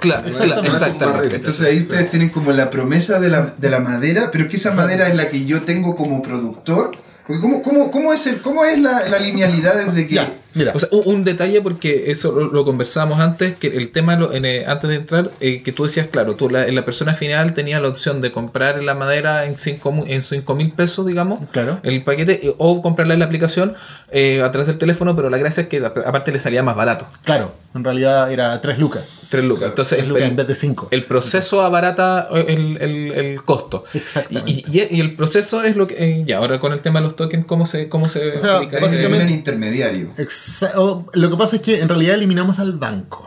Claro, 0.00 0.26
exactamente. 0.28 1.36
Entonces 1.36 1.66
ahí 1.66 1.80
ustedes 1.80 2.10
tienen 2.10 2.28
como 2.30 2.52
la 2.52 2.70
promesa 2.70 3.20
de 3.20 3.28
la, 3.28 3.54
de 3.56 3.70
la 3.70 3.80
madera, 3.80 4.30
pero 4.32 4.48
que 4.48 4.56
esa 4.56 4.72
madera 4.72 5.08
es 5.08 5.14
la 5.14 5.28
que 5.30 5.44
yo 5.44 5.62
tengo 5.62 5.94
como 5.96 6.20
productor. 6.22 6.92
Porque 7.26 7.40
¿cómo, 7.40 7.62
cómo, 7.62 7.90
cómo 7.90 8.12
es, 8.12 8.26
el, 8.26 8.42
cómo 8.42 8.64
es 8.66 8.78
la, 8.78 9.08
la 9.08 9.18
linealidad 9.18 9.76
desde 9.86 10.06
que... 10.06 10.14
Ya, 10.16 10.30
mira. 10.52 10.72
O 10.74 10.78
sea, 10.78 10.90
un, 10.92 11.02
un 11.06 11.24
detalle 11.24 11.62
porque 11.62 12.10
eso 12.10 12.32
lo, 12.32 12.48
lo 12.52 12.66
conversábamos 12.66 13.18
antes, 13.18 13.54
que 13.56 13.68
el 13.68 13.92
tema 13.92 14.14
lo- 14.16 14.30
en, 14.34 14.44
eh, 14.44 14.66
antes 14.66 14.90
de 14.90 14.96
entrar, 14.96 15.30
eh, 15.40 15.62
que 15.62 15.72
tú 15.72 15.84
decías, 15.84 16.08
claro, 16.08 16.34
tú 16.36 16.50
la, 16.50 16.66
la 16.66 16.84
persona 16.84 17.14
final 17.14 17.54
tenía 17.54 17.80
la 17.80 17.88
opción 17.88 18.20
de 18.20 18.30
comprar 18.30 18.82
la 18.82 18.92
madera 18.92 19.46
en 19.46 19.56
5 19.56 20.04
en 20.06 20.20
cinco 20.20 20.54
mil 20.54 20.70
pesos, 20.72 21.06
digamos, 21.06 21.38
Claro. 21.50 21.80
el 21.82 22.04
paquete, 22.04 22.46
eh, 22.46 22.54
o 22.58 22.82
comprarla 22.82 23.14
en 23.14 23.20
la 23.20 23.26
aplicación 23.26 23.72
eh, 24.10 24.42
a 24.42 24.50
través 24.50 24.66
del 24.66 24.76
teléfono, 24.76 25.16
pero 25.16 25.30
la 25.30 25.38
gracia 25.38 25.62
es 25.62 25.68
que 25.70 25.78
aparte 25.82 26.30
le 26.30 26.38
salía 26.40 26.62
más 26.62 26.76
barato, 26.76 27.06
Claro, 27.24 27.54
en 27.74 27.84
realidad 27.84 28.30
era 28.30 28.60
3 28.60 28.78
lucas. 28.78 29.04
3 29.36 29.44
lucas. 29.44 29.68
Entonces, 29.68 29.98
3 29.98 30.02
el, 30.02 30.08
lucas 30.08 30.22
en 30.24 30.30
el- 30.30 30.36
vez 30.36 30.46
de 30.48 30.54
5. 30.54 30.88
el 30.90 31.04
proceso 31.04 31.62
abarata 31.62 32.28
el, 32.32 32.76
el- 32.80 33.12
el 33.12 33.42
costo. 33.44 33.84
Exactamente. 33.94 34.50
Y, 34.50 34.78
y- 34.78 34.96
y 34.96 35.00
el 35.00 35.14
proceso 35.14 35.62
es 35.62 35.76
lo 35.76 35.86
que. 35.86 35.94
eh, 35.98 36.24
ya, 36.26 36.38
ahora 36.38 36.60
con 36.60 36.72
el 36.72 36.80
tema 36.82 37.00
de 37.00 37.04
los 37.06 37.16
tokens, 37.16 37.46
¿cómo 37.46 37.66
se, 37.66 37.88
cómo 37.88 38.08
se 38.08 38.32
O 38.34 38.38
sea, 38.38 38.60
básicamente- 38.80 39.24
el 39.24 39.30
intermediario. 39.30 40.08
Exa- 40.16 40.72
o- 40.76 41.06
lo 41.12 41.30
que 41.30 41.36
pasa 41.36 41.56
es 41.56 41.62
que 41.62 41.80
en 41.80 41.88
realidad 41.88 42.14
eliminamos 42.14 42.58
al 42.58 42.72
banco. 42.72 43.26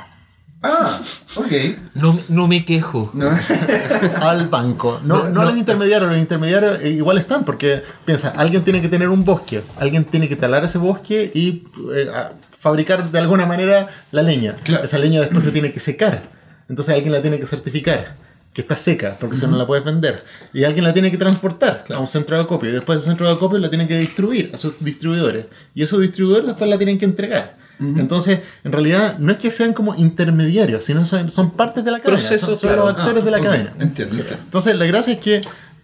Ah, 0.64 1.00
ok. 1.36 1.52
No, 1.94 2.18
no 2.30 2.48
me 2.48 2.66
quejo. 2.66 3.12
No. 3.14 3.30
al 4.22 4.48
banco. 4.48 5.00
No, 5.04 5.30
no, 5.30 5.44
los 5.44 5.56
intermediarios. 5.56 6.10
Los 6.10 6.20
intermediarios 6.20 6.80
eh, 6.82 6.90
igual 6.90 7.18
están, 7.20 7.46
porque 7.46 7.84
piensa, 8.06 8.30
alguien 8.30 8.64
tiene 8.64 8.82
que 8.82 8.90
tener 8.90 9.08
un 9.10 9.24
bosque, 9.24 9.62
alguien 9.80 10.04
tiene 10.06 10.28
que 10.28 10.36
talar 10.36 10.66
ese 10.66 10.80
bosque 10.80 11.32
y 11.34 11.64
eh, 11.96 12.10
a- 12.14 12.32
fabricar 12.60 13.12
de 13.12 13.20
alguna 13.20 13.46
manera 13.46 13.88
la 14.12 14.24
leña. 14.24 14.56
Claro. 14.64 14.84
Esa 14.84 14.98
leña 14.98 15.20
después 15.20 15.46
se 15.46 15.52
tiene 15.52 15.72
que 15.72 15.80
secar. 15.80 16.24
Entonces 16.70 16.94
alguien 16.94 17.14
la 17.14 17.22
tiene 17.22 17.40
que 17.40 17.46
certificar 17.46 18.16
que 18.58 18.62
está 18.62 18.76
seca, 18.76 19.16
porque 19.20 19.38
si 19.38 19.46
no 19.46 19.56
la 19.56 19.68
puedes 19.68 19.86
vender. 19.86 20.24
Y 20.52 20.64
alguien 20.64 20.84
la 20.84 20.92
tiene 20.92 21.12
que 21.12 21.18
transportar 21.18 21.84
a 21.94 22.00
un 22.00 22.08
centro 22.08 22.38
de 22.38 22.42
acopio. 22.42 22.72
Y 22.72 22.74
después 22.74 22.98
ese 22.98 23.10
centro 23.10 23.28
de 23.28 23.34
acopio 23.34 23.60
la 23.60 23.70
tiene 23.70 23.88
que 23.88 24.00
distribuir 24.00 24.50
a 24.52 24.58
sus 24.58 24.74
distribuidores. 24.80 25.46
Y 25.76 25.84
esos 25.84 26.02
distribuidores 26.02 26.48
después 26.48 26.68
la 26.68 26.78
tienen 26.78 26.98
que 26.98 27.06
entregar. 27.06 27.56
Entonces, 27.80 28.40
en 28.64 28.72
realidad, 28.72 29.20
no 29.20 29.32
es 29.32 29.38
que 29.38 29.52
sean 29.52 29.74
como 29.74 29.94
intermediarios, 29.94 30.84
sino 30.84 31.06
son, 31.06 31.30
son 31.30 31.52
partes 31.52 31.86
de 31.86 31.92
la 31.92 32.00
cadena. 32.00 32.18
Proceso, 32.18 32.48
son, 32.48 32.58
son 32.58 32.70
claro. 32.70 32.88
los 32.88 32.98
actores 32.98 33.24
de 33.24 33.30
la 33.30 33.40
cadena. 33.40 33.74
Entiendo, 33.80 34.16
entiendo. 34.16 34.44
Entonces, 34.44 34.76
la 34.76 34.86
gracia 34.88 35.14
es 35.14 35.20
que 35.20 35.42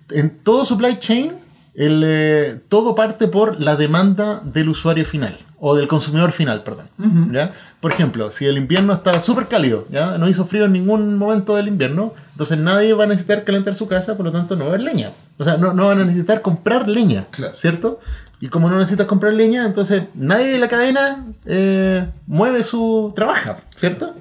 en 0.10 0.32
todo 0.40 0.66
supply 0.66 0.98
chain, 0.98 1.34
el, 1.76 2.02
eh, 2.04 2.60
todo 2.68 2.96
parte 2.96 3.28
por 3.28 3.62
la 3.62 3.76
demanda 3.76 4.42
del 4.44 4.70
usuario 4.70 5.06
final, 5.06 5.38
o 5.66 5.76
del 5.76 5.88
consumidor 5.88 6.34
final, 6.34 6.62
perdón. 6.64 6.90
¿ya? 7.32 7.54
Por 7.80 7.94
ejemplo, 7.94 8.30
si 8.32 8.46
el 8.46 8.58
invierno 8.58 8.92
está 8.92 9.18
súper 9.22 9.48
cálido, 9.48 9.88
¿ya? 9.90 10.18
no 10.18 10.28
hizo 10.28 10.44
frío 10.46 10.66
en 10.66 10.74
ningún 10.74 11.18
momento 11.18 11.56
del 11.56 11.70
invierno, 11.70 12.14
entonces 12.32 12.58
nadie 12.58 12.94
va 12.94 13.06
a 13.06 13.08
necesitar 13.08 13.46
calentar 13.46 13.74
su 13.74 13.88
casa, 13.88 14.18
por 14.18 14.26
lo 14.26 14.34
tanto 14.34 14.58
no 14.58 14.66
va 14.66 14.72
a 14.72 14.74
haber 14.74 14.82
leña. 14.84 15.12
O 15.38 15.44
sea, 15.46 15.56
no, 15.56 15.74
no 15.74 15.88
van 15.88 16.02
a 16.02 16.04
necesitar 16.04 16.42
comprar 16.42 16.90
leña, 16.90 17.28
Claro. 17.32 17.54
¿cierto? 17.58 18.02
Y 18.42 18.50
como 18.50 18.70
no 18.70 18.78
necesitas 18.78 19.08
comprar 19.08 19.32
leña, 19.34 19.66
entonces 19.66 20.04
nadie 20.16 20.48
de 20.48 20.60
la 20.60 20.68
cadena 20.68 21.26
eh, 21.46 22.10
mueve 22.28 22.66
su 22.66 23.14
trabaja, 23.16 23.60
¿cierto? 23.78 24.16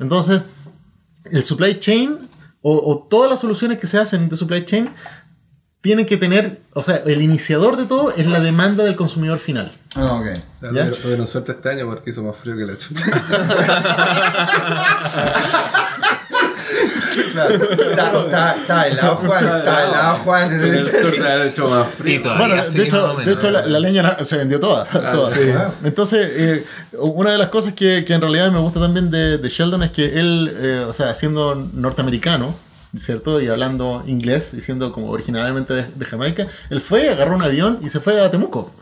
Entonces, 0.00 0.40
el 1.30 1.44
supply 1.44 1.78
chain 1.78 2.18
o, 2.60 2.72
o 2.74 3.06
todas 3.08 3.30
las 3.30 3.38
soluciones 3.38 3.78
que 3.78 3.86
se 3.86 3.98
hacen 3.98 4.28
de 4.28 4.34
supply 4.36 4.64
chain 4.64 4.90
tienen 5.80 6.06
que 6.06 6.16
tener, 6.16 6.60
o 6.72 6.82
sea, 6.82 7.02
el 7.06 7.22
iniciador 7.22 7.76
de 7.76 7.84
todo 7.86 8.12
es 8.12 8.26
la 8.26 8.40
demanda 8.40 8.84
del 8.84 8.96
consumidor 8.96 9.38
final. 9.38 9.70
Ah, 9.96 10.14
ok. 10.14 10.26
¿Ya? 10.74 10.84
Pero 10.84 10.96
tuvieron 10.96 11.26
suerte 11.26 11.52
este 11.52 11.70
año 11.70 11.86
porque 11.86 12.10
hizo 12.10 12.22
más 12.22 12.36
frío 12.36 12.56
que 12.56 12.66
la 12.66 12.76
chucha. 12.76 13.06
Está, 17.18 18.88
helado, 18.88 19.16
Juan. 19.16 19.44
Está 19.44 19.84
helado, 19.84 20.18
Juan. 20.18 20.52
En 20.52 20.74
el 20.74 20.86
sur 20.86 21.10
te 21.12 21.28
han 21.28 21.46
hecho 21.48 21.68
más 21.68 21.88
frío. 21.88 22.22
Bueno, 22.22 22.62
de 22.62 22.84
hecho, 22.84 23.16
de 23.16 23.50
la, 23.50 23.66
la 23.66 23.80
leña 23.80 24.16
se 24.24 24.38
vendió 24.38 24.60
toda. 24.60 24.84
toda. 24.84 25.34
sí. 25.34 25.40
Entonces, 25.84 26.28
eh, 26.32 26.66
una 26.98 27.32
de 27.32 27.38
las 27.38 27.48
cosas 27.48 27.72
que, 27.74 28.04
que 28.04 28.14
en 28.14 28.20
realidad 28.20 28.50
me 28.50 28.58
gusta 28.58 28.80
también 28.80 29.10
de, 29.10 29.38
de 29.38 29.48
Sheldon 29.48 29.82
es 29.84 29.90
que 29.92 30.18
él, 30.18 30.52
eh, 30.54 30.84
o 30.88 30.94
sea, 30.94 31.14
siendo 31.14 31.54
norteamericano, 31.54 32.54
¿cierto? 32.96 33.40
Y 33.40 33.48
hablando 33.48 34.02
inglés, 34.06 34.54
y 34.54 34.60
siendo 34.60 34.92
como 34.92 35.10
originalmente 35.10 35.74
de, 35.74 35.82
de 35.94 36.04
Jamaica, 36.06 36.46
él 36.70 36.80
fue, 36.80 37.08
agarró 37.10 37.36
un 37.36 37.42
avión 37.42 37.78
y 37.82 37.90
se 37.90 38.00
fue 38.00 38.20
a 38.20 38.30
Temuco. 38.30 38.72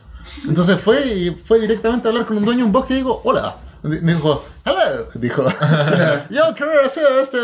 Entonces 0.49 0.79
fue 0.81 1.07
y 1.07 1.31
fue 1.45 1.61
directamente 1.61 2.09
a 2.09 2.11
hablar 2.11 2.27
con 2.27 2.37
un 2.37 2.45
dueño 2.45 2.61
de 2.61 2.65
un 2.67 2.73
bosque 2.73 2.95
y 2.95 2.97
digo, 2.99 3.21
hola. 3.25 3.57
Di- 3.83 3.99
Dijo, 4.01 4.45
hello. 4.65 5.07
Dijo, 5.15 5.45
yo 6.31 6.43
quiero 6.57 6.85
hacer 6.85 7.05
este, 7.21 7.39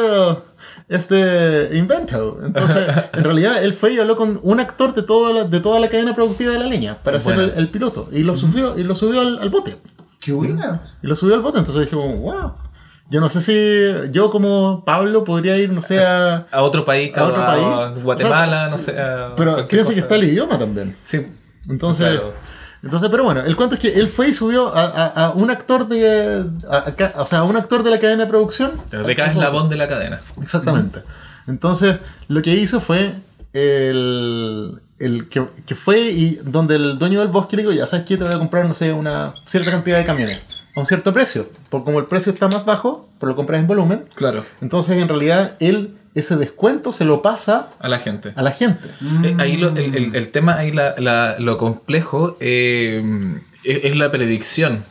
este 0.89 1.77
invento. 1.77 2.41
Entonces, 2.45 2.87
en 3.13 3.25
realidad, 3.25 3.63
él 3.63 3.75
fue 3.75 3.93
y 3.95 3.99
habló 3.99 4.17
con 4.17 4.41
un 4.43 4.61
actor 4.61 4.95
de 4.95 5.03
toda 5.03 5.33
la, 5.33 5.45
de 5.45 5.61
toda 5.61 5.79
la 5.81 5.89
cadena 5.89 6.15
productiva 6.15 6.53
de 6.53 6.59
la 6.59 6.67
leña 6.67 6.97
para 7.03 7.19
Bueno. 7.19 7.43
el, 7.43 7.53
el 7.57 7.69
piloto. 7.69 8.09
Y 8.13 8.23
lo 8.25 8.35
subió, 8.37 8.77
y 8.79 8.83
lo 8.85 8.95
subió 8.97 9.21
al, 9.21 9.39
al 9.39 9.51
bote. 9.51 9.77
Qué 10.21 10.33
buena. 10.33 10.83
Y 11.03 11.07
lo 11.07 11.15
subió 11.17 11.35
al 11.35 11.41
bote. 11.43 11.59
Entonces 11.59 11.85
dije, 11.85 11.97
wow. 11.97 12.53
Yo 13.13 13.21
no 13.21 13.29
sé 13.29 13.43
si 13.43 14.11
yo 14.11 14.31
como 14.31 14.87
Pablo 14.87 15.23
podría 15.23 15.59
ir, 15.59 15.71
no 15.71 15.83
sé, 15.83 16.03
a... 16.03 16.47
A 16.51 16.63
otro 16.63 16.83
país, 16.83 17.15
¿A 17.15 17.27
otro 17.27 17.43
a 17.43 17.47
país? 17.47 18.03
Guatemala, 18.03 18.69
no 18.71 18.79
sé. 18.79 18.99
a 18.99 19.35
Pero 19.37 19.67
fíjense 19.69 19.93
que 19.93 20.01
está 20.01 20.15
el 20.15 20.25
idioma 20.25 20.59
también. 20.59 20.97
Sí. 21.03 21.27
Entonces, 21.69 22.07
Claro. 22.07 22.33
entonces, 22.83 23.11
pero 23.11 23.25
bueno, 23.25 23.43
el 23.43 23.55
cuento 23.55 23.75
es 23.75 23.83
que 23.83 24.01
él 24.01 24.09
fue 24.09 24.29
y 24.29 24.33
subió 24.33 24.73
a, 24.75 25.35
un 25.37 25.51
actor 25.51 25.89
de, 25.89 26.47
o 27.17 27.27
sea, 27.27 27.41
a 27.41 27.43
un 27.45 27.55
actor 27.55 27.83
de 27.83 27.91
la 27.91 27.99
cadena 27.99 28.25
de 28.25 28.31
producción. 28.31 28.73
Pero 28.89 29.05
de 29.07 29.15
cada 29.15 29.31
eslabón 29.31 29.69
de 29.69 29.77
la 29.77 29.89
cadena. 29.89 30.19
Exactamente. 30.41 31.03
Entonces, 31.47 31.97
lo 32.29 32.41
que 32.41 32.53
hizo 32.53 32.81
fue 32.81 33.13
el, 33.53 34.81
el 34.99 35.29
que, 35.29 35.47
que 35.67 35.75
fue 35.75 36.01
y 36.01 36.41
donde 36.47 36.77
el 36.77 36.99
dueño 36.99 37.21
del 37.21 37.29
bosque 37.29 37.57
le 37.57 37.65
dijo, 37.65 37.75
ya 37.75 37.85
sabes 37.87 38.07
que 38.07 38.17
te 38.17 38.25
voy 38.25 38.33
a 38.33 38.39
comprar, 38.39 38.65
no 38.65 38.75
sé, 38.75 38.91
una 38.95 39.35
cierta 39.45 39.71
cantidad 39.71 39.99
de 39.99 40.07
camiones 40.07 40.62
a 40.75 40.81
un 40.81 40.87
cierto 40.87 41.13
precio. 41.13 41.49
Por 41.71 41.85
como 41.85 41.99
el 41.99 42.07
precio 42.07 42.33
está 42.33 42.49
más 42.49 42.65
bajo, 42.65 43.09
pero 43.19 43.31
lo 43.31 43.37
compras 43.37 43.61
en 43.61 43.67
volumen. 43.67 44.05
Claro. 44.15 44.45
Entonces, 44.61 45.01
en 45.03 45.09
realidad, 45.09 45.57
él 45.61 45.97
ese 46.15 46.37
descuento 46.37 46.93
se 46.93 47.05
lo 47.07 47.23
pasa 47.23 47.71
A 47.81 47.89
la 47.89 47.99
gente. 47.99 48.33
a 48.37 48.43
la 48.43 48.51
gente. 48.53 48.87
Eh, 49.25 49.35
ahí 49.39 49.57
lo- 49.57 49.71
el, 49.71 49.95
el- 49.97 50.15
el 50.17 50.29
tema, 50.29 50.57
ahí 50.59 50.71
la- 50.73 50.95
la- 50.99 51.37
lo 51.39 51.57
complejo 51.57 52.37
eh, 52.41 53.03
es, 53.65 53.85
es 53.85 53.97
la 53.97 54.11
predicción. 54.11 54.85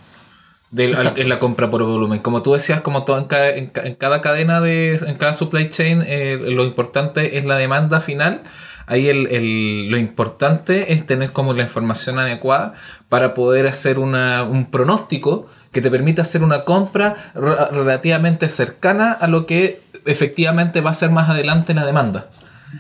del- 0.72 0.96
al- 0.96 1.14
en 1.18 1.28
la 1.28 1.38
compra 1.38 1.70
por 1.70 1.84
volumen. 1.84 2.20
Como 2.20 2.42
tú 2.44 2.54
decías, 2.54 2.80
como 2.80 3.04
todo 3.04 3.18
en 3.18 3.26
cada, 3.26 3.50
en, 3.50 3.68
ca- 3.68 3.82
en 3.84 3.94
cada 3.96 4.22
cadena 4.22 4.62
de, 4.62 4.96
en 4.96 5.16
cada 5.16 5.34
supply 5.34 5.70
chain, 5.70 6.02
eh, 6.08 6.40
lo 6.42 6.64
importante 6.64 7.38
es 7.38 7.44
la 7.44 7.58
demanda 7.58 8.00
final. 8.00 8.44
Ahí 8.88 9.10
el, 9.10 9.28
el- 9.28 9.90
lo 9.92 9.98
importante 9.98 10.94
es 10.94 11.06
tener 11.06 11.34
como 11.34 11.54
la 11.54 11.62
información 11.64 12.20
adecuada 12.20 12.74
para 13.10 13.34
poder 13.34 13.68
hacer 13.68 14.00
una, 14.00 14.44
un 14.44 14.72
pronóstico 14.72 15.48
que 15.72 15.82
te 15.82 15.90
permita 15.92 16.22
hacer 16.24 16.44
una 16.44 16.64
compra 16.64 17.32
re- 17.34 17.66
relativamente 17.72 18.50
cercana 18.50 19.12
a 19.14 19.28
lo 19.28 19.46
que 19.46 19.82
efectivamente 20.06 20.82
va 20.82 20.92
a 20.92 20.94
ser 20.94 21.12
más 21.12 21.30
adelante 21.30 21.74
la 21.74 21.86
demanda. 21.86 22.28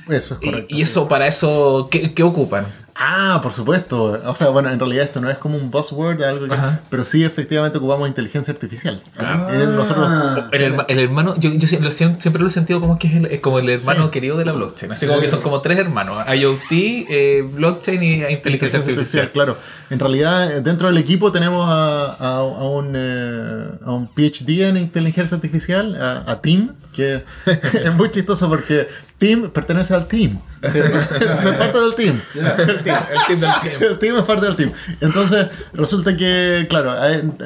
Eso 0.09 0.35
es 0.35 0.39
Y- 0.41 0.45
correcto. 0.45 0.75
y, 0.75 0.81
eso, 0.81 1.07
para 1.07 1.27
eso, 1.27 1.87
¿qué, 1.91 2.13
qué 2.13 2.23
ocupan? 2.23 2.65
Ah, 3.03 3.39
por 3.41 3.51
supuesto. 3.51 4.21
O 4.25 4.35
sea, 4.35 4.49
bueno, 4.49 4.69
en 4.69 4.77
realidad 4.79 5.05
esto 5.05 5.19
no 5.21 5.29
es 5.29 5.37
como 5.39 5.57
un 5.57 5.71
buzzword, 5.71 6.21
algo 6.21 6.47
que- 6.47 6.55
pero 6.89 7.03
sí 7.03 7.23
efectivamente 7.23 7.79
ocupamos 7.79 8.07
inteligencia 8.07 8.53
artificial. 8.53 9.01
Claro. 9.17 9.49
Nosotros, 9.71 10.07
El, 10.51 10.61
herma- 10.61 10.85
el 10.87 10.99
hermano, 10.99 11.33
yo, 11.37 11.49
yo 11.51 11.67
sie- 11.67 11.79
lo 11.79 11.89
siempre 11.89 12.41
lo 12.41 12.47
he 12.47 12.51
sentido 12.51 12.79
como 12.79 12.99
que 12.99 13.07
es 13.07 13.15
el, 13.15 13.25
es 13.25 13.39
como 13.39 13.57
el 13.57 13.69
hermano 13.69 14.05
Sí. 14.05 14.11
querido 14.11 14.37
de 14.37 14.45
la 14.45 14.51
blockchain. 14.51 14.91
Así 14.91 15.07
como 15.07 15.19
que 15.19 15.27
son 15.29 15.41
como 15.41 15.61
tres 15.61 15.79
hermanos: 15.79 16.23
IoT, 16.31 17.07
eh, 17.09 17.41
blockchain 17.51 18.03
y 18.03 18.23
inteligencia 18.25 18.79
artificial. 18.79 19.31
claro. 19.31 19.57
En 19.89 19.97
realidad, 19.99 20.51
eh, 20.51 20.61
dentro 20.61 20.87
del 20.87 20.97
equipo 20.97 21.31
tenemos 21.31 21.67
a, 21.67 22.13
a- 22.19 22.37
a 22.37 22.43
un, 22.69 22.93
eh, 22.95 23.65
a 23.83 23.91
un 23.93 24.07
PhD 24.13 24.67
en 24.69 24.77
inteligencia 24.77 25.35
artificial, 25.35 25.95
a, 25.99 26.31
a 26.31 26.39
Tim, 26.41 26.69
que 26.93 27.23
es 27.45 27.93
muy 27.95 28.11
chistoso 28.11 28.47
porque 28.47 28.87
Tim 29.17 29.49
pertenece 29.49 29.95
al 29.95 30.07
team. 30.07 30.39
¿Sí? 30.67 30.79
es 30.79 31.55
parte 31.57 31.79
del 31.79 31.95
team. 31.95 32.21
El 32.35 32.81
team, 32.81 33.03
el 33.11 33.25
team 33.27 33.39
del 33.39 33.51
team. 33.61 33.83
El 33.91 33.99
team 33.99 34.17
es 34.17 34.23
parte 34.23 34.45
del 34.45 34.55
team. 34.55 34.71
Entonces, 34.99 35.47
resulta 35.73 36.15
que, 36.15 36.67
claro, 36.69 36.93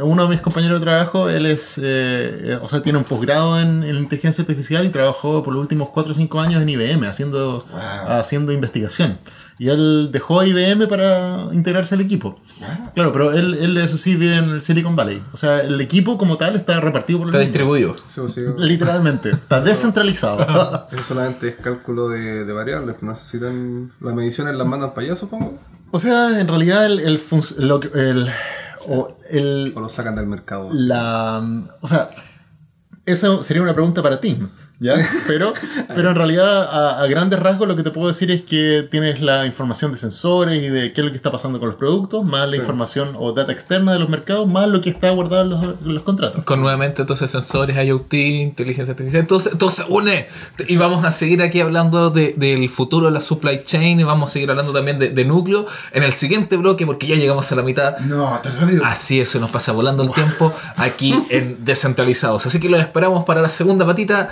uno 0.04 0.24
de 0.24 0.30
mis 0.30 0.42
compañeros 0.42 0.80
de 0.80 0.86
trabajo, 0.86 1.30
él 1.30 1.46
es, 1.46 1.80
eh, 1.82 2.58
o 2.62 2.68
sea, 2.68 2.82
tiene 2.82 2.98
un 2.98 3.04
posgrado 3.04 3.60
en, 3.60 3.84
en 3.84 3.96
inteligencia 3.96 4.42
artificial 4.42 4.86
y 4.86 4.90
trabajó 4.90 5.44
por 5.44 5.54
los 5.54 5.62
últimos 5.62 5.90
4 5.90 6.12
o 6.12 6.16
5 6.16 6.40
años 6.40 6.62
en 6.62 6.70
IBM 6.70 7.06
haciendo, 7.08 7.66
haciendo 8.08 8.52
investigación. 8.52 9.18
Y 9.58 9.70
él 9.70 10.10
dejó 10.12 10.44
IBM 10.44 10.88
para 10.88 11.48
integrarse 11.54 11.96
al 11.96 12.02
equipo. 12.02 12.40
Claro, 12.94 13.14
pero 13.14 13.32
él, 13.32 13.54
él, 13.54 13.78
eso 13.78 13.96
sí, 13.98 14.16
vive 14.16 14.38
en 14.38 14.50
el 14.50 14.62
Silicon 14.62 14.96
Valley. 14.98 15.24
O 15.32 15.38
sea, 15.38 15.62
el 15.62 15.80
equipo 15.80 16.18
como 16.18 16.36
tal 16.38 16.56
está 16.58 16.82
repartido 16.82 17.20
por 17.20 17.28
el 17.30 17.36
Está 17.36 17.38
mundo. 17.40 17.52
distribuido. 17.52 17.96
Sí, 18.08 18.20
pues, 18.22 18.34
sí. 18.34 18.42
Literalmente, 18.58 19.30
está 19.32 19.62
descentralizado. 19.62 20.88
Eso 20.92 21.02
solamente 21.04 21.48
es 21.48 21.56
cálculo 21.56 22.10
de, 22.10 22.44
de 22.44 22.54
variables. 22.54 22.98
No 23.02 23.12
necesitan. 23.12 23.94
Las 24.02 24.14
mediciones 24.14 24.56
las 24.56 24.68
mandan 24.68 24.94
para 24.94 25.08
allá, 25.08 25.16
supongo. 25.16 25.58
o 25.92 26.00
sea, 26.00 26.38
en 26.40 26.48
realidad, 26.48 26.86
el, 26.86 27.00
el, 27.00 27.22
lo 27.60 27.80
que- 27.80 27.92
el, 27.94 28.30
o 28.88 29.18
el, 29.32 29.72
O 29.76 29.80
lo 29.80 29.90
sacan 29.90 30.16
del 30.16 30.28
mercado. 30.28 30.70
la 30.74 31.42
o 31.82 31.88
sea 31.88 32.10
esa 33.06 33.44
sería 33.44 33.62
una 33.64 33.74
pregunta 33.74 34.02
para 34.04 34.20
ti 34.20 34.38
¿ya? 34.80 34.96
pero 35.28 35.54
pero 35.96 36.10
en 36.10 36.16
realidad 36.16 36.64
a, 36.64 37.02
a 37.02 37.08
grandes 37.08 37.40
rasgos 37.40 37.68
lo 37.68 37.76
que 37.76 37.84
te 37.84 37.92
puedo 37.92 38.08
decir 38.08 38.32
es 38.32 38.42
que 38.42 38.88
tienes 38.90 39.22
la 39.22 39.46
información 39.46 39.92
de 39.92 39.98
sensores 39.98 40.62
y 40.64 40.68
de 40.70 40.94
qué 40.94 41.02
es 41.02 41.06
lo 41.06 41.12
que 41.12 41.18
está 41.18 41.32
pasando 41.32 41.60
con 41.60 41.70
los 41.70 41.78
productos 41.78 42.24
más 42.26 42.50
la 42.50 42.56
información 42.58 43.12
o 43.18 43.32
data 43.34 43.52
externa 43.52 43.94
de 43.94 44.00
los 44.00 44.10
mercados 44.10 44.48
más 44.48 44.68
lo 44.68 44.82
que 44.82 44.90
está 44.90 45.10
guardado 45.12 45.76
en 45.86 45.94
los, 45.94 46.04
contratos 46.04 46.44
Con 46.44 46.62
nuevamente 46.62 47.02
entonces 47.02 47.30
sensores, 47.32 47.76
IoT, 47.78 48.14
inteligencia 48.14 48.92
artificial. 48.92 49.22
Entonces, 49.22 49.54
entonces 49.54 49.86
une. 49.90 50.28
Y 50.68 50.78
vamos 50.78 51.04
a 51.06 51.12
seguir 51.12 51.42
aquí 51.42 51.60
hablando 51.62 52.10
de- 52.10 52.34
del 52.38 52.70
futuro 52.70 53.08
de 53.08 53.12
la 53.12 53.22
supply 53.22 53.64
chain 53.64 54.00
y 54.00 54.04
vamos 54.04 54.30
a 54.30 54.34
seguir 54.34 54.50
hablando 54.50 54.72
también 54.74 55.00
de, 55.00 55.10
de 55.10 55.26
núcleo 55.26 55.66
en 55.94 56.04
el 56.04 56.12
siguiente 56.12 56.58
bloque 56.58 56.86
porque 56.86 57.08
ya 57.08 57.16
llegamos 57.16 57.52
a 57.52 57.56
la 57.56 57.62
mitad. 57.64 57.98
No, 58.00 58.40
tan 58.44 58.60
rápido. 58.60 58.84
Así 58.86 59.20
es, 59.20 59.30
se 59.30 59.40
nos 59.40 59.52
pasa 59.52 59.72
volando 59.72 60.04
el 60.04 60.12
tiempo 60.12 60.54
aquí 60.78 61.16
en 61.30 61.58
Descentralizados. 61.66 62.46
Así 62.46 62.60
que 62.60 62.70
los 62.70 62.80
esperamos 62.80 63.26
para 63.26 63.42
la 63.42 63.50
segunda 63.50 63.86
patita 63.86 64.32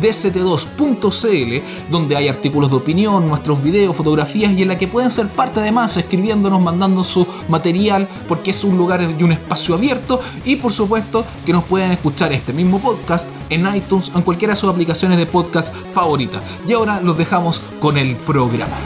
dct2.cl, 0.00 1.90
donde 1.90 2.16
hay 2.16 2.28
artículos 2.28 2.70
de 2.70 2.76
opinión, 2.76 3.28
nuestros 3.28 3.62
videos, 3.62 3.96
fotografías 3.96 4.52
y 4.52 4.62
en 4.62 4.68
la 4.68 4.78
que 4.78 4.88
pueden 4.88 5.10
ser 5.10 5.28
parte 5.28 5.60
además 5.60 5.96
escribiéndonos, 5.96 6.60
mandando 6.60 7.04
su 7.04 7.26
material, 7.48 8.08
porque 8.28 8.50
es 8.50 8.64
un 8.64 8.76
lugar 8.76 9.02
y 9.02 9.22
un 9.22 9.32
espacio 9.32 9.74
abierto. 9.74 10.20
Y 10.44 10.56
por 10.56 10.72
supuesto 10.72 11.24
que 11.44 11.52
nos 11.52 11.64
pueden 11.64 11.92
escuchar 11.92 12.32
este 12.32 12.52
mismo 12.52 12.80
podcast 12.80 13.28
en 13.50 13.66
iTunes 13.74 14.10
o 14.14 14.18
en 14.18 14.22
cualquiera 14.22 14.54
de 14.54 14.60
sus 14.60 14.70
aplicaciones 14.70 15.18
de 15.18 15.26
podcast 15.26 15.74
favoritas. 15.92 16.42
Y 16.68 16.72
ahora 16.72 17.00
los 17.00 17.16
dejamos 17.16 17.60
con 17.80 17.96
el 17.96 18.16
programa. 18.16 18.76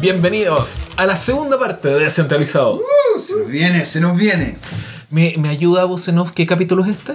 Bienvenidos 0.00 0.80
a 0.96 1.06
la 1.06 1.14
segunda 1.14 1.58
parte 1.60 1.88
de 1.88 2.00
Descentralizado. 2.00 2.82
Se 3.20 3.36
nos 3.36 3.46
viene, 3.46 3.86
se 3.86 4.00
nos 4.00 4.16
viene. 4.16 4.56
¿Me, 5.12 5.34
me 5.38 5.48
ayuda 5.50 5.84
Busenov 5.84 6.32
qué 6.32 6.46
capítulo 6.46 6.82
es 6.84 6.90
este? 6.90 7.14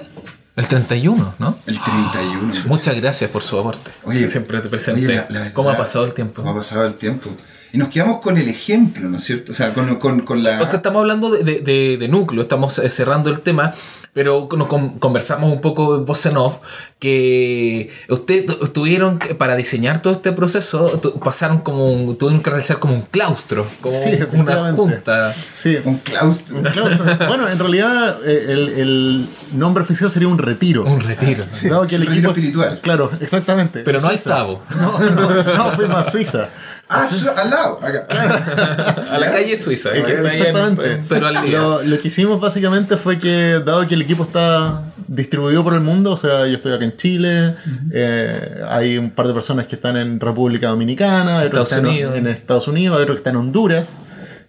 El 0.55 0.67
31, 0.67 1.35
¿no? 1.39 1.57
El 1.67 1.79
31. 1.79 2.51
Muchas 2.67 2.95
gracias 2.95 3.29
por 3.29 3.43
su 3.43 3.59
aporte. 3.59 3.91
Oye, 4.05 4.27
siempre 4.29 4.59
te 4.59 4.69
presenté. 4.69 5.05
oye, 5.07 5.15
la- 5.29 5.45
la- 5.45 5.53
¿Cómo 5.53 5.69
ha 5.69 5.73
la- 5.73 5.77
pasado 5.79 6.05
el 6.05 6.13
tiempo? 6.13 6.41
¿Cómo 6.41 6.51
ha 6.51 6.55
pasado 6.55 6.85
el 6.85 6.93
tiempo? 6.95 7.29
Y 7.73 7.77
nos 7.77 7.89
quedamos 7.89 8.21
con 8.21 8.37
el 8.37 8.47
ejemplo, 8.47 9.09
¿no 9.09 9.17
es 9.17 9.23
cierto? 9.25 9.51
O 9.51 9.55
sea, 9.55 9.73
con, 9.73 9.97
con, 9.97 10.21
con 10.21 10.41
la... 10.41 10.61
O 10.61 10.65
sea, 10.65 10.77
estamos 10.77 11.01
hablando 11.01 11.29
de, 11.29 11.43
de- 11.43 11.59
de- 11.59 11.97
de 11.97 12.07
núcleo, 12.07 12.43
estamos 12.43 12.79
eh, 12.79 12.89
cerrando 12.89 13.29
el 13.29 13.41
tema, 13.41 13.73
pero 14.17 14.49
nos 14.57 14.67
con- 14.67 14.97
conversamos 14.97 15.51
un 15.53 15.61
poco 15.61 15.99
voz 16.03 16.25
en 16.25 16.37
off 16.37 16.55
que 16.97 17.91
ustedes 18.09 18.47
tu- 18.47 18.67
tuvieron 18.69 19.19
que, 19.19 19.35
para 19.35 19.55
diseñar 19.55 20.01
todo 20.01 20.13
este 20.13 20.31
proceso, 20.31 20.99
pasaron 21.23 21.59
como 21.59 21.91
un, 21.93 22.17
tuvieron 22.17 22.41
que 22.41 22.49
realizar 22.49 22.79
como 22.79 22.95
un 22.95 23.01
claustro, 23.03 23.67
como 23.79 23.95
Sí, 23.95 24.17
una 24.33 24.73
junta. 24.73 25.35
sí 25.55 25.77
un 25.85 25.97
claustro. 25.99 26.59
Claro, 26.63 26.89
bueno, 27.27 27.47
en 27.47 27.59
realidad 27.59 28.17
eh, 28.25 28.45
el, 28.49 28.69
el 28.69 29.27
nombre 29.53 29.83
oficial 29.83 30.09
sería 30.09 30.27
un 30.29 30.39
retiro. 30.39 30.83
Un 30.83 30.99
retiro. 31.01 31.45
Dado 31.69 31.85
que 31.85 31.95
el 31.95 32.01
un 32.01 32.07
retiro 32.07 32.29
equipo- 32.31 32.31
espiritual. 32.31 32.79
Claro, 32.81 33.11
exactamente. 33.21 33.81
Pero 33.83 34.01
no 34.01 34.07
al 34.07 34.15
Suiza. 34.15 34.29
Tavo. 34.35 34.63
No, 34.75 34.99
no, 34.99 35.43
no, 35.43 35.71
fuimos 35.73 35.97
a 36.07 36.09
Suiza. 36.09 36.49
Ah, 36.89 37.05
su- 37.05 37.29
al 37.29 37.49
lado, 37.49 37.79
acá. 37.81 38.07
A 39.11 39.17
la 39.17 39.31
calle 39.31 39.57
suiza. 39.57 39.91
que 39.91 39.99
en- 39.99 40.25
Exactamente. 40.25 41.01
pero 41.09 41.27
al 41.27 41.41
día. 41.41 41.59
Lo, 41.59 41.83
lo 41.83 41.99
que 41.99 42.07
hicimos 42.07 42.39
básicamente 42.39 42.95
fue 42.97 43.19
que, 43.19 43.61
dado 43.65 43.85
que 43.87 43.95
el 43.95 44.01
equipo 44.01 44.23
está 44.23 44.83
distribuido 45.07 45.63
por 45.63 45.73
el 45.73 45.81
mundo, 45.81 46.11
o 46.11 46.17
sea, 46.17 46.47
yo 46.47 46.55
estoy 46.55 46.73
acá 46.73 46.85
en 46.85 46.95
Chile, 46.95 47.55
eh, 47.93 48.61
hay 48.69 48.97
un 48.97 49.09
par 49.11 49.27
de 49.27 49.33
personas 49.33 49.67
que 49.67 49.75
están 49.75 49.97
en 49.97 50.19
República 50.19 50.67
Dominicana, 50.69 51.39
hay 51.39 51.47
otros 51.47 51.69
que 51.69 51.75
Estados 51.75 51.85
están 51.85 51.85
Unidos. 51.85 52.15
en 52.17 52.27
Estados 52.27 52.67
Unidos, 52.67 52.97
hay 52.97 53.03
otros 53.03 53.15
que 53.15 53.19
están 53.19 53.35
en 53.35 53.39
Honduras, 53.41 53.93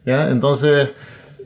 ¿ya? 0.05 0.31
Entonces, 0.31 0.91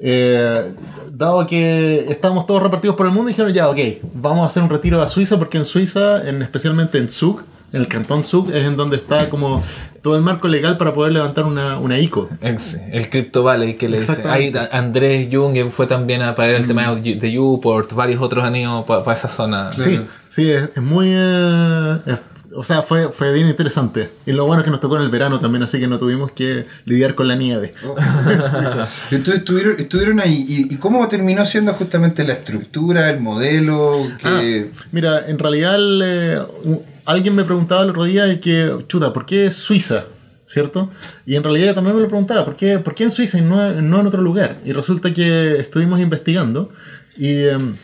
eh, 0.00 0.72
dado 1.10 1.46
que 1.46 2.06
estábamos 2.10 2.46
todos 2.46 2.62
repartidos 2.62 2.96
por 2.96 3.06
el 3.06 3.12
mundo, 3.12 3.28
dijeron, 3.28 3.52
ya, 3.52 3.68
ok, 3.68 3.78
vamos 4.14 4.44
a 4.44 4.46
hacer 4.46 4.62
un 4.62 4.70
retiro 4.70 5.00
a 5.02 5.08
Suiza, 5.08 5.38
porque 5.38 5.58
en 5.58 5.64
Suiza, 5.64 6.26
en, 6.28 6.42
especialmente 6.42 6.98
en 6.98 7.08
Zug, 7.10 7.42
en 7.72 7.80
el 7.82 7.88
cantón 7.88 8.24
Zug, 8.24 8.50
es 8.50 8.64
en 8.64 8.76
donde 8.76 8.96
está 8.96 9.28
como 9.30 9.62
todo 10.02 10.16
el 10.16 10.22
marco 10.22 10.48
legal 10.48 10.76
para 10.76 10.92
poder 10.92 11.12
levantar 11.12 11.44
una, 11.44 11.78
una 11.78 11.98
ICO. 11.98 12.28
El 12.90 13.08
Crypto 13.08 13.42
Valley 13.44 13.74
que 13.74 13.88
le 13.88 13.98
dice. 13.98 14.22
Ahí 14.28 14.52
Andrés 14.72 15.28
Jung 15.32 15.56
fue 15.70 15.86
también 15.86 16.22
a 16.22 16.34
pagar 16.34 16.56
el 16.56 16.66
tema 16.66 16.94
de 16.94 17.38
Uport, 17.38 17.92
varios 17.94 18.20
otros 18.20 18.44
han 18.44 18.56
ido 18.56 18.84
para 18.84 19.12
esa 19.12 19.28
zona. 19.28 19.70
Sí, 19.78 20.00
sí, 20.28 20.50
es, 20.50 20.70
es 20.74 20.82
muy... 20.82 21.08
eh, 21.10 21.98
es- 22.06 22.18
o 22.54 22.62
sea, 22.62 22.82
fue, 22.82 23.10
fue 23.10 23.32
bien 23.32 23.48
interesante. 23.48 24.10
Y 24.26 24.32
lo 24.32 24.44
bueno 24.46 24.60
es 24.60 24.64
que 24.64 24.70
nos 24.70 24.80
tocó 24.80 24.96
en 24.96 25.02
el 25.02 25.08
verano 25.08 25.40
también, 25.40 25.62
así 25.62 25.80
que 25.80 25.86
no 25.86 25.98
tuvimos 25.98 26.32
que 26.32 26.66
lidiar 26.84 27.14
con 27.14 27.28
la 27.28 27.34
nieve. 27.34 27.74
Entonces 29.10 29.36
estuvieron, 29.36 29.76
estuvieron 29.78 30.20
ahí. 30.20 30.44
¿Y, 30.48 30.74
y 30.74 30.76
cómo 30.78 31.06
terminó 31.08 31.44
siendo 31.46 31.72
justamente 31.74 32.24
la 32.24 32.34
estructura, 32.34 33.10
el 33.10 33.20
modelo? 33.20 34.06
Que... 34.18 34.70
Ah, 34.74 34.84
mira, 34.92 35.26
en 35.26 35.38
realidad 35.38 35.76
eh, 35.78 36.40
alguien 37.04 37.34
me 37.34 37.44
preguntaba 37.44 37.82
el 37.82 37.90
otro 37.90 38.04
día 38.04 38.40
que, 38.40 38.84
chuta, 38.88 39.12
¿por 39.12 39.26
qué 39.26 39.50
Suiza? 39.50 40.04
¿Cierto? 40.46 40.90
Y 41.24 41.36
en 41.36 41.42
realidad 41.44 41.68
yo 41.68 41.74
también 41.74 41.96
me 41.96 42.02
lo 42.02 42.08
preguntaba, 42.08 42.44
¿por 42.44 42.56
qué, 42.56 42.78
por 42.78 42.94
qué 42.94 43.04
en 43.04 43.10
Suiza 43.10 43.38
y 43.38 43.42
no, 43.42 43.72
no 43.80 44.00
en 44.00 44.06
otro 44.06 44.20
lugar? 44.20 44.58
Y 44.64 44.72
resulta 44.72 45.14
que 45.14 45.56
estuvimos 45.56 45.98
investigando 45.98 46.70
y 47.16 47.44
em, 47.44 47.76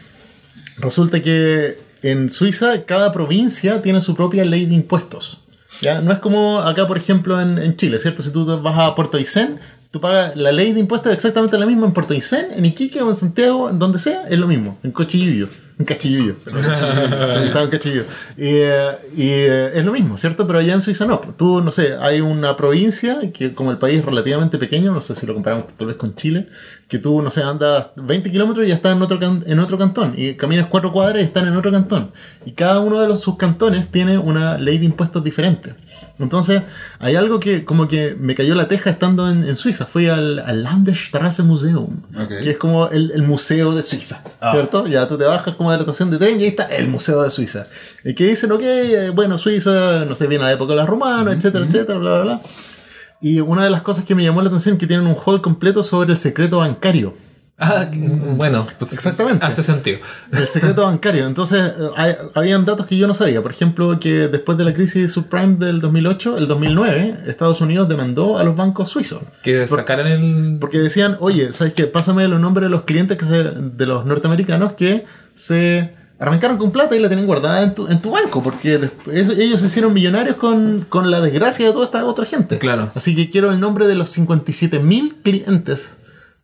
resulta 0.78 1.22
que 1.22 1.78
en 2.02 2.30
Suiza 2.30 2.84
cada 2.84 3.12
provincia 3.12 3.82
tiene 3.82 4.00
su 4.00 4.14
propia 4.14 4.44
ley 4.44 4.66
de 4.66 4.74
impuestos. 4.74 5.38
¿ya? 5.80 6.00
No 6.00 6.12
es 6.12 6.18
como 6.18 6.60
acá, 6.60 6.86
por 6.86 6.96
ejemplo, 6.96 7.40
en, 7.40 7.76
Chile, 7.76 7.98
¿cierto? 7.98 8.22
Si 8.22 8.32
tú 8.32 8.44
vas 8.60 8.78
a 8.78 8.94
Puerto 8.94 9.16
Aysén, 9.16 9.58
tú 9.90 10.00
pagas 10.00 10.36
la 10.36 10.52
ley 10.52 10.72
de 10.72 10.80
impuestos 10.80 11.10
es 11.10 11.16
exactamente 11.16 11.58
la 11.58 11.66
misma 11.66 11.86
en 11.86 11.92
Puerto 11.92 12.14
Aysén, 12.14 12.48
en 12.54 12.64
Iquique 12.64 13.00
o 13.00 13.08
en 13.08 13.16
Santiago, 13.16 13.70
en 13.70 13.78
donde 13.78 13.98
sea, 13.98 14.26
es 14.28 14.38
lo 14.38 14.46
mismo, 14.46 14.78
en 14.82 14.92
Cochillo. 14.92 15.48
Un 15.80 15.84
cachillullo. 15.84 16.34
Sí, 16.44 17.44
estaba 17.46 17.64
un 17.64 17.70
cachillo. 17.70 18.02
Y, 18.36 18.46
eh, 18.46 18.90
y, 19.16 19.28
eh, 19.30 19.70
es 19.74 19.84
lo 19.84 19.92
mismo, 19.92 20.16
¿cierto? 20.16 20.46
Pero 20.46 20.58
allá 20.58 20.72
en 20.74 20.80
Suiza 20.80 21.06
no. 21.06 21.20
Tú, 21.36 21.60
no 21.62 21.70
sé, 21.72 21.94
hay 22.00 22.20
una 22.20 22.56
provincia 22.56 23.18
que 23.32 23.52
como 23.54 23.70
el 23.70 23.78
país 23.78 23.98
es 24.00 24.04
relativamente 24.04 24.58
pequeño, 24.58 24.92
no 24.92 25.00
sé 25.00 25.14
si 25.14 25.26
lo 25.26 25.34
comparamos 25.34 25.66
tal 25.76 25.86
vez 25.88 25.96
con 25.96 26.14
Chile, 26.14 26.48
que 26.88 26.98
tú, 26.98 27.22
no 27.22 27.30
sé, 27.30 27.42
andas 27.42 27.88
20 27.96 28.30
kilómetros 28.30 28.66
y 28.66 28.70
ya 28.70 28.74
estás 28.74 28.94
en 28.96 29.02
otro, 29.02 29.18
can- 29.20 29.44
en 29.46 29.58
otro 29.60 29.78
cantón. 29.78 30.14
Y 30.16 30.34
caminas 30.34 30.66
cuatro 30.68 30.90
cuadras 30.92 31.22
y 31.22 31.24
están 31.26 31.46
en 31.46 31.56
otro 31.56 31.70
cantón. 31.70 32.10
Y 32.44 32.52
cada 32.52 32.80
uno 32.80 33.00
de 33.00 33.06
los, 33.08 33.20
sus 33.20 33.36
cantones 33.36 33.88
tiene 33.88 34.18
una 34.18 34.58
ley 34.58 34.78
de 34.78 34.84
impuestos 34.86 35.22
diferente. 35.22 35.74
Entonces, 36.18 36.62
hay 36.98 37.14
algo 37.14 37.38
que 37.38 37.64
como 37.64 37.86
que 37.86 38.16
me 38.18 38.34
cayó 38.34 38.54
la 38.54 38.66
teja 38.66 38.90
estando 38.90 39.30
en, 39.30 39.44
en 39.44 39.54
Suiza. 39.54 39.86
Fui 39.86 40.08
al, 40.08 40.40
al 40.40 40.62
Landesstrasse 40.64 41.44
Museum, 41.44 42.02
Ok. 42.18 42.28
que 42.42 42.50
es 42.50 42.56
como 42.56 42.88
el, 42.88 43.12
el 43.12 43.22
museo 43.22 43.72
de 43.72 43.82
Suiza, 43.84 44.22
¿cierto? 44.50 44.86
Ya 44.88 45.06
tú 45.06 45.16
te 45.16 45.24
bajas 45.24 45.54
como 45.54 45.70
de 45.70 45.76
la 45.76 45.82
estación 45.82 46.10
de 46.10 46.18
tren 46.18 46.40
y 46.40 46.42
ahí 46.44 46.48
está 46.48 46.64
el 46.64 46.88
museo 46.88 47.22
de 47.22 47.30
Suiza. 47.30 47.66
Y 48.04 48.14
que 48.14 48.26
dicen, 48.26 48.50
ok, 48.52 48.62
bueno, 49.14 49.38
Suiza, 49.38 50.04
no 50.06 50.16
sé, 50.16 50.26
viene 50.26 50.44
a 50.44 50.46
la 50.48 50.52
época 50.54 50.72
de 50.72 50.80
los 50.80 50.88
romanos, 50.88 51.34
etcétera, 51.36 51.64
etcétera, 51.64 51.98
bla, 51.98 52.14
bla, 52.14 52.22
bla. 52.22 52.42
Y 53.20 53.40
una 53.40 53.64
de 53.64 53.70
las 53.70 53.82
cosas 53.82 54.04
que 54.04 54.14
me 54.14 54.22
llamó 54.24 54.42
la 54.42 54.48
atención 54.48 54.74
es 54.74 54.80
que 54.80 54.86
tienen 54.86 55.06
un 55.06 55.16
hall 55.24 55.40
completo 55.40 55.82
sobre 55.82 56.12
el 56.12 56.18
secreto 56.18 56.58
bancario. 56.58 57.14
Ah, 57.60 57.88
que- 57.90 57.98
bueno, 57.98 58.68
pues, 58.78 58.92
Exactamente. 58.92 59.44
Hace 59.44 59.64
sentido. 59.64 59.98
El 60.30 60.46
secreto 60.46 60.82
bancario. 60.84 61.26
Entonces, 61.26 61.60
eh, 61.60 61.88
hay- 61.96 62.14
habían 62.34 62.64
datos 62.64 62.86
que 62.86 62.96
yo 62.96 63.08
no 63.08 63.14
sabía. 63.14 63.42
Por 63.42 63.50
ejemplo, 63.50 63.98
que 63.98 64.28
después 64.28 64.56
de 64.58 64.64
la 64.64 64.72
crisis 64.72 65.10
subprime 65.12 65.56
del 65.56 65.80
2008, 65.80 66.38
el 66.38 66.46
2009, 66.46 67.18
Estados 67.26 67.60
Unidos 67.60 67.88
demandó 67.88 68.38
a 68.38 68.44
los 68.44 68.54
bancos 68.54 68.90
suizos. 68.90 69.22
Que 69.42 69.66
sacaran 69.66 70.06
el. 70.06 70.58
Porque 70.60 70.78
decían, 70.78 71.16
oye, 71.18 71.52
¿sabes 71.52 71.72
qué? 71.72 71.84
Pásame 71.88 72.28
los 72.28 72.40
nombres 72.40 72.66
de 72.66 72.70
los 72.70 72.82
clientes 72.84 73.16
que 73.16 73.24
se- 73.24 73.42
de 73.52 73.86
los 73.86 74.06
norteamericanos 74.06 74.74
que 74.74 75.04
se 75.34 75.94
arrancaron 76.20 76.58
con 76.58 76.70
plata 76.72 76.94
y 76.96 77.00
la 77.00 77.08
tienen 77.08 77.26
guardada 77.26 77.62
en 77.64 77.74
tu, 77.74 77.88
en 77.88 78.00
tu 78.00 78.12
banco. 78.12 78.40
Porque 78.40 78.78
después, 78.78 79.30
ellos 79.36 79.60
se 79.60 79.66
hicieron 79.66 79.92
millonarios 79.92 80.36
con, 80.36 80.86
con 80.88 81.10
la 81.10 81.20
desgracia 81.20 81.66
de 81.66 81.72
toda 81.72 81.86
esta 81.86 82.04
otra 82.04 82.24
gente. 82.24 82.58
Claro. 82.58 82.92
Así 82.94 83.16
que 83.16 83.30
quiero 83.30 83.50
el 83.50 83.58
nombre 83.58 83.88
de 83.88 83.96
los 83.96 84.10
57 84.10 84.78
mil 84.78 85.16
clientes 85.24 85.90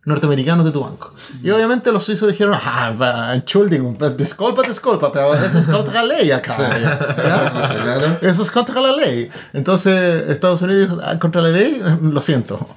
norteamericanos 0.05 0.63
de 0.65 0.71
tu 0.71 0.81
banco. 0.81 1.13
Y 1.43 1.49
obviamente 1.49 1.91
los 1.91 2.03
suizos 2.03 2.29
dijeron, 2.29 2.55
ah, 2.63 3.31
Entschuldigung, 3.33 3.97
disculpa, 4.15 4.61
disculpa, 4.61 5.11
pero 5.11 5.33
eso 5.33 5.59
es 5.59 5.67
contra 5.67 6.03
la 6.03 6.15
ley 6.15 6.31
acá. 6.31 6.55
¿ya? 6.57 8.19
Eso 8.21 8.43
es 8.43 8.51
contra 8.51 8.79
la 8.81 8.91
ley. 8.91 9.29
Entonces 9.53 10.29
Estados 10.29 10.61
Unidos 10.61 10.89
dijo, 10.89 11.01
"Ah, 11.03 11.17
contra 11.19 11.41
la 11.41 11.49
ley, 11.49 11.81
lo 12.01 12.21
siento. 12.21 12.67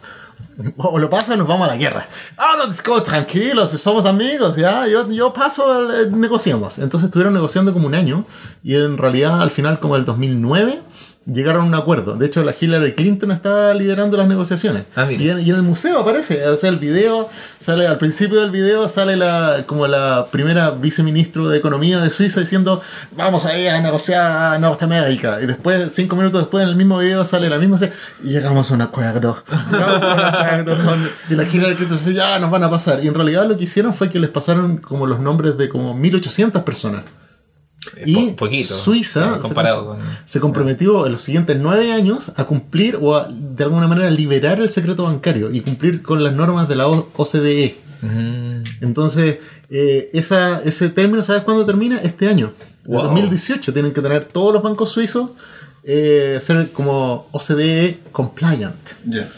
O 0.76 0.98
lo 0.98 1.08
pasa 1.08 1.34
o 1.34 1.36
nos 1.36 1.46
vamos 1.46 1.68
a 1.68 1.70
la 1.72 1.76
guerra. 1.76 2.08
Ah, 2.36 2.54
no, 2.58 2.66
disco, 2.66 3.00
tranquilos, 3.00 3.70
somos 3.70 4.06
amigos, 4.06 4.56
ya, 4.56 4.88
yo, 4.88 5.08
yo 5.08 5.32
paso, 5.32 5.92
eh, 5.92 6.08
negociamos. 6.10 6.78
Entonces 6.78 7.06
estuvieron 7.06 7.32
negociando 7.32 7.72
como 7.72 7.86
un 7.86 7.94
año 7.94 8.24
y 8.64 8.74
en 8.74 8.98
realidad 8.98 9.40
al 9.40 9.52
final 9.52 9.78
como 9.78 9.94
el 9.94 10.04
2009 10.04 10.82
llegaron 11.30 11.62
a 11.62 11.64
un 11.66 11.74
acuerdo. 11.74 12.14
De 12.14 12.26
hecho, 12.26 12.42
la 12.42 12.54
Hillary 12.58 12.94
Clinton 12.94 13.30
estaba 13.30 13.74
liderando 13.74 14.16
las 14.16 14.28
negociaciones. 14.28 14.84
Ah, 14.96 15.10
y, 15.10 15.28
en, 15.28 15.40
y 15.40 15.50
en 15.50 15.56
el 15.56 15.62
museo 15.62 16.00
aparece, 16.00 16.46
o 16.48 16.56
sea, 16.56 16.70
el 16.70 16.78
video, 16.78 17.28
sale 17.58 17.86
al 17.86 17.98
principio 17.98 18.40
del 18.40 18.50
video, 18.50 18.88
sale 18.88 19.16
la 19.16 19.64
como 19.66 19.86
la 19.86 20.28
primera 20.30 20.70
viceministro 20.70 21.48
de 21.48 21.58
Economía 21.58 22.00
de 22.00 22.10
Suiza 22.10 22.40
diciendo, 22.40 22.80
vamos 23.12 23.44
a 23.46 23.58
ir 23.58 23.70
a 23.70 23.80
negociar 23.80 24.54
a 24.54 24.58
Norteamérica. 24.58 25.40
Y 25.42 25.46
después, 25.46 25.92
cinco 25.92 26.16
minutos 26.16 26.40
después, 26.40 26.64
en 26.64 26.70
el 26.70 26.76
mismo 26.76 26.98
video 26.98 27.24
sale 27.24 27.48
la 27.50 27.58
misma, 27.58 27.76
y 28.22 28.28
llegamos 28.28 28.70
a 28.70 28.74
un 28.74 28.82
acuerdo. 28.82 29.42
Llegamos 29.70 30.02
a 30.02 30.14
un 30.14 30.20
acuerdo 30.20 30.84
con... 30.84 31.10
Y 31.30 31.34
la 31.34 31.44
Hillary 31.44 31.76
Clinton 31.76 31.96
dice, 31.96 32.14
ya 32.14 32.38
nos 32.38 32.50
van 32.50 32.64
a 32.64 32.70
pasar. 32.70 33.04
Y 33.04 33.08
en 33.08 33.14
realidad 33.14 33.46
lo 33.46 33.56
que 33.56 33.64
hicieron 33.64 33.92
fue 33.94 34.08
que 34.08 34.18
les 34.18 34.30
pasaron 34.30 34.78
como 34.78 35.06
los 35.06 35.20
nombres 35.20 35.58
de 35.58 35.68
como 35.68 35.94
1800 35.94 36.62
personas. 36.62 37.02
Y 38.04 38.14
Po- 38.14 38.36
poquito. 38.36 38.74
Suiza 38.76 39.36
se, 39.36 39.40
Comparado 39.40 39.86
con. 39.86 39.98
se 40.24 40.40
comprometió 40.40 41.06
en 41.06 41.12
los 41.12 41.22
siguientes 41.22 41.56
nueve 41.60 41.92
años 41.92 42.32
a 42.36 42.44
cumplir 42.44 42.96
o 43.00 43.16
a, 43.16 43.28
de 43.30 43.64
alguna 43.64 43.86
manera 43.88 44.10
liberar 44.10 44.60
el 44.60 44.70
secreto 44.70 45.04
bancario 45.04 45.50
y 45.50 45.60
cumplir 45.60 46.02
con 46.02 46.22
las 46.22 46.32
normas 46.34 46.68
de 46.68 46.76
la 46.76 46.88
O- 46.88 47.08
OCDE. 47.16 47.76
Mm, 48.02 48.62
Entonces, 48.82 49.38
eh, 49.70 50.10
esa, 50.12 50.60
ese 50.62 50.88
término, 50.88 51.22
¿sabes 51.24 51.42
cuándo 51.42 51.66
termina? 51.66 51.98
Este 52.00 52.28
año. 52.28 52.52
En 52.84 52.92
Wow. 52.94 53.02
2018 53.04 53.72
tienen 53.72 53.92
que 53.92 54.00
tener 54.00 54.24
todos 54.24 54.54
los 54.54 54.62
bancos 54.62 54.90
suizos 54.90 55.32
eh, 55.84 56.38
ser 56.40 56.68
como 56.72 57.28
OCDE 57.32 57.98
compliant. 58.12 58.74
Ya. 59.04 59.28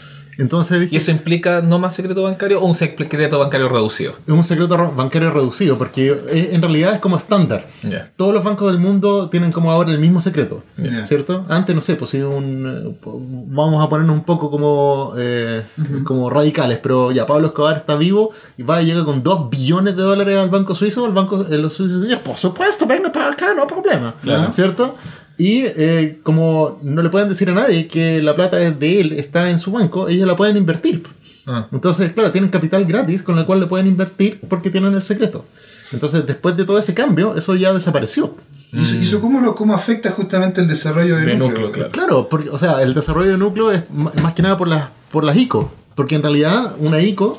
Entonces 0.41 0.79
dije, 0.81 0.95
¿Y 0.95 0.97
eso 0.97 1.11
implica 1.11 1.61
no 1.61 1.77
más 1.77 1.93
secreto 1.93 2.23
bancario 2.23 2.59
o 2.61 2.65
un 2.65 2.73
secreto 2.75 3.37
bancario 3.39 3.69
reducido? 3.69 4.13
es 4.27 4.33
un 4.33 4.43
secreto 4.43 4.75
bancario 4.95 5.29
reducido 5.31 5.77
porque 5.77 6.07
eh, 6.29 6.49
en 6.53 6.61
realidad 6.61 6.93
es 6.95 6.99
como 6.99 7.15
estándar. 7.17 7.65
Ya. 7.83 8.09
Todos 8.15 8.33
los 8.33 8.43
bancos 8.43 8.71
del 8.71 8.79
mundo 8.81 9.29
tienen 9.29 9.51
como 9.51 9.71
ahora 9.71 9.91
el 9.91 9.99
mismo 9.99 10.19
secreto, 10.19 10.63
Ya. 10.77 11.05
¿cierto? 11.05 11.45
Antes, 11.47 11.75
no 11.75 11.81
sé, 11.81 11.95
pues 11.95 12.09
si 12.11 12.21
un... 12.21 12.95
eh, 12.95 13.09
Vamos 13.53 13.85
a 13.85 13.89
ponernos 13.89 14.15
un 14.15 14.23
poco 14.23 14.49
como, 14.49 15.13
eh, 15.17 15.61
como 16.03 16.29
radicales, 16.29 16.79
pero 16.81 17.11
ya 17.11 17.25
Pablo 17.27 17.47
Escobar 17.47 17.77
está 17.77 17.95
vivo 17.95 18.31
y 18.57 18.63
va 18.63 18.81
y 18.81 18.85
llega 18.85 19.05
con 19.05 19.21
2 19.23 19.49
billones 19.49 19.95
de 19.95 20.01
dólares 20.01 20.37
al 20.37 20.49
banco 20.49 20.73
suizo, 20.73 21.05
el 21.05 21.11
banco, 21.13 21.45
eh, 21.49 21.57
los 21.57 21.73
suizos 21.73 22.01
dicen, 22.03 22.19
por 22.23 22.35
supuesto, 22.37 22.85
venga 22.87 23.11
para 23.11 23.27
acá, 23.31 23.53
no 23.53 23.61
hay 23.63 23.67
problema, 23.67 24.15
Claro. 24.23 24.51
¿cierto? 24.53 24.95
Y 25.41 25.63
eh, 25.65 26.19
como 26.21 26.77
no 26.83 27.01
le 27.01 27.09
pueden 27.09 27.27
decir 27.27 27.49
a 27.49 27.53
nadie 27.53 27.87
que 27.87 28.21
la 28.21 28.35
plata 28.35 28.61
es 28.61 28.79
de 28.79 29.01
él, 29.01 29.13
está 29.13 29.49
en 29.49 29.57
su 29.57 29.71
banco, 29.71 30.07
ellos 30.07 30.27
la 30.27 30.35
pueden 30.35 30.55
invertir. 30.55 31.01
Ah. 31.47 31.67
Entonces, 31.71 32.13
claro, 32.13 32.31
tienen 32.31 32.51
capital 32.51 32.85
gratis 32.85 33.23
con 33.23 33.39
el 33.39 33.47
cual 33.47 33.59
le 33.59 33.65
pueden 33.65 33.87
invertir 33.87 34.39
porque 34.47 34.69
tienen 34.69 34.93
el 34.93 35.01
secreto. 35.01 35.43
Entonces, 35.91 36.27
después 36.27 36.55
de 36.57 36.63
todo 36.65 36.77
ese 36.77 36.93
cambio, 36.93 37.35
eso 37.35 37.55
ya 37.55 37.73
desapareció. 37.73 38.35
¿Y 38.71 38.83
eso, 38.83 38.95
y 38.97 38.99
eso 38.99 39.19
cómo, 39.19 39.41
lo, 39.41 39.55
cómo 39.55 39.73
afecta 39.73 40.11
justamente 40.11 40.61
el 40.61 40.67
desarrollo 40.67 41.15
del 41.15 41.25
De 41.25 41.35
núcleo? 41.35 41.65
núcleo, 41.65 41.71
claro. 41.71 41.91
Claro, 41.91 42.29
porque, 42.29 42.51
o 42.51 42.59
sea, 42.59 42.83
el 42.83 42.93
desarrollo 42.93 43.31
de 43.31 43.39
núcleo 43.39 43.71
es 43.71 43.81
más 43.89 44.33
que 44.35 44.43
nada 44.43 44.57
por 44.57 44.67
las, 44.67 44.89
por 45.11 45.23
las 45.23 45.35
ICO. 45.35 45.73
Porque 45.95 46.13
en 46.13 46.21
realidad, 46.21 46.75
una 46.77 47.01
ICO, 47.01 47.33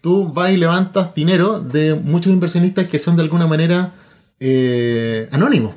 tú 0.00 0.28
vas 0.32 0.50
y 0.50 0.56
levantas 0.56 1.14
dinero 1.14 1.60
de 1.60 1.94
muchos 1.94 2.32
inversionistas 2.32 2.88
que 2.88 2.98
son 2.98 3.14
de 3.14 3.22
alguna 3.22 3.46
manera 3.46 3.92
eh, 4.40 5.28
anónimos. 5.30 5.74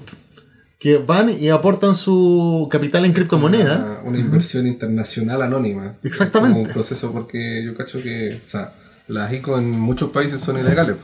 Que 0.79 0.97
van 0.97 1.29
y 1.29 1.49
aportan 1.49 1.95
su 1.95 2.67
capital 2.71 3.03
en 3.05 3.13
criptomonedas. 3.13 3.79
Una, 3.79 3.99
una 4.03 4.19
inversión 4.19 4.67
internacional 4.67 5.41
anónima. 5.41 5.95
Exactamente. 6.03 6.53
Como 6.53 6.67
un 6.67 6.71
proceso 6.73 7.11
porque 7.11 7.63
yo 7.65 7.75
cacho 7.75 8.01
que, 8.01 8.41
o 8.45 8.49
sea, 8.49 8.73
las 9.07 9.33
ICO 9.33 9.57
en 9.57 9.71
muchos 9.71 10.11
países 10.11 10.39
son 10.41 10.59
ilegales. 10.59 10.97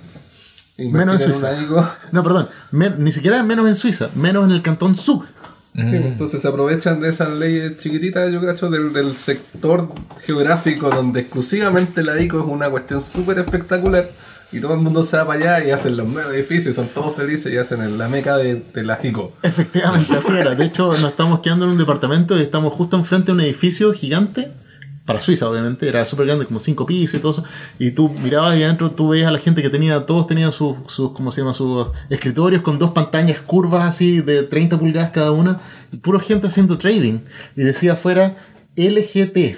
Invertir 0.77 1.07
Menos 1.07 1.21
en 1.21 1.33
Suiza. 1.33 1.61
ICO, 1.61 1.87
No, 2.11 2.23
perdón, 2.23 2.49
ni 2.99 3.11
siquiera 3.11 3.41
menos 3.43 3.67
en 3.67 3.75
Suiza, 3.75 4.09
menos 4.15 4.45
en 4.45 4.51
el 4.51 4.61
cantón 4.61 4.95
Zug. 4.95 5.25
sí, 5.75 5.95
entonces 5.95 6.41
se 6.41 6.47
aprovechan 6.47 6.99
de 6.99 7.09
esas 7.09 7.29
leyes 7.31 7.77
chiquititas, 7.77 8.31
yo 8.31 8.41
cacho, 8.41 8.69
del, 8.69 8.91
del 8.93 9.15
sector 9.15 9.91
geográfico 10.25 10.89
donde 10.89 11.21
exclusivamente 11.21 12.03
la 12.03 12.19
ICO 12.21 12.39
es 12.39 12.45
una 12.45 12.69
cuestión 12.69 13.01
súper 13.01 13.39
espectacular 13.39 14.09
y 14.53 14.59
todo 14.61 14.73
el 14.75 14.79
mundo 14.81 15.03
se 15.03 15.17
va 15.17 15.25
para 15.27 15.55
allá 15.57 15.67
y 15.67 15.71
hacen 15.71 15.97
los 15.97 16.07
nuevos 16.07 16.33
edificios, 16.33 16.75
son 16.75 16.87
todos 16.87 17.15
felices 17.15 17.51
y 17.51 17.57
hacen 17.57 17.81
el- 17.81 17.97
la 17.97 18.07
meca 18.07 18.37
de, 18.37 18.61
la 18.75 18.99
ICO. 19.03 19.33
Efectivamente, 19.41 20.13
así 20.15 20.31
era. 20.33 20.55
De 20.55 20.65
hecho, 20.65 20.87
nos 20.93 21.03
estamos 21.11 21.39
quedando 21.39 21.65
en 21.65 21.71
un 21.71 21.77
departamento 21.77 22.37
y 22.37 22.41
estamos 22.41 22.73
justo 22.73 22.95
enfrente 22.97 23.27
de 23.27 23.31
un 23.33 23.41
edificio 23.41 23.91
gigante. 23.93 24.51
Para 25.05 25.19
Suiza, 25.19 25.49
obviamente, 25.49 25.85
era 25.89 26.05
súper 26.05 26.27
grande, 26.27 26.45
como 26.45 26.61
cinco 26.61 26.85
pisos 26.85 27.15
y 27.15 27.19
todo 27.19 27.31
eso. 27.31 27.43
Y 27.77 27.91
tú 27.91 28.07
mirabas 28.09 28.55
y 28.57 28.63
adentro 28.63 28.91
tú 28.91 29.09
veías 29.09 29.27
a 29.27 29.31
la 29.31 29.39
gente 29.39 29.61
que 29.61 29.69
tenía, 29.69 30.05
todos 30.05 30.27
tenían 30.27 30.53
sus, 30.53 30.77
sus 30.87 31.11
¿cómo 31.11 31.29
se 31.29 31.41
llama? 31.41 31.53
Sus 31.53 31.87
escritorios 32.09 32.61
con 32.61 32.79
dos 32.79 32.91
pantallas 32.91 33.41
curvas 33.41 33.85
así 33.85 34.21
de 34.21 34.43
30 34.43 34.79
pulgadas 34.79 35.11
cada 35.11 35.31
una. 35.33 35.59
Y 35.91 35.97
pura 35.97 36.21
gente 36.21 36.47
haciendo 36.47 36.77
trading. 36.77 37.19
Y 37.57 37.63
decía 37.63 37.93
afuera 37.93 38.37
LGT. 38.77 39.57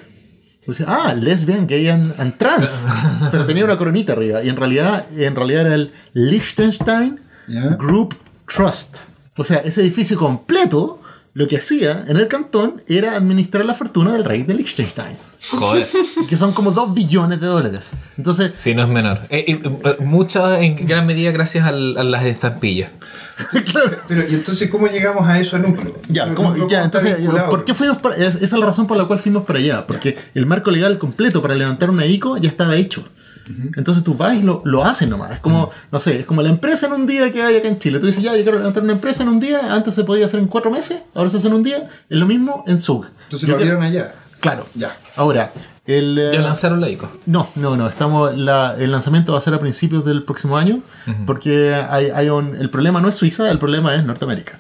Ah, 0.88 1.14
lesbian, 1.14 1.68
gay 1.68 1.90
and, 1.90 2.14
and 2.20 2.38
trans. 2.38 2.88
Pero 3.32 3.46
tenía 3.46 3.66
una 3.66 3.78
coronita 3.78 4.14
arriba. 4.14 4.44
Y 4.44 4.50
en 4.50 4.56
realidad, 4.56 5.06
en 5.16 5.36
realidad 5.36 5.68
era 5.68 5.76
el 5.76 5.92
Liechtenstein 6.14 7.20
Ya. 7.48 7.62
Group 7.78 8.16
Trust. 8.48 8.98
O 9.38 9.44
sea, 9.44 9.58
ese 9.58 9.82
edificio 9.82 10.18
completo, 10.18 11.02
lo 11.36 11.48
que 11.50 11.58
hacía 11.58 12.06
en 12.08 12.16
el 12.18 12.28
cantón 12.30 12.82
era 12.88 13.16
administrar 13.16 13.66
la 13.66 13.74
fortuna 13.76 14.14
del 14.14 14.24
rey 14.24 14.44
de 14.44 14.54
Liechtenstein. 14.56 15.18
Joder. 15.52 15.86
Que 16.30 16.36
son 16.38 16.54
como 16.54 16.72
2 16.72 16.94
billones 16.96 17.40
de 17.42 17.46
dólares. 17.48 17.92
Entonces, 18.18 18.54
Sí, 18.56 18.74
no 18.74 18.82
es 18.84 18.90
menor. 18.90 19.20
Eh, 19.30 19.46
eh, 19.50 19.96
mucha, 20.00 20.60
en 20.62 20.88
gran 20.88 21.06
medida, 21.06 21.30
gracias 21.32 21.68
al- 21.68 21.98
a 21.98 22.04
las 22.04 22.24
estampillas. 22.26 22.90
claro. 23.72 23.98
Pero, 24.08 24.24
¿y 24.28 24.34
entonces 24.34 24.70
cómo 24.72 24.88
llegamos 24.88 25.28
a 25.28 25.38
eso 25.40 25.58
al 25.58 25.64
núcleo? 25.64 26.00
Ya, 26.08 26.34
¿cómo- 26.34 26.68
ya, 26.68 26.84
entonces. 26.86 27.18
¿por 27.50 27.64
qué 27.66 27.74
fuimos 27.74 27.98
para, 27.98 28.16
es- 28.16 28.36
esa 28.38 28.46
es 28.46 28.54
la 28.54 28.66
razón 28.66 28.88
por 28.88 28.96
la 28.98 29.04
cual 29.06 29.20
fuimos 29.20 29.44
para 29.44 29.60
allá? 29.60 29.86
Porque 29.86 30.18
el 30.34 30.46
marco 30.46 30.72
legal 30.72 30.98
completo 30.98 31.42
para 31.42 31.54
levantar 31.54 31.90
una 31.92 32.06
ICO 32.06 32.38
ya 32.38 32.50
estaba 32.50 32.76
hecho. 32.78 33.06
Entonces 33.76 34.04
tú 34.04 34.16
vas 34.16 34.36
y 34.36 34.44
lo, 34.44 34.62
lo 34.66 34.84
haces 34.84 35.08
nomás. 35.08 35.32
Es 35.34 35.40
como, 35.40 35.70
no 35.92 36.00
sé, 36.00 36.20
es 36.22 36.26
como 36.26 36.42
la 36.42 36.50
empresa 36.50 36.88
en 36.88 36.94
un 36.94 37.06
día 37.06 37.32
que 37.32 37.42
hay 37.44 37.58
acá 37.58 37.68
en 37.68 37.78
Chile. 37.80 38.00
Tú 38.00 38.06
dices, 38.08 38.24
ya, 38.24 38.36
yo 38.36 38.44
quiero 38.44 38.58
levantar 38.58 38.84
una 38.84 38.94
empresa 38.94 39.24
en 39.24 39.30
un 39.30 39.40
día. 39.40 39.74
Antes 39.74 39.94
se 39.94 40.04
podía 40.04 40.26
hacer 40.26 40.40
en 40.40 40.48
cuatro 40.48 40.72
meses, 40.72 41.00
ahora 41.14 41.30
se 41.30 41.38
hace 41.38 41.48
en 41.48 41.54
un 41.54 41.64
día. 41.64 41.88
Es 42.10 42.18
lo 42.18 42.26
mismo 42.26 42.64
en 42.68 42.80
SUG. 42.80 43.06
Entonces 43.26 43.42
Yo 43.42 43.48
lo 43.50 43.54
abrieron 43.56 43.84
allá. 43.84 44.14
Claro. 44.40 44.66
Ya. 44.76 44.98
Ahora, 45.16 45.52
El, 45.88 46.18
eh, 46.18 46.32
Ya 46.34 46.42
lanzaron 46.42 46.82
la 46.82 46.90
ICO. 46.90 47.12
no, 47.28 47.50
no, 47.56 47.78
no. 47.78 47.88
Estamos, 47.88 48.36
la- 48.36 48.76
el 48.80 48.92
lanzamiento 48.92 49.34
va 49.34 49.38
a 49.38 49.42
ser 49.42 49.54
a 49.54 49.60
principios 49.60 50.04
del 50.04 50.24
próximo 50.24 50.58
año, 50.58 50.82
porque 51.28 51.76
hay, 51.76 52.08
hay 52.10 52.30
un, 52.30 52.56
el 52.56 52.70
problema 52.72 53.00
no 53.02 53.10
es 53.10 53.16
Suiza, 53.16 53.52
el 53.52 53.60
problema 53.60 53.94
es 53.96 54.04
Norteamérica. 54.04 54.60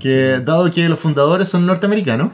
Que 0.00 0.40
dado 0.42 0.70
que 0.70 0.88
los 0.88 0.98
fundadores 0.98 1.50
son 1.50 1.66
norteamericanos, 1.66 2.32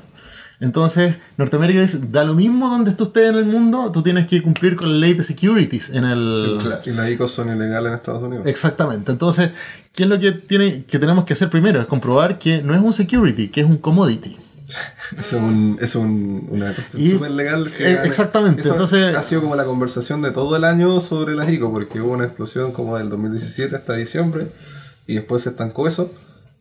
entonces 0.60 1.16
Norteamérica 1.38 1.80
dice, 1.80 1.98
da 2.10 2.22
lo 2.24 2.34
mismo 2.34 2.68
donde 2.68 2.92
tú 2.92 3.04
estés 3.04 3.30
en 3.30 3.36
el 3.36 3.44
mundo, 3.46 3.90
tú 3.92 4.02
tienes 4.02 4.26
que 4.26 4.42
cumplir 4.42 4.76
con 4.76 4.90
la 4.92 4.98
ley 4.98 5.14
de 5.14 5.24
securities 5.24 5.90
en 5.90 6.04
el... 6.04 6.58
Y 6.84 6.90
las 6.90 7.10
ICOs 7.10 7.32
son 7.32 7.48
ilegales 7.48 7.88
en 7.88 7.94
Estados 7.94 8.22
Unidos. 8.22 8.46
Exactamente. 8.46 9.10
Entonces, 9.10 9.50
¿qué 9.94 10.02
es 10.02 10.08
lo 10.08 10.18
que, 10.18 10.32
tiene, 10.32 10.84
que 10.84 10.98
tenemos 10.98 11.24
que 11.24 11.32
hacer 11.32 11.48
primero? 11.50 11.80
Es 11.80 11.86
comprobar 11.86 12.38
que 12.38 12.60
no 12.62 12.74
es 12.74 12.80
un 12.82 12.92
security, 12.92 13.48
que 13.48 13.62
es 13.62 13.66
un 13.66 13.78
commodity. 13.78 14.36
Es, 15.18 15.32
un, 15.32 15.76
es 15.80 15.96
un- 15.96 16.46
una 16.52 16.72
cuestión 16.72 17.10
súper 17.10 17.32
legal. 17.32 17.68
eh, 17.80 17.98
exactamente, 18.04 18.62
Eso 18.62 18.70
entonces- 18.70 19.16
Ha 19.16 19.22
sido 19.24 19.40
como 19.40 19.56
la 19.56 19.64
conversación 19.64 20.22
de 20.22 20.30
todo 20.30 20.54
el 20.54 20.62
año 20.62 21.00
sobre 21.00 21.34
las 21.34 21.50
ICO, 21.50 21.72
porque 21.72 22.00
hubo 22.00 22.12
una 22.12 22.26
explosión 22.26 22.70
como 22.70 22.96
del 22.96 23.08
2017 23.08 23.74
hasta 23.74 23.94
diciembre, 23.94 24.46
y 25.08 25.14
después 25.16 25.42
se 25.42 25.48
estancó 25.48 25.88
eso, 25.88 26.12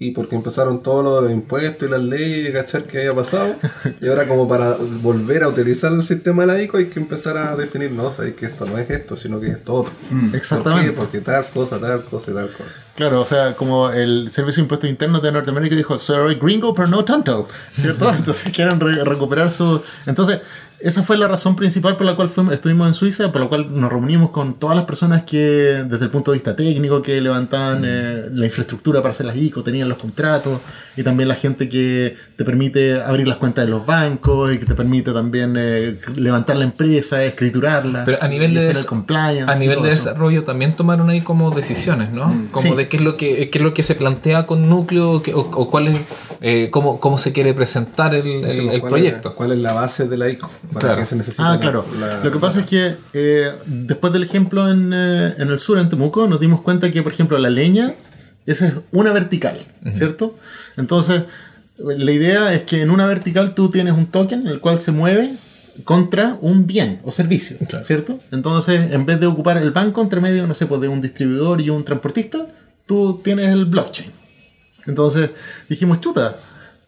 y 0.01 0.11
porque 0.11 0.35
empezaron 0.37 0.81
todos 0.81 1.23
los 1.23 1.29
impuestos 1.29 1.87
y 1.87 1.91
las 1.91 2.01
leyes, 2.01 2.53
cachar 2.53 2.83
que 2.85 2.99
había 2.99 3.13
pasado, 3.13 3.53
y 3.99 4.07
ahora 4.07 4.27
como 4.29 4.47
para 4.47 4.75
volver 5.01 5.43
a 5.43 5.49
utilizar 5.49 5.91
el 5.91 6.01
sistema 6.01 6.43
de 6.43 6.47
la 6.47 6.61
ICO 6.61 6.77
hay 6.77 6.85
que 6.85 7.01
empezar 7.01 7.35
a 7.37 7.53
definir, 7.57 7.91
no, 7.91 8.09
sabéis 8.09 8.35
que 8.35 8.45
esto 8.45 8.65
no 8.65 8.77
es 8.77 8.89
esto, 8.89 9.17
sino 9.17 9.41
que 9.41 9.47
es 9.47 9.57
esto 9.57 9.73
otro. 9.73 9.91
Exactamente. 10.33 10.93
Porque 10.93 11.19
tal 11.19 11.45
cosa, 11.53 11.79
tal 11.79 12.03
cosa 12.05 12.31
y 12.31 12.33
tal 12.33 12.49
cosa. 12.51 12.69
Claro, 12.95 13.21
o 13.21 13.27
sea, 13.27 13.55
como 13.55 13.89
el 13.89 14.31
Servicio 14.31 14.61
de 14.61 14.65
Impuestos 14.65 14.89
Internos 14.89 15.21
de 15.21 15.31
Norteamérica 15.33 15.75
dijo, 15.75 15.99
soy 15.99 16.35
gringo, 16.35 16.73
pero 16.73 16.87
no 16.87 17.03
tanto, 17.03 17.45
¿cierto? 17.73 18.09
Entonces 18.17 18.51
quieren 18.53 18.79
re- 18.79 19.03
recuperar 19.03 19.51
su... 19.51 19.81
Entonces, 20.05 20.39
esa 20.81 21.03
fue 21.03 21.17
la 21.17 21.27
razón 21.27 21.55
principal 21.55 21.97
por 21.97 22.05
la 22.05 22.15
cual 22.15 22.29
fuimos, 22.29 22.53
estuvimos 22.53 22.87
en 22.87 22.93
Suiza, 22.93 23.31
por 23.31 23.41
la 23.41 23.47
cual 23.47 23.67
nos 23.79 23.89
reunimos 23.91 24.29
con 24.31 24.55
todas 24.59 24.75
las 24.75 24.85
personas 24.85 25.23
que, 25.23 25.83
desde 25.87 26.05
el 26.05 26.11
punto 26.11 26.31
de 26.31 26.35
vista 26.37 26.55
técnico, 26.55 27.01
que 27.01 27.19
levantaban 27.19 27.83
eh, 27.85 28.25
la 28.31 28.45
infraestructura 28.45 29.01
para 29.01 29.11
hacer 29.11 29.25
las 29.25 29.35
ICO, 29.35 29.63
tenían 29.63 29.89
los 29.89 29.97
contratos, 29.97 30.59
y 30.95 31.03
también 31.03 31.27
la 31.29 31.35
gente 31.35 31.67
que 31.69 32.15
te 32.35 32.43
permite 32.45 33.01
abrir 33.01 33.27
las 33.27 33.37
cuentas 33.37 33.65
de 33.65 33.71
los 33.71 33.85
bancos, 33.85 34.53
y 34.53 34.57
que 34.57 34.65
te 34.65 34.75
permite 34.75 35.11
también 35.11 35.55
eh, 35.57 35.97
levantar 36.15 36.55
la 36.57 36.63
empresa, 36.65 37.23
escriturarla, 37.23 38.03
Pero 38.05 38.17
a 38.21 38.27
nivel 38.27 38.51
y 38.51 38.55
de 38.55 38.59
hacer 38.61 38.73
des- 38.73 38.83
el 38.83 38.87
compliance. 38.89 39.51
A 39.51 39.55
nivel 39.55 39.81
de 39.81 39.89
eso. 39.91 40.05
desarrollo 40.09 40.43
también 40.43 40.75
tomaron 40.75 41.09
ahí 41.09 41.21
como 41.21 41.51
decisiones, 41.51 42.11
¿no? 42.11 42.33
Como 42.51 42.69
Sí. 42.69 42.75
de 42.75 42.87
qué 42.87 42.97
es 42.97 43.03
lo 43.03 43.17
que 43.17 43.49
qué 43.49 43.57
es 43.57 43.63
lo 43.63 43.73
que 43.73 43.83
se 43.83 43.95
plantea 43.95 44.45
con 44.45 44.69
núcleo 44.69 45.21
qué- 45.23 45.33
o, 45.33 45.39
o 45.39 45.69
cuál 45.69 45.87
es, 45.89 45.97
eh, 46.41 46.69
cómo, 46.71 46.99
cómo 46.99 47.17
se 47.17 47.31
quiere 47.33 47.53
presentar 47.53 48.13
el, 48.15 48.25
el- 48.27 48.41
Decimos, 48.43 48.73
el 48.73 48.79
¿cuál 48.81 48.91
proyecto. 48.91 49.29
Es, 49.29 49.35
¿Cuál 49.35 49.51
es 49.53 49.59
la 49.59 49.73
base 49.73 50.07
de 50.07 50.17
la 50.17 50.29
ICO? 50.29 50.49
¿Para 50.73 50.79
Claro. 50.87 50.97
qué 51.01 51.05
se 51.05 51.15
necesita? 51.15 51.47
Ah, 51.49 51.55
la- 51.55 51.59
claro. 51.59 51.85
la- 51.99 52.23
Lo 52.23 52.31
que 52.31 52.39
pasa 52.39 52.59
es 52.61 52.65
que 52.67 52.95
eh, 53.13 53.51
después 53.65 54.13
del 54.13 54.23
ejemplo 54.23 54.69
en, 54.69 54.91
eh, 54.93 55.33
en 55.37 55.47
el 55.49 55.59
sur, 55.59 55.79
en 55.79 55.89
Temuco, 55.89 56.27
nos 56.27 56.39
dimos 56.39 56.61
cuenta 56.61 56.91
que, 56.91 57.01
por 57.01 57.11
ejemplo, 57.11 57.37
la 57.39 57.49
leña, 57.49 57.93
esa 58.45 58.67
es 58.67 58.73
una 58.91 59.11
vertical, 59.11 59.57
¿cierto? 59.95 60.35
Entonces, 60.77 61.23
la 61.77 62.11
idea 62.11 62.53
es 62.53 62.63
que 62.63 62.81
en 62.81 62.91
una 62.91 63.05
vertical 63.07 63.55
tú 63.55 63.69
tienes 63.69 63.93
un 63.93 64.07
token 64.07 64.47
el 64.47 64.59
cual 64.59 64.79
se 64.79 64.91
mueve 64.91 65.35
contra 65.85 66.37
un 66.41 66.67
bien 66.67 66.99
o 67.03 67.11
servicio, 67.11 67.57
Claro. 67.67 67.85
¿cierto? 67.85 68.19
Entonces, 68.31 68.91
en 68.91 69.05
vez 69.05 69.19
de 69.19 69.27
ocupar 69.27 69.57
el 69.57 69.71
banco 69.71 70.01
entre 70.01 70.19
medio, 70.19 70.45
no 70.45 70.53
sé, 70.53 70.65
pues 70.65 70.81
de 70.81 70.87
un 70.89 70.99
distribuidor 71.01 71.61
y 71.61 71.69
un 71.69 71.85
transportista, 71.85 72.47
tú 72.85 73.21
tienes 73.23 73.49
el 73.49 73.65
blockchain. 73.65 74.11
Entonces 74.87 75.29
dijimos, 75.69 76.01
chuta, 76.01 76.35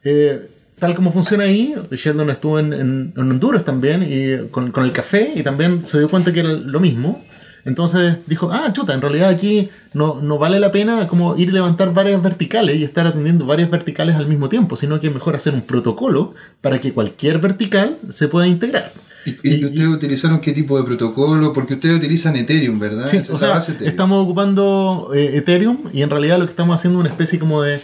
eh, 0.04 0.50
tal 0.82 0.96
como 0.96 1.12
funciona 1.14 1.44
ahí, 1.46 1.74
Sheldon 1.92 2.30
estuvo 2.32 2.60
en, 2.60 2.74
en- 2.74 3.14
en 3.16 3.32
Honduras 3.32 3.64
también 3.64 4.04
y 4.04 4.50
con, 4.50 4.72
con 4.72 4.84
el 4.84 4.92
café 4.92 5.32
y 5.36 5.44
también 5.44 5.86
se 5.86 6.00
dio 6.00 6.10
cuenta 6.10 6.34
que 6.34 6.40
era 6.42 6.52
lo 6.52 6.80
mismo. 6.82 7.24
Entonces 7.64 8.18
dijo, 8.26 8.50
ah, 8.52 8.74
chuta, 8.74 8.94
en 8.96 9.02
realidad 9.02 9.30
aquí 9.30 9.70
no, 9.94 10.20
no 10.20 10.40
vale 10.40 10.60
la 10.60 10.72
pena 10.72 11.08
como 11.08 11.38
ir 11.38 11.50
y 11.50 11.52
levantar 11.52 11.94
varias 11.94 12.20
verticales 12.22 12.78
y 12.78 12.84
estar 12.84 13.06
atendiendo 13.06 13.46
varias 13.46 13.70
verticales 13.70 14.16
al 14.16 14.26
mismo 14.28 14.50
tiempo, 14.50 14.76
sino 14.76 15.00
que 15.00 15.08
es 15.08 15.14
mejor 15.14 15.36
hacer 15.36 15.54
un 15.54 15.62
protocolo 15.62 16.34
para 16.62 16.80
que 16.82 16.92
cualquier 16.92 17.38
vertical 17.38 17.98
se 18.10 18.28
pueda 18.28 18.48
integrar. 18.48 18.92
¿Y, 19.28 19.36
y 19.48 19.66
ustedes 19.66 19.88
utilizaron 19.90 20.42
qué 20.42 20.52
tipo 20.54 20.76
de 20.80 20.84
protocolo? 20.84 21.54
Porque 21.54 21.76
ustedes 21.76 21.96
utilizan 21.98 22.36
Ethereum, 22.36 22.80
¿verdad? 22.80 23.06
Sí, 23.06 23.22
o 23.32 23.38
sea, 23.38 23.60
Ethereum. 23.60 23.88
estamos 23.88 24.24
ocupando 24.24 25.12
eh, 25.14 25.38
Ethereum 25.38 25.78
y 25.94 26.02
en 26.02 26.10
realidad 26.10 26.40
lo 26.40 26.46
que 26.46 26.50
estamos 26.52 26.76
haciendo 26.76 26.98
es 26.98 27.02
una 27.02 27.10
especie 27.12 27.38
como 27.38 27.62
de, 27.62 27.80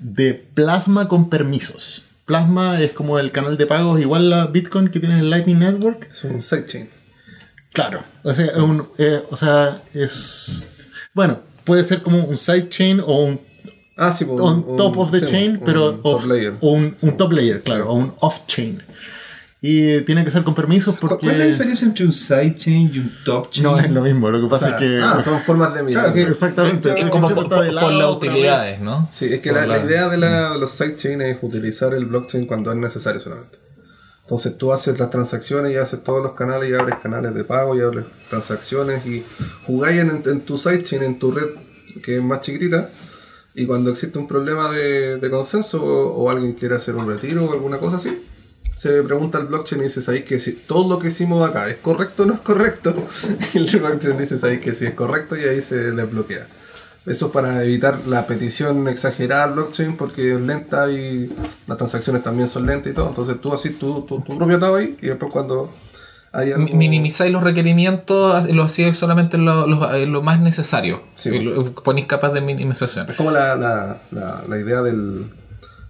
de 0.00 0.34
plasma 0.34 1.08
con 1.08 1.30
permisos. 1.30 2.03
Plasma 2.26 2.80
es 2.80 2.92
como 2.92 3.18
el 3.18 3.30
canal 3.30 3.56
de 3.58 3.66
pagos 3.66 4.00
igual 4.00 4.32
a 4.32 4.46
Bitcoin 4.46 4.88
que 4.88 5.00
tiene 5.00 5.18
el 5.20 5.30
Lightning 5.30 5.58
Network. 5.58 6.08
Es 6.10 6.24
un 6.24 6.40
sidechain. 6.42 6.88
Claro. 7.72 8.02
O 8.22 8.32
sea, 8.32 8.46
es 8.46 8.56
un- 8.56 8.88
eh, 8.98 9.22
o 9.30 9.36
sea, 9.36 9.82
es... 9.94 10.62
Bueno, 11.12 11.40
puede 11.64 11.84
ser 11.84 12.02
como 12.02 12.18
un 12.24 12.36
sidechain 12.36 13.00
o 13.00 13.24
un 13.24 13.40
Ah, 13.96 14.10
sí, 14.12 14.24
pues, 14.24 14.40
on 14.40 14.64
un- 14.66 14.76
top 14.76 14.98
of 14.98 15.10
the 15.12 15.20
sí, 15.20 15.26
chain, 15.26 15.52
un 15.52 15.60
pero 15.64 15.94
top 15.94 16.06
off- 16.06 16.26
layer. 16.26 16.54
o 16.60 16.70
un, 16.72 16.96
un 17.00 17.16
top 17.16 17.32
layer, 17.32 17.62
claro, 17.62 17.90
o 17.90 17.94
un 17.94 18.12
off 18.20 18.40
chain. 18.48 18.82
Y 19.66 20.02
tiene 20.02 20.22
que 20.26 20.30
ser 20.30 20.42
con 20.42 20.54
permisos 20.54 20.96
¿Cuál 20.98 21.08
porque 21.12 21.26
cuál 21.26 21.36
es 21.36 21.38
la 21.38 21.46
diferencia 21.46 21.86
entre 21.86 22.04
un 22.04 22.12
sidechain 22.12 22.90
y 22.92 22.98
un 22.98 23.12
top 23.24 23.50
chain? 23.50 23.62
no 23.64 23.78
es 23.78 23.90
lo 23.90 24.02
mismo. 24.02 24.28
Lo 24.30 24.38
que 24.42 24.48
pasa 24.48 24.66
sea, 24.68 24.76
es 24.76 24.82
que 24.82 25.00
Ah, 25.02 25.22
son 25.24 25.40
formas 25.40 25.72
de 25.72 25.82
mirar. 25.82 26.04
Claro 26.12 26.14
que- 26.26 26.30
exactamente. 26.30 27.00
Es 27.00 27.10
Como 27.10 27.28
por, 27.28 27.48
por- 27.48 27.66
lado, 27.72 27.86
por 27.88 27.92
las 27.94 28.10
utilidades, 28.10 28.80
¿no? 28.80 29.08
Sí, 29.10 29.24
es 29.32 29.40
que 29.40 29.52
la 29.52 29.64
la- 29.66 29.78
idea 29.82 30.08
de, 30.10 30.18
la- 30.18 30.50
de 30.52 30.58
los 30.58 30.70
sidechains 30.70 31.22
es 31.22 31.38
utilizar 31.40 31.94
el 31.94 32.04
blockchain 32.04 32.44
cuando 32.46 32.70
es 32.72 32.76
necesario 32.76 33.20
solamente. 33.22 33.56
Entonces 34.20 34.58
tú 34.58 34.70
haces 34.70 34.98
las 34.98 35.08
transacciones 35.08 35.72
y 35.72 35.76
haces 35.76 36.04
todos 36.04 36.22
los 36.22 36.32
canales 36.32 36.68
y 36.70 36.74
abres 36.74 36.96
canales 37.02 37.34
de 37.34 37.44
pago 37.44 37.74
y 37.74 37.80
abres 37.80 38.04
transacciones 38.28 39.06
y 39.06 39.24
jugáis 39.66 40.00
en, 40.02 40.22
en 40.26 40.40
tu 40.42 40.58
sidechain, 40.58 41.02
en 41.04 41.18
tu 41.18 41.32
red 41.32 41.46
que 42.02 42.16
es 42.16 42.22
más 42.22 42.40
chiquitita. 42.42 42.90
Y 43.54 43.64
cuando 43.64 43.90
existe 43.90 44.18
un 44.18 44.26
problema 44.26 44.70
de, 44.70 45.16
de 45.18 45.30
consenso 45.30 45.82
o, 45.82 46.22
o 46.24 46.28
alguien 46.30 46.52
quiere 46.52 46.74
hacer 46.74 46.94
un 46.96 47.06
retiro 47.06 47.44
o 47.46 47.52
alguna 47.54 47.78
cosa 47.78 47.96
así, 47.96 48.22
se 48.88 49.02
pregunta 49.02 49.38
al 49.38 49.46
blockchain 49.46 49.80
y 49.80 49.84
dice, 49.84 50.02
¿sabéis 50.02 50.24
que 50.24 50.38
si 50.38 50.52
todo 50.52 50.88
lo 50.88 50.98
que 50.98 51.08
hicimos 51.08 51.48
acá 51.48 51.68
es 51.68 51.76
correcto 51.76 52.24
o 52.24 52.26
no 52.26 52.34
es 52.34 52.40
correcto? 52.40 52.94
Y 53.54 53.58
el 53.58 53.80
blockchain 53.80 54.18
dice, 54.18 54.36
¿sabéis 54.38 54.60
que 54.60 54.74
sí 54.74 54.84
es 54.84 54.94
correcto? 54.94 55.36
Y 55.36 55.44
ahí 55.44 55.60
se 55.60 55.92
desbloquea. 55.92 56.46
Eso 57.06 57.26
es 57.26 57.32
para 57.32 57.62
evitar 57.64 57.98
la 58.06 58.26
petición 58.26 58.86
exagerada 58.88 59.44
al 59.44 59.52
blockchain 59.54 59.96
porque 59.96 60.34
es 60.34 60.40
lenta 60.40 60.90
y 60.90 61.30
las 61.66 61.76
transacciones 61.78 62.22
también 62.22 62.48
son 62.48 62.66
lentas 62.66 62.92
y 62.92 62.94
todo. 62.94 63.08
Entonces 63.08 63.40
tú 63.40 63.52
así 63.52 63.70
tu, 63.70 64.02
tu, 64.02 64.20
tu 64.20 64.36
propio 64.38 64.58
tab 64.58 64.74
ahí 64.74 64.96
y 65.02 65.06
después 65.08 65.30
cuando 65.32 65.70
algo... 66.32 66.58
Mi- 66.58 66.72
Minimizáis 66.74 67.30
los 67.32 67.42
requerimientos, 67.42 68.50
lo 68.50 68.62
hacéis 68.64 68.96
solamente 68.96 69.36
lo, 69.38 69.66
lo- 69.66 69.92
eh, 69.94 70.06
lo 70.06 70.22
más 70.22 70.40
necesario. 70.40 71.02
Sí. 71.16 71.28
Y 71.30 71.38
lo- 71.40 71.74
Ponéis 71.74 72.06
capas 72.06 72.32
de 72.34 72.40
minimización. 72.40 73.08
Es 73.10 73.16
como 73.16 73.30
la, 73.30 73.54
la, 73.56 73.98
la, 74.10 74.42
la 74.48 74.58
idea 74.58 74.80
del, 74.82 75.26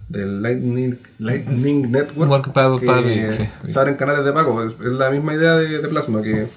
del 0.07 0.41
Lightning, 0.41 0.97
Lightning 1.19 1.91
Network. 1.91 2.25
Igual 2.27 2.41
que 2.41 2.51
para- 2.51 2.79
que 2.79 2.85
para- 2.85 3.31
sí. 3.31 3.47
se 3.67 3.79
abren 3.79 3.95
canales 3.95 4.23
de 4.25 4.31
pago. 4.33 4.63
Es, 4.63 4.73
es 4.73 4.91
la 4.93 5.09
misma 5.09 5.33
idea 5.33 5.55
de, 5.55 5.81
de 5.81 5.87
Plasma, 5.87 6.21
que 6.21 6.47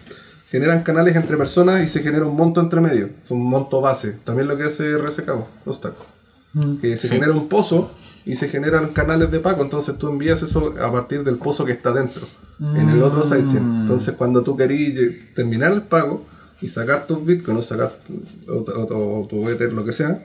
generan 0.51 0.83
canales 0.83 1.17
entre 1.17 1.37
personas 1.37 1.83
y 1.83 1.89
se 1.89 2.01
genera 2.03 2.25
un 2.27 2.37
monto 2.37 2.61
entre 2.61 2.81
medio. 2.81 3.07
Es 3.25 3.31
un 3.31 3.43
monto 3.45 3.81
base. 3.81 4.13
También 4.25 4.49
lo 4.49 4.57
que 4.57 4.65
hace 4.65 4.97
RSK, 4.99 5.31
los 5.67 5.81
tacos. 5.81 6.07
Que 6.81 6.97
se 6.97 7.09
Sí. 7.09 7.15
genera 7.15 7.33
un 7.33 7.49
pozo 7.49 7.91
y 8.25 8.37
se 8.37 8.49
generan 8.49 8.89
canales 8.89 9.31
de 9.31 9.41
pago. 9.41 9.63
Entonces 9.63 9.97
tú 9.99 10.09
envías 10.09 10.43
eso 10.43 10.75
a 10.83 10.91
partir 10.91 11.23
del 11.25 11.37
pozo 11.37 11.65
que 11.65 11.73
está 11.73 11.93
dentro, 11.93 12.27
en 12.61 12.89
el 12.89 13.03
otro 13.03 13.25
sidechain. 13.25 13.83
Entonces 13.83 14.15
cuando 14.17 14.43
tú 14.43 14.57
querís 14.57 14.95
lle- 14.95 15.35
terminar 15.35 15.73
el 15.73 15.83
pago 15.83 16.27
y 16.61 16.69
sacar 16.69 17.07
tus 17.07 17.25
bitcoins 17.25 17.61
o 17.61 17.63
sacar 17.63 17.93
o, 18.49 18.53
o- 18.55 19.21
o 19.23 19.27
tu 19.29 19.49
Ether, 19.49 19.73
lo 19.73 19.85
que 19.85 19.93
sea, 19.93 20.23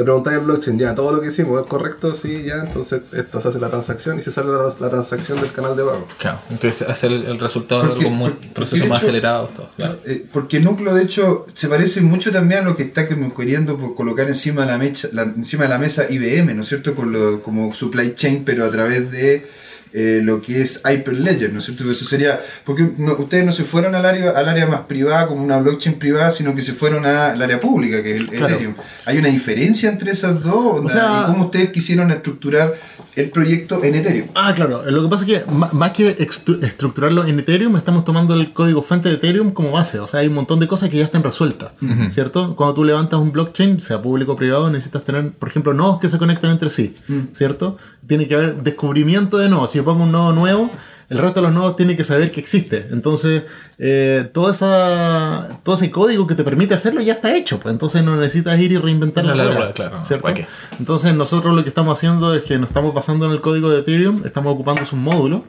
le 0.00 0.04
preguntáis 0.04 0.38
al 0.38 0.44
blockchain, 0.44 0.78
ya, 0.78 0.94
todo 0.94 1.12
lo 1.12 1.20
que 1.20 1.28
hicimos 1.28 1.60
es 1.60 1.66
correcto, 1.66 2.14
sí, 2.14 2.42
ya, 2.44 2.64
entonces 2.66 3.02
esto 3.12 3.40
se 3.40 3.48
hace 3.48 3.58
la 3.60 3.68
transacción 3.68 4.18
y 4.18 4.22
se 4.22 4.30
sale 4.32 4.48
la, 4.50 4.64
la 4.80 4.90
transacción 4.90 5.40
del 5.40 5.52
canal 5.52 5.76
de 5.76 5.84
pago. 5.84 6.08
Claro. 6.18 6.40
Entonces 6.50 6.88
hacer 6.88 7.12
el, 7.12 7.24
el 7.24 7.38
resultado 7.38 7.82
Porque- 7.82 7.94
de 8.00 8.00
algo 8.06 8.10
muy, 8.16 8.30
porque- 8.30 8.48
proceso 8.48 8.86
más 8.86 8.98
hecho- 9.00 9.06
acelerado. 9.08 9.48
Todo, 9.54 9.70
claro. 9.76 9.98
Eh, 10.06 10.26
porque 10.32 10.60
Núcleo, 10.60 10.94
de 10.94 11.02
hecho, 11.02 11.46
se 11.54 11.68
parece 11.68 12.00
mucho 12.00 12.32
también 12.32 12.62
a 12.62 12.64
lo 12.64 12.76
que 12.76 12.84
está 12.84 13.06
queriendo 13.08 13.76
por 13.78 13.94
colocar 13.94 14.26
encima 14.28 14.62
de 14.62 14.68
la, 14.68 14.78
mecha, 14.78 15.08
la- 15.12 15.22
encima 15.22 15.64
de 15.64 15.68
la 15.70 15.78
mesa 15.78 16.06
IBM, 16.10 16.54
¿no 16.54 16.62
es 16.62 16.68
cierto? 16.68 16.94
Con 16.94 17.12
lo, 17.12 17.42
como 17.42 17.72
supply 17.74 18.14
chain, 18.14 18.44
pero 18.44 18.64
a 18.64 18.70
través 18.70 19.10
de 19.10 19.46
eh, 19.92 20.20
lo 20.22 20.40
que 20.40 20.62
es 20.62 20.80
Hyperledger, 20.88 21.52
¿no 21.52 21.58
es 21.58 21.64
cierto? 21.64 21.90
Eso 21.90 22.04
sería, 22.04 22.40
porque 22.64 22.92
no- 22.98 23.14
ustedes 23.14 23.44
no 23.44 23.52
se 23.52 23.64
fueron 23.64 23.94
al 23.94 24.04
área, 24.06 24.30
al 24.30 24.48
área 24.48 24.66
más 24.66 24.82
privada, 24.82 25.26
como 25.26 25.42
una 25.42 25.58
blockchain 25.58 25.98
privada, 25.98 26.30
sino 26.30 26.54
que 26.54 26.62
se 26.62 26.72
fueron 26.72 27.04
a- 27.06 27.32
al 27.32 27.42
área 27.42 27.60
pública, 27.60 28.02
que 28.02 28.14
es 28.16 28.20
el 28.20 28.28
Claro. 28.28 28.46
Ethereum. 28.54 28.74
¿Hay 29.06 29.18
una 29.18 29.28
diferencia 29.28 29.90
entre 29.90 30.12
esas 30.12 30.42
dos? 30.44 30.78
Onda, 30.80 30.92
sea- 30.92 31.22
¿Y 31.24 31.32
cómo 31.32 31.44
ustedes 31.46 31.70
quisieron 31.70 32.10
estructurar 32.10 32.74
el 33.16 33.30
proyecto 33.30 33.82
en 33.82 33.94
Ethereum? 33.96 34.28
Ah, 34.34 34.52
claro. 34.54 34.82
Lo 34.88 35.02
que 35.02 35.08
pasa 35.08 35.24
es 35.24 35.30
que 35.30 35.44
más 35.72 35.90
que 35.90 36.16
estructurarlo 36.62 37.26
en 37.26 37.38
Ethereum, 37.38 37.76
estamos 37.76 38.04
tomando 38.04 38.34
el 38.34 38.52
código 38.52 38.82
fuente 38.82 39.08
de 39.08 39.16
Ethereum 39.16 39.50
como 39.52 39.72
base. 39.72 39.98
O 39.98 40.06
sea, 40.06 40.20
hay 40.20 40.28
un 40.28 40.34
montón 40.34 40.60
de 40.60 40.68
cosas 40.68 40.88
que 40.88 40.98
ya 40.98 41.04
están 41.04 41.22
resueltas, 41.22 41.72
¿cierto? 42.08 42.54
Cuando 42.56 42.74
tú 42.74 42.84
levantas 42.84 43.18
un 43.20 43.32
blockchain, 43.32 43.80
sea 43.80 44.00
público 44.00 44.32
o 44.32 44.36
privado, 44.36 44.70
necesitas 44.70 45.04
tener, 45.04 45.32
por 45.32 45.48
ejemplo, 45.48 45.74
nodos 45.74 45.98
que 46.00 46.08
se 46.08 46.18
conecten 46.18 46.50
entre 46.50 46.70
sí, 46.70 46.94
¿cierto? 47.32 47.76
Tiene 48.06 48.26
que 48.26 48.34
haber 48.34 48.62
descubrimiento 48.62 49.38
de 49.38 49.48
nodos. 49.48 49.70
Yo 49.80 49.84
pongo 49.84 50.02
un 50.04 50.12
nodo 50.12 50.32
nuevo, 50.32 50.70
el 51.08 51.18
resto 51.18 51.40
de 51.40 51.46
los 51.46 51.54
nodos 51.54 51.74
tiene 51.76 51.96
que 51.96 52.04
saber 52.04 52.30
que 52.30 52.38
existe. 52.38 52.86
Entonces, 52.92 53.44
eh, 53.78 54.28
toda 54.32 54.50
esa, 54.52 55.58
todo 55.62 55.74
ese 55.74 55.90
código 55.90 56.26
que 56.26 56.34
te 56.34 56.44
permite 56.44 56.74
hacerlo 56.74 57.00
ya 57.00 57.14
está 57.14 57.34
hecho. 57.34 57.58
Pues. 57.58 57.72
Entonces 57.72 58.04
no 58.04 58.14
necesitas 58.16 58.60
ir 58.60 58.72
y 58.72 58.76
reinventar 58.78 59.24
la 59.24 59.34
La 59.34 59.44
rueda, 59.44 59.58
rueda, 59.58 59.72
claro, 59.72 60.04
¿cierto? 60.04 60.22
¿para 60.22 60.34
qué? 60.34 60.46
Entonces 60.78 61.14
nosotros 61.14 61.54
lo 61.56 61.62
que 61.62 61.68
estamos 61.70 61.98
haciendo 61.98 62.34
es 62.34 62.42
que 62.44 62.58
nos 62.58 62.68
estamos 62.70 62.92
basando 62.94 63.26
en 63.26 63.32
el 63.32 63.40
código 63.40 63.70
de 63.70 63.80
Ethereum, 63.80 64.22
estamos 64.24 64.54
ocupando 64.54 64.84
sus 64.84 64.98
módulos. 64.98 65.40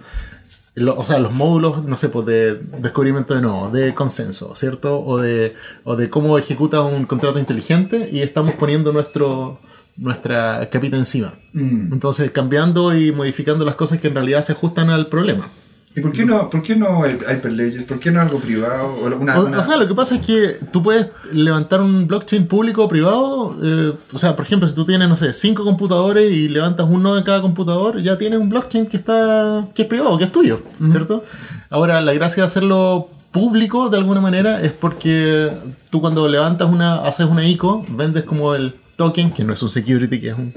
Lo- 0.74 0.98
o 0.98 1.04
sea, 1.04 1.20
los 1.20 1.34
módulos, 1.34 1.84
no 1.84 1.98
sé, 1.98 2.08
pues 2.08 2.26
de 2.26 2.56
descubrimiento 2.80 3.36
de 3.36 3.42
nodos, 3.42 3.74
de 3.74 3.94
consenso, 3.94 4.56
¿cierto? 4.56 5.02
O 5.04 5.18
de, 5.20 5.54
o 5.84 5.98
de 5.98 6.10
cómo 6.10 6.38
ejecutas 6.38 6.82
un 6.86 7.06
contrato 7.06 7.40
inteligente 7.40 8.08
y 8.12 8.22
estamos 8.22 8.54
poniendo 8.54 8.94
nuestro, 8.94 9.60
nuestra 9.98 10.68
capita 10.72 10.98
encima. 10.98 11.34
Entonces, 11.54 12.32
cambiando 12.32 12.96
y 12.98 13.12
modificando 13.12 13.66
las 13.66 13.76
cosas 13.76 14.00
que 14.00 14.08
en 14.08 14.16
realidad 14.16 14.42
se 14.42 14.54
ajustan 14.54 14.90
al 14.90 15.08
problema. 15.08 15.50
¿Y 15.94 16.00
por 16.00 16.14
qué 16.14 16.26
no, 16.26 16.50
por 16.50 16.64
qué 16.64 16.74
no 16.74 17.04
hay 17.04 17.16
Hyperledger? 17.16 17.86
¿Por 17.86 18.00
qué 18.00 18.12
no 18.12 18.22
algo 18.22 18.40
privado? 18.40 18.94
O, 18.96 19.08
una, 19.18 19.38
O, 19.38 19.46
una- 19.46 19.60
o 19.60 19.64
sea, 19.64 19.76
lo 19.76 19.86
que 19.90 19.94
pasa 19.94 20.16
es 20.16 20.22
que 20.26 20.56
tú 20.72 20.82
puedes 20.82 21.10
levantar 21.34 21.82
un 21.82 22.08
blockchain 22.08 22.48
público 22.48 22.86
o 22.86 22.88
privado. 22.88 23.58
eh, 23.62 23.92
o 24.14 24.18
sea, 24.18 24.34
por 24.38 24.46
ejemplo, 24.46 24.66
si 24.70 24.74
tú 24.74 24.86
tienes, 24.86 25.10
no 25.10 25.18
sé, 25.18 25.34
cinco 25.34 25.66
computadores 25.66 26.32
y 26.32 26.48
levantas 26.48 26.88
un 26.90 27.04
nodo 27.04 27.18
en 27.18 27.26
cada 27.26 27.42
computador, 27.42 28.02
ya 28.02 28.18
tienes 28.18 28.40
un 28.40 28.48
blockchain 28.48 28.86
que 28.86 28.96
está 28.96 29.68
que 29.76 29.82
es 29.82 29.88
privado, 29.90 30.18
que 30.18 30.24
es 30.24 30.32
tuyo, 30.32 30.62
¿cierto? 30.90 31.26
Ahora, 31.70 32.00
la 32.00 32.14
gracia 32.14 32.44
de 32.44 32.48
hacerlo 32.48 33.10
público 33.32 33.90
de 33.90 33.98
alguna 33.98 34.22
manera 34.22 34.62
es 34.62 34.72
porque 34.72 35.52
tú 35.90 36.00
cuando 36.00 36.26
levantas 36.30 36.70
una, 36.70 37.04
haces 37.04 37.26
una 37.28 37.46
ICO, 37.46 37.86
vendes 37.90 38.24
como 38.24 38.56
el 38.56 38.76
token, 39.02 39.28
que 39.36 39.44
no 39.44 39.54
es 39.54 39.62
un 39.64 39.70
security, 39.80 40.18
que 40.22 40.30
es 40.34 40.38
un 40.44 40.54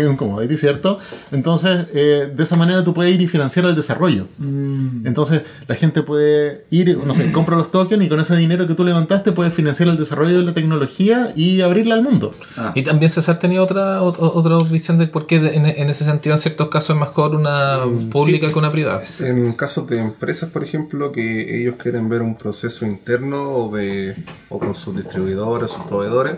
es 0.00 0.06
un 0.12 0.16
commodity, 0.16 0.56
¿cierto? 0.56 0.98
Entonces, 1.30 1.86
eh, 1.94 2.30
de 2.38 2.42
esa 2.42 2.56
manera 2.56 2.82
tú 2.82 2.92
puedes 2.92 3.14
ir 3.14 3.20
y 3.22 3.28
financiar 3.28 3.64
el 3.66 3.76
desarrollo. 3.76 4.26
Entonces, 5.10 5.42
la 5.68 5.74
gente 5.76 6.02
puede 6.02 6.64
ir, 6.70 6.98
no 7.06 7.14
sé, 7.14 7.30
compra 7.32 7.56
los 7.56 7.70
tokens 7.70 8.04
y 8.04 8.08
con 8.08 8.18
ese 8.20 8.34
dinero 8.36 8.66
que 8.66 8.74
tú 8.74 8.84
levantaste 8.84 9.30
puedes 9.32 9.54
financiar 9.54 9.88
el 9.90 9.96
desarrollo 9.96 10.38
de 10.40 10.44
la 10.44 10.54
tecnología 10.54 11.32
y 11.36 11.60
abrirla 11.60 11.94
al 11.94 12.02
mundo. 12.02 12.34
Y 12.74 12.82
también 12.82 13.10
César 13.10 13.38
tenía 13.38 13.62
otra, 13.62 14.00
ot- 14.02 14.16
otra 14.18 14.58
visión 14.68 14.98
de 14.98 15.06
por 15.06 15.26
qué 15.26 15.36
en, 15.36 15.66
en 15.66 15.88
ese 15.88 16.04
sentido 16.04 16.34
en 16.34 16.40
ciertos 16.40 16.68
casos 16.68 16.90
es 16.96 17.00
mejor 17.00 17.34
una 17.36 17.84
pública 18.10 18.48
que 18.52 18.58
una 18.58 18.72
privada. 18.72 19.02
En 19.20 19.52
casos 19.52 19.86
de 19.88 20.00
empresas, 20.00 20.50
por 20.50 20.64
ejemplo, 20.64 21.12
que 21.12 21.60
ellos 21.60 21.76
quieren 21.82 22.08
ver 22.08 22.22
un 22.22 22.34
proceso 22.36 22.84
interno 22.86 23.50
o, 23.52 23.76
de, 23.76 24.16
o 24.48 24.58
con 24.58 24.74
sus 24.74 24.96
distribuidores, 24.96 25.70
sus 25.70 25.84
proveedores, 25.84 26.34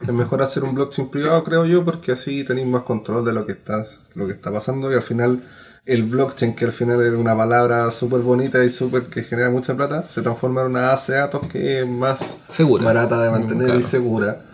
es 0.00 0.12
mejor 0.12 0.42
hacer 0.42 0.64
un 0.64 0.74
blockchain 0.74 1.10
privado, 1.10 1.42
creo 1.44 1.66
yo, 1.66 1.84
porque 1.84 2.12
así 2.12 2.44
tenéis 2.44 2.66
más 2.66 2.82
control 2.82 3.24
de 3.24 3.32
lo 3.32 3.44
que, 3.46 3.52
estás, 3.52 4.04
lo 4.14 4.26
que 4.26 4.32
está 4.32 4.50
pasando 4.52 4.90
y 4.90 4.94
al 4.94 5.02
final 5.02 5.42
el 5.86 6.02
blockchain, 6.04 6.54
que 6.54 6.66
al 6.66 6.72
final 6.72 7.02
es 7.02 7.12
una 7.14 7.36
palabra 7.36 7.90
súper 7.90 8.20
bonita 8.20 8.62
y 8.64 8.70
súper 8.70 9.04
que 9.04 9.22
genera 9.24 9.50
mucha 9.50 9.74
plata, 9.76 10.06
se 10.08 10.22
transforma 10.22 10.60
en 10.62 10.68
una 10.68 10.82
base 10.82 11.12
de 11.12 11.18
datos 11.18 11.46
que 11.48 11.80
es 11.80 11.86
más 11.88 12.38
Segura. 12.48 12.84
barata 12.84 13.20
de 13.22 13.30
mantener 13.30 13.66
Claro. 13.66 13.80
y 13.80 13.82
segura. 13.82 14.44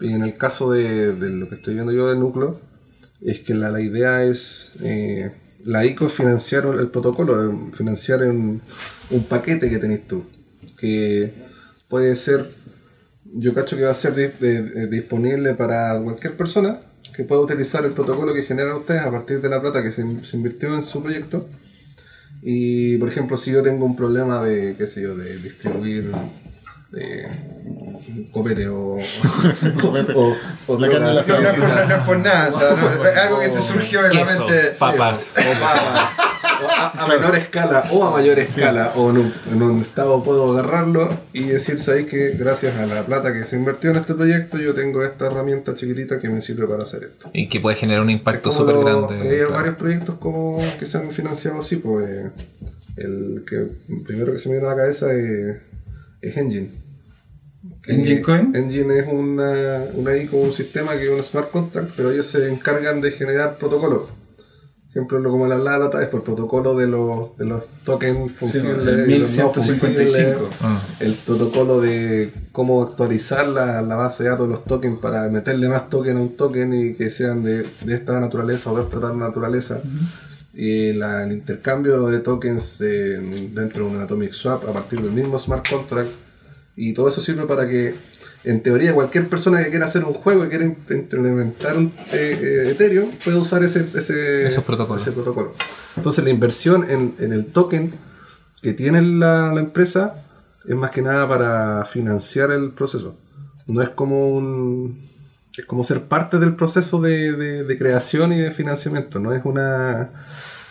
Y 0.00 0.12
en 0.14 0.22
el 0.24 0.36
caso 0.36 0.70
de, 0.70 1.14
de 1.14 1.30
lo 1.30 1.48
que 1.48 1.56
estoy 1.56 1.74
viendo 1.74 1.92
yo 1.92 2.08
de 2.08 2.16
núcleo, 2.16 2.60
es 3.20 3.40
que 3.40 3.54
la, 3.54 3.70
la 3.70 3.80
idea 3.80 4.22
es 4.24 4.74
eh, 4.82 5.32
la 5.64 5.84
ICO 5.84 6.06
es 6.06 6.12
financiar 6.12 6.64
el, 6.66 6.78
el 6.78 6.88
protocolo, 6.88 7.50
eh, 7.50 7.56
financiar 7.74 8.22
un, 8.22 8.62
un 9.10 9.24
paquete 9.24 9.68
que 9.68 9.78
tenéis 9.78 10.06
tú, 10.06 10.24
que 10.78 11.34
puede 11.88 12.14
ser, 12.16 12.48
yo 13.34 13.54
cacho 13.54 13.76
que 13.76 13.82
va 13.84 13.90
a 13.90 13.94
ser 13.94 14.14
di- 14.14 14.28
de- 14.40 14.62
de- 14.62 14.86
disponible 14.88 15.54
para 15.54 16.00
cualquier 16.02 16.36
persona 16.36 16.80
que 17.14 17.24
pueda 17.24 17.40
utilizar 17.40 17.84
el 17.84 17.92
protocolo 17.92 18.32
que 18.34 18.42
generan 18.44 18.76
ustedes 18.76 19.02
a 19.02 19.10
partir 19.10 19.40
de 19.40 19.48
la 19.48 19.60
plata 19.60 19.82
que 19.82 19.90
se, 19.92 20.02
in- 20.02 20.24
se 20.24 20.36
invirtió 20.36 20.74
en 20.74 20.82
su 20.82 21.02
proyecto. 21.02 21.48
Y 22.42 22.96
por 22.98 23.08
ejemplo, 23.08 23.36
si 23.36 23.50
yo 23.50 23.62
tengo 23.62 23.84
un 23.84 23.96
problema 23.96 24.42
de, 24.42 24.76
qué 24.78 24.86
sé 24.86 25.02
yo, 25.02 25.16
de 25.16 25.38
distribuir 25.38 26.12
de 26.92 27.28
copete 28.32 28.68
o, 28.68 28.96
Copete. 29.80 30.12
o, 30.14 30.34
o 30.68 30.78
La 30.78 30.88
carne 30.88 31.08
de 31.08 31.14
la 31.14 31.22
No, 31.22 31.34
es 31.36 31.54
por, 31.54 31.68
no 31.68 31.94
es 31.96 32.02
por 32.04 32.18
nada, 32.20 32.48
o 32.48 32.58
sea, 32.58 32.70
no, 32.76 33.04
es 33.04 33.16
algo 33.16 33.40
que 33.40 33.50
se 33.50 33.60
surgió 33.62 34.06
en 34.06 34.14
la 34.16 34.24
mente. 34.24 34.70
papas. 34.78 35.34
o 35.36 35.60
papas, 35.60 36.10
a, 36.66 37.04
a 37.04 37.06
menor 37.06 37.36
escala 37.36 37.84
o 37.92 38.04
a 38.04 38.10
mayor 38.10 38.38
escala, 38.38 38.92
o 38.96 39.10
en 39.10 39.18
un, 39.18 39.34
en 39.52 39.62
un 39.62 39.80
estado 39.80 40.22
puedo 40.22 40.52
agarrarlo 40.52 41.08
y 41.32 41.44
decir, 41.44 41.78
¿sabéis 41.78 42.06
que 42.06 42.30
gracias 42.30 42.76
a 42.76 42.86
la 42.86 43.04
plata 43.04 43.32
que 43.32 43.44
se 43.44 43.56
invirtió 43.56 43.90
en 43.90 43.96
este 43.96 44.14
proyecto, 44.14 44.58
yo 44.58 44.74
tengo 44.74 45.02
esta 45.02 45.26
herramienta 45.26 45.74
chiquitita 45.74 46.18
que 46.18 46.28
me 46.28 46.40
sirve 46.40 46.66
para 46.66 46.82
hacer 46.82 47.04
esto? 47.04 47.30
Y 47.32 47.48
que 47.48 47.60
puede 47.60 47.76
generar 47.76 48.02
un 48.02 48.10
impacto 48.10 48.50
súper 48.52 48.78
grande. 48.78 49.20
Hay 49.20 49.36
claro. 49.38 49.52
varios 49.52 49.76
proyectos 49.76 50.16
como 50.16 50.62
que 50.78 50.86
se 50.86 50.98
han 50.98 51.10
financiado 51.10 51.60
así, 51.60 51.76
pues 51.76 52.08
eh, 52.08 52.30
el 52.96 53.44
que 53.48 53.68
primero 54.04 54.32
que 54.32 54.38
se 54.38 54.48
me 54.48 54.56
viene 54.56 54.66
a 54.66 54.70
la 54.70 54.76
cabeza 54.76 55.12
es, 55.12 55.58
es 56.20 56.36
Engine. 56.36 56.70
¿Engine 57.86 58.22
Coin? 58.22 58.54
Engine 58.54 58.98
es 58.98 59.06
una, 59.10 59.84
una 59.94 60.16
ICO, 60.16 60.36
un 60.36 60.52
sistema 60.52 60.96
que 60.96 61.04
es 61.04 61.10
un 61.10 61.22
smart 61.22 61.50
contract, 61.50 61.92
pero 61.96 62.10
ellos 62.10 62.26
se 62.26 62.48
encargan 62.48 63.00
de 63.00 63.12
generar 63.12 63.56
protocolos. 63.56 64.17
Por 64.88 64.96
ejemplo, 65.02 65.18
lo 65.20 65.30
como 65.30 65.46
la 65.46 65.56
hablaba 65.56 65.78
la 65.78 65.86
otra 65.86 66.00
vez, 66.00 66.08
por 66.08 66.24
protocolo 66.24 66.74
de 66.76 66.86
los, 66.86 67.36
de 67.36 67.44
los 67.44 67.62
tokens 67.84 68.32
fungibles. 68.32 68.86
el 68.86 69.10
y 69.10 69.18
los 69.18 69.36
no 69.36 69.44
1155. 69.44 70.48
fungibles, 70.50 70.82
El 71.00 71.12
protocolo 71.14 71.80
de 71.80 72.32
cómo 72.52 72.82
actualizar 72.82 73.46
la, 73.48 73.82
la 73.82 73.96
base 73.96 74.24
de 74.24 74.30
datos 74.30 74.48
de 74.48 74.54
los 74.54 74.64
tokens 74.64 74.98
para 74.98 75.28
meterle 75.28 75.68
más 75.68 75.90
token 75.90 76.16
a 76.16 76.20
un 76.20 76.36
token 76.36 76.72
y 76.72 76.94
que 76.94 77.10
sean 77.10 77.44
de, 77.44 77.64
de 77.84 77.94
esta 77.94 78.18
naturaleza 78.18 78.72
o 78.72 78.76
de 78.76 78.82
esta 78.82 78.96
otra 78.96 79.12
naturaleza. 79.12 79.80
Y 80.54 80.94
la- 80.94 81.24
el 81.24 81.32
intercambio 81.32 82.06
de 82.08 82.20
tokens 82.20 82.80
eh, 82.80 83.50
dentro 83.54 83.84
de 83.84 83.90
un 83.96 84.00
Atomic 84.00 84.32
Swap 84.32 84.66
a 84.68 84.72
partir 84.72 85.00
del 85.02 85.12
mismo 85.12 85.38
smart 85.38 85.68
contract. 85.68 86.10
Y 86.80 86.92
todo 86.94 87.08
eso 87.08 87.20
sirve 87.20 87.44
para 87.46 87.68
que, 87.68 87.94
en 88.44 88.62
teoría, 88.62 88.94
cualquier 88.94 89.26
persona 89.28 89.62
que 89.64 89.70
quiera 89.70 89.86
hacer 89.86 90.04
un 90.04 90.14
juego 90.14 90.44
y 90.44 90.48
quiera 90.48 90.64
im- 90.64 90.76
implementar 90.90 91.76
un 91.76 91.92
eh, 92.12 92.38
eh, 92.40 92.70
Ethereum 92.70 93.10
puede 93.24 93.36
usar 93.36 93.64
ese, 93.64 93.84
ese, 93.94 94.46
Esos 94.46 94.62
protocolos. 94.62 95.02
ese 95.02 95.10
protocolo. 95.10 95.54
Entonces, 95.96 96.22
la 96.22 96.30
inversión 96.30 96.84
en, 96.88 97.14
en 97.18 97.32
el 97.32 97.46
token 97.46 97.92
que 98.62 98.72
tiene 98.74 99.02
la, 99.02 99.52
la 99.52 99.60
empresa 99.60 100.14
es 100.66 100.76
más 100.76 100.90
que 100.92 101.02
nada 101.02 101.26
para 101.28 101.84
financiar 101.84 102.52
el 102.52 102.70
proceso. 102.70 103.16
No 103.66 103.82
es 103.82 103.88
como 103.88 104.28
un. 104.36 105.00
Es 105.56 105.64
como 105.66 105.82
ser 105.82 106.04
parte 106.04 106.38
del 106.38 106.54
proceso 106.54 107.00
de, 107.00 107.32
de- 107.32 107.64
de 107.64 107.78
creación 107.78 108.32
y 108.32 108.38
de 108.38 108.52
financiamiento. 108.52 109.18
No 109.18 109.32
es 109.34 109.44
una. 109.44 110.10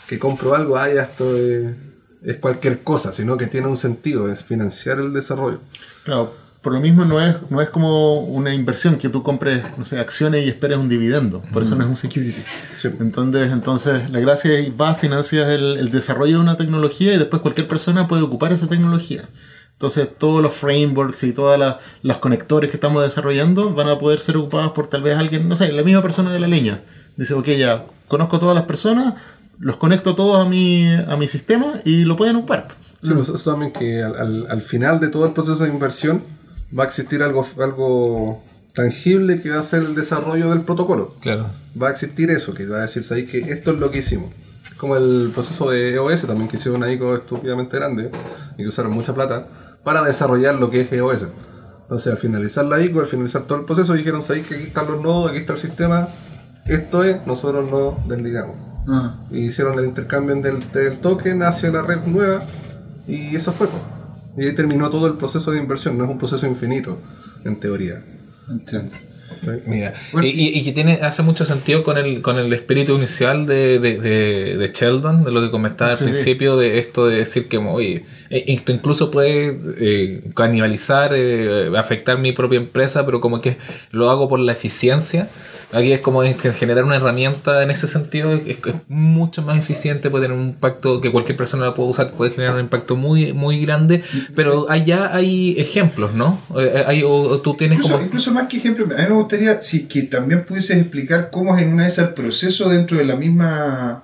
que 0.08 0.18
compro 0.20 0.56
algo, 0.56 0.78
ah, 0.78 0.88
ya 0.90 1.04
esto 1.04 1.36
es, 1.36 1.68
es 2.24 2.38
cualquier 2.38 2.84
cosa, 2.84 3.14
sino 3.14 3.38
que 3.38 3.48
tiene 3.48 3.68
un 3.68 3.78
sentido, 3.78 4.32
es 4.32 4.44
financiar 4.44 5.00
el 5.00 5.14
desarrollo. 5.14 5.60
Claro, 6.04 6.34
por 6.62 6.74
lo 6.74 6.80
mismo 6.80 7.06
no 7.06 7.22
es, 7.22 7.36
no 7.50 7.62
es 7.62 7.70
como 7.70 8.22
una 8.22 8.54
inversión 8.54 8.98
que 8.98 9.10
tú 9.10 9.24
compres, 9.24 9.64
no 9.78 9.86
sé, 9.86 10.00
acciones 10.00 10.46
y 10.46 10.50
esperes 10.50 10.78
un 10.78 10.90
dividendo. 10.90 11.42
Por 11.54 11.64
eso 11.64 11.76
no 11.76 11.84
es 11.84 11.90
un 11.90 11.96
security. 11.96 12.44
Sí. 12.76 12.90
Entonces, 13.00 13.52
entonces 13.52 14.10
la 14.10 14.20
gracia 14.20 14.58
es 14.60 14.72
va, 14.72 14.96
financias 14.96 15.48
el, 15.50 15.78
el 15.78 15.92
desarrollo 15.92 16.38
de 16.38 16.42
una 16.42 16.58
tecnología 16.58 17.14
y 17.14 17.18
después 17.18 17.42
cualquier 17.42 17.68
persona 17.68 18.08
puede 18.08 18.24
ocupar 18.24 18.52
esa 18.52 18.68
tecnología. 18.68 19.30
Entonces, 19.78 20.10
todos 20.18 20.42
los 20.42 20.56
frameworks 20.56 21.24
y 21.24 21.34
todos 21.34 21.78
los 22.02 22.18
conectores 22.18 22.72
que 22.72 22.78
estamos 22.78 23.04
desarrollando 23.04 23.70
van 23.76 23.90
a 23.90 24.00
poder 24.00 24.20
ser 24.20 24.36
ocupados 24.36 24.72
por 24.72 24.88
tal 24.90 25.04
vez 25.04 25.16
alguien, 25.16 25.48
no 25.48 25.56
sé, 25.56 25.72
la 25.72 25.84
misma 25.84 26.02
persona 26.02 26.34
de 26.34 26.40
la 26.40 26.48
leña. 26.48 26.82
Dice, 27.16 27.36
ok, 27.36 27.48
ya 27.50 27.86
conozco 28.08 28.38
a 28.38 28.40
todas 28.40 28.56
las 28.56 28.66
personas, 28.66 29.14
los 29.60 29.78
conecto 29.78 30.16
todos 30.16 30.46
a 30.46 30.50
mi, 30.50 30.88
a 30.94 31.16
mi 31.18 31.28
sistema 31.28 31.74
y 31.86 32.04
lo 32.06 32.16
pueden 32.16 32.36
ocupar. 32.36 32.68
Sí, 33.04 33.14
pues 33.14 33.30
eso 33.30 33.52
también 33.52 33.72
que 33.72 34.02
al, 34.04 34.16
al- 34.16 34.48
al 34.50 34.62
final 34.62 35.00
de 35.00 35.08
todo 35.10 35.26
el 35.26 35.34
proceso 35.34 35.64
de 35.64 35.70
inversión 35.70 36.22
va 36.78 36.84
a 36.84 36.88
existir 36.88 37.22
algo, 37.24 37.46
algo 37.62 38.44
tangible 38.74 39.42
que 39.42 39.50
va 39.52 39.60
a 39.60 39.64
ser 39.64 39.84
el 39.84 39.96
desarrollo 39.96 40.50
del 40.50 40.62
protocolo. 40.62 41.16
Claro. 41.22 41.50
Va 41.82 41.88
a 41.88 41.92
existir 41.92 42.30
eso, 42.32 42.54
que 42.54 42.66
va 42.66 42.78
a 42.78 42.82
decir, 42.82 43.04
¿sabéis 43.04 43.30
que 43.30 43.40
esto 43.40 43.72
es 43.72 43.80
lo 43.80 43.90
que 43.92 44.00
hicimos? 44.00 44.30
Es 44.70 44.74
como 44.78 44.96
el 44.98 45.32
proceso 45.34 45.70
de 45.70 45.94
EOS 45.96 46.28
también, 46.28 46.48
que 46.48 46.58
hicieron 46.58 46.82
una 46.82 46.92
ICO 46.92 47.16
estúpidamente 47.16 47.78
grande 47.78 48.12
y 48.58 48.64
que 48.64 48.68
usaron 48.68 48.92
mucha 48.92 49.14
plata 49.16 49.48
para 49.84 50.02
desarrollar 50.04 50.56
lo 50.56 50.70
que 50.70 50.82
es 50.82 50.92
EOS. 50.92 51.28
Entonces, 51.84 52.12
al 52.12 52.18
finalizar 52.18 52.66
la 52.66 52.82
ICO, 52.82 53.00
al 53.00 53.06
finalizar 53.08 53.44
todo 53.44 53.60
el 53.60 53.66
proceso, 53.66 53.94
dijeron, 53.94 54.22
¿sabéis 54.22 54.46
que 54.48 54.56
aquí 54.56 54.64
están 54.66 54.88
los 54.88 55.02
nodos, 55.02 55.30
aquí 55.32 55.40
está 55.40 55.54
el 55.54 55.60
sistema? 55.60 56.10
Esto 56.66 57.04
es, 57.04 57.26
nosotros 57.26 57.72
nos 57.72 58.08
desligamos. 58.10 58.56
Ah, 58.88 59.16
Y 59.32 59.40
hicieron 59.48 59.78
el 59.80 59.86
intercambio 59.86 60.36
del, 60.36 60.72
del 60.72 60.98
token 61.00 61.44
hacia 61.44 61.70
la 61.72 61.82
red 61.82 62.00
nueva 62.06 62.46
y 63.08 63.36
eso 63.36 63.52
fue. 63.52 63.68
po. 63.68 63.80
Y 64.38 64.46
ahí 64.46 64.54
terminó 64.56 64.90
todo 64.90 65.08
el 65.08 65.14
proceso 65.16 65.52
de 65.52 65.60
inversión, 65.60 65.98
no 65.98 66.06
es 66.06 66.10
un 66.10 66.18
proceso 66.18 66.46
infinito, 66.48 66.98
en 67.46 67.56
teoría. 67.60 68.04
entiendo. 68.50 68.92
Mira, 69.68 69.94
y, 70.24 70.28
y- 70.28 70.60
y 70.60 70.64
que 70.64 70.72
tiene, 70.72 70.94
hace 71.02 71.22
mucho 71.22 71.44
sentido 71.46 71.84
con 71.84 71.98
el, 71.98 72.22
con 72.22 72.38
el 72.38 72.52
espíritu 72.54 72.96
inicial 72.96 73.46
de, 73.46 73.78
de, 73.80 74.00
de, 74.00 74.58
de 74.58 74.72
Sheldon, 74.74 75.24
de 75.26 75.32
lo 75.32 75.42
que 75.42 75.52
comentaba 75.52 75.92
al 75.92 75.98
Sí, 75.98 76.06
sí. 76.06 76.12
principio, 76.12 76.58
de 76.58 76.80
esto 76.80 77.08
de 77.08 77.18
decir 77.18 77.48
que, 77.48 77.58
oye, 77.58 78.04
eh, 78.30 78.46
esto 78.48 78.72
incluso 78.72 79.12
puede 79.12 79.60
eh, 79.80 80.24
canibalizar, 80.34 81.12
eh, 81.14 81.70
afectar 81.78 82.18
mi 82.20 82.32
propia 82.32 82.58
empresa, 82.58 83.06
pero 83.06 83.20
como 83.22 83.42
que 83.42 83.58
lo 83.92 84.10
hago 84.10 84.28
por 84.30 84.40
la 84.40 84.54
eficiencia. 84.54 85.28
Aquí 85.72 85.92
es 85.92 86.00
como 86.00 86.22
generar 86.24 86.86
una 86.86 86.96
herramienta 86.96 87.62
en 87.62 87.72
ese 87.72 87.88
sentido 87.88 88.34
es, 88.34 88.48
es 88.48 88.76
mucho 88.88 89.42
más 89.42 89.60
eficiente, 89.60 90.10
puede 90.10 90.26
tener 90.26 90.38
un 90.38 90.48
impacto 90.48 91.02
que 91.02 91.12
cualquier 91.12 91.36
persona 91.36 91.66
la 91.66 91.74
puede 91.74 91.90
usar, 91.90 92.12
puede 92.12 92.32
generar 92.32 92.56
un 92.56 92.62
impacto 92.62 92.96
muy, 92.96 93.34
muy 93.34 93.62
grande, 93.62 94.02
pero 94.34 94.70
allá 94.70 95.14
hay 95.14 95.56
ejemplos, 95.60 96.14
¿no? 96.14 96.40
Eh, 96.58 96.84
hay, 96.88 97.04
o, 97.04 97.42
tú 97.42 97.54
tienes 97.54 97.80
Incluso, 97.80 97.96
como... 97.96 98.06
incluso 98.06 98.32
más 98.32 98.48
que 98.48 98.58
ejemplo, 98.58 98.86
a 98.86 99.02
mí 99.02 99.06
me 99.10 99.16
gustaría 99.16 99.62
si 99.62 99.88
que 99.88 100.04
también 100.04 100.46
pudieses 100.46 100.78
explicar 100.78 101.30
cómo 101.32 101.58
es 101.58 101.64
en 101.64 101.74
una 101.74 101.84
de 101.84 101.90
esas 101.90 102.08
el 102.08 102.14
proceso 102.14 102.70
dentro 102.70 102.98
de 102.98 103.06
la 103.06 103.16
misma 103.16 104.04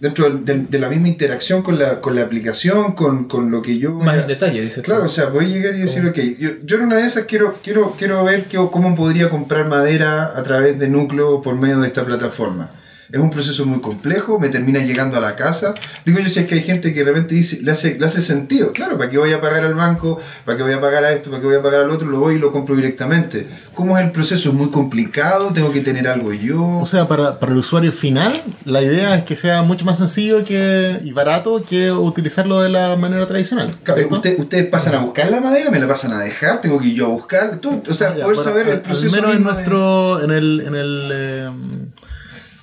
dentro 0.00 0.24
del- 0.26 0.44
del- 0.44 0.70
de, 0.70 0.78
la 0.78 0.88
misma 0.88 1.08
interacción 1.08 1.62
con 1.62 1.78
la, 1.78 2.00
con 2.00 2.14
la 2.14 2.22
aplicación, 2.22 2.92
con, 2.94 3.24
con 3.28 3.50
lo 3.50 3.62
que 3.62 3.78
yo 3.78 3.92
Más 3.94 4.16
a- 4.18 4.20
en 4.22 4.26
detalle, 4.28 4.60
dices 4.60 4.76
tú. 4.76 4.82
Claro, 4.82 5.04
o 5.04 5.08
sea, 5.08 5.26
voy 5.26 5.46
a 5.46 5.48
llegar 5.48 5.74
y 5.74 5.80
decir, 5.80 6.04
ok, 6.06 6.18
yo, 6.38 6.50
yo 6.64 6.76
en 6.76 6.82
una 6.82 6.96
de 6.96 7.06
esas 7.06 7.24
quiero, 7.24 7.56
quiero, 7.62 7.94
quiero 7.98 8.24
ver 8.24 8.44
que, 8.44 8.56
cómo 8.70 8.94
podría 8.94 9.30
comprar 9.30 9.66
madera 9.68 10.32
a 10.36 10.42
través 10.42 10.78
de 10.78 10.88
núcleo 10.88 11.40
por 11.42 11.54
medio 11.56 11.80
de 11.80 11.86
esta 11.88 12.04
plataforma. 12.04 12.70
Es 13.14 13.20
un 13.20 13.30
proceso 13.30 13.64
muy 13.64 13.80
complejo, 13.80 14.40
me 14.40 14.48
termina 14.48 14.80
llegando 14.80 15.16
a 15.18 15.20
la 15.20 15.36
casa. 15.36 15.72
Digo 16.04 16.18
yo, 16.18 16.28
si 16.28 16.40
es 16.40 16.46
que 16.48 16.56
hay 16.56 16.62
gente 16.62 16.92
que 16.92 17.04
de 17.04 17.12
repente 17.12 17.36
dice, 17.36 17.60
le 17.62 17.70
hace, 17.70 17.96
le 17.96 18.04
hace 18.06 18.20
sentido. 18.20 18.72
Claro, 18.72 18.98
¿para 18.98 19.08
qué 19.08 19.18
voy 19.18 19.32
a 19.32 19.40
pagar 19.40 19.62
al 19.64 19.74
banco? 19.74 20.18
¿Para 20.44 20.56
qué 20.56 20.64
voy 20.64 20.72
a 20.72 20.80
pagar 20.80 21.04
a 21.04 21.12
esto? 21.12 21.30
¿Para 21.30 21.40
qué 21.40 21.46
voy 21.46 21.56
a 21.56 21.62
pagar 21.62 21.82
al 21.82 21.90
otro? 21.90 22.08
Lo 22.08 22.18
voy 22.18 22.34
y 22.34 22.38
lo 22.40 22.50
compro 22.50 22.74
directamente. 22.74 23.46
¿Cómo 23.72 23.96
es 23.96 24.04
el 24.04 24.10
proceso? 24.10 24.48
¿Es 24.48 24.54
muy 24.56 24.68
complicado? 24.70 25.52
¿Tengo 25.54 25.70
que 25.70 25.80
tener 25.80 26.08
algo 26.08 26.32
yo? 26.32 26.60
O 26.80 26.86
sea, 26.86 27.06
para, 27.06 27.38
para 27.38 27.52
el 27.52 27.58
usuario 27.58 27.92
final, 27.92 28.42
la 28.64 28.82
idea 28.82 29.14
es 29.14 29.22
que 29.22 29.36
sea 29.36 29.62
mucho 29.62 29.84
más 29.84 29.98
sencillo 29.98 30.42
que, 30.44 30.98
y 31.04 31.12
barato 31.12 31.64
que 31.64 31.92
utilizarlo 31.92 32.62
de 32.62 32.68
la 32.70 32.96
manera 32.96 33.28
tradicional. 33.28 33.76
Claro, 33.84 34.08
usted- 34.10 34.40
ustedes 34.40 34.66
pasan 34.66 34.96
a 34.96 34.98
buscar 34.98 35.30
la 35.30 35.40
madera, 35.40 35.70
me 35.70 35.78
la 35.78 35.86
pasan 35.86 36.14
a 36.14 36.18
dejar, 36.18 36.60
tengo 36.60 36.80
que 36.80 36.88
ir 36.88 36.94
yo 36.96 37.06
a 37.06 37.10
buscar. 37.10 37.58
Tú, 37.58 37.80
o 37.88 37.94
sea, 37.94 38.16
Ya, 38.16 38.24
poder 38.24 38.38
saber 38.38 38.68
el 38.70 38.80
proceso. 38.80 39.14
Al 39.14 39.22
menos 39.22 39.30
en 39.36 39.36
mismo 39.38 39.50
de- 39.50 39.54
nuestro. 39.54 40.24
En 40.24 40.30
el. 40.32 40.60
En 40.66 40.74
el, 40.74 41.10
eh, 41.12 41.50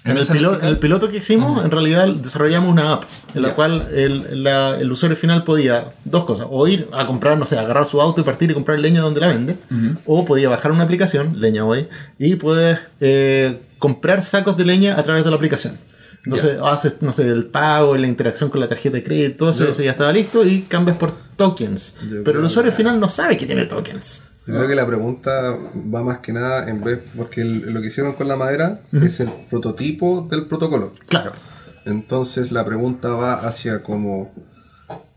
en 0.04 0.12
¿En 0.12 0.18
el, 0.66 0.78
piloto 0.80 1.10
que 1.10 1.18
hicimos, 1.18 1.64
en 1.64 1.70
realidad 1.70 2.08
desarrollamos 2.08 2.72
una 2.72 2.94
app 2.94 3.04
en 3.36 3.42
la 3.44 3.54
cual 3.54 3.88
el, 3.94 4.44
la- 4.44 4.80
el 4.80 4.92
usuario 4.92 5.16
final 5.16 5.44
podía 5.44 5.94
dos 6.06 6.26
cosas: 6.26 6.48
o 6.50 6.68
ir 6.68 6.88
a 6.92 7.06
comprar, 7.06 7.38
no 7.38 7.46
sé, 7.46 7.60
agarrar 7.60 7.86
su 7.86 8.02
auto 8.02 8.22
y 8.22 8.24
partir 8.24 8.50
y 8.50 8.54
comprar 8.56 8.80
leña 8.80 9.02
donde 9.02 9.20
la 9.22 9.28
vende, 9.28 9.58
o 10.06 10.26
podía 10.26 10.50
bajar 10.50 10.72
una 10.72 10.84
aplicación, 10.86 11.40
Leña 11.40 11.66
Hoy, 11.66 11.88
y 12.18 12.36
puedes 12.36 12.80
eh, 13.00 13.60
comprar 13.78 14.22
sacos 14.24 14.58
de 14.58 14.66
leña 14.66 14.98
a 15.00 15.04
través 15.04 15.24
de 15.24 15.30
la 15.30 15.36
aplicación. 15.36 15.78
Entonces 16.24 16.58
haces, 16.64 16.96
no 17.02 17.14
sé, 17.14 17.28
el 17.30 17.46
pago, 17.46 17.96
la 17.98 18.06
interacción 18.08 18.50
con 18.52 18.60
la 18.60 18.68
tarjeta 18.68 18.98
de 18.98 19.04
crédito, 19.04 19.38
todo 19.40 19.50
eso, 19.52 19.68
eso 19.68 19.82
ya 19.82 19.92
estaba 19.92 20.12
listo 20.12 20.46
y 20.46 20.62
cambias 20.62 20.98
por 20.98 21.12
tokens. 21.36 21.98
Pero 22.24 22.40
el 22.40 22.46
usuario 22.46 22.72
final 22.72 23.00
no 23.00 23.10
sabe 23.10 23.38
que 23.38 23.46
tiene 23.48 23.66
tokens. 23.66 24.24
Yo 24.48 24.56
creo 24.56 24.68
que 24.68 24.76
la 24.76 24.88
pregunta 24.88 25.56
va 25.94 26.04
más 26.04 26.20
que 26.20 26.34
nada 26.34 26.68
en 26.70 26.82
vez, 26.82 27.00
porque 27.16 27.42
el- 27.42 27.72
lo 27.74 27.82
que 27.82 27.88
hicieron 27.88 28.14
con 28.14 28.28
la 28.28 28.36
madera 28.36 28.82
es 28.92 29.20
el 29.20 29.30
prototipo 29.50 30.28
del 30.30 30.48
protocolo. 30.48 30.94
Claro. 31.08 31.32
Entonces 31.86 32.52
la 32.52 32.66
pregunta 32.66 33.10
va 33.10 33.34
hacia 33.36 33.84
como 33.84 34.34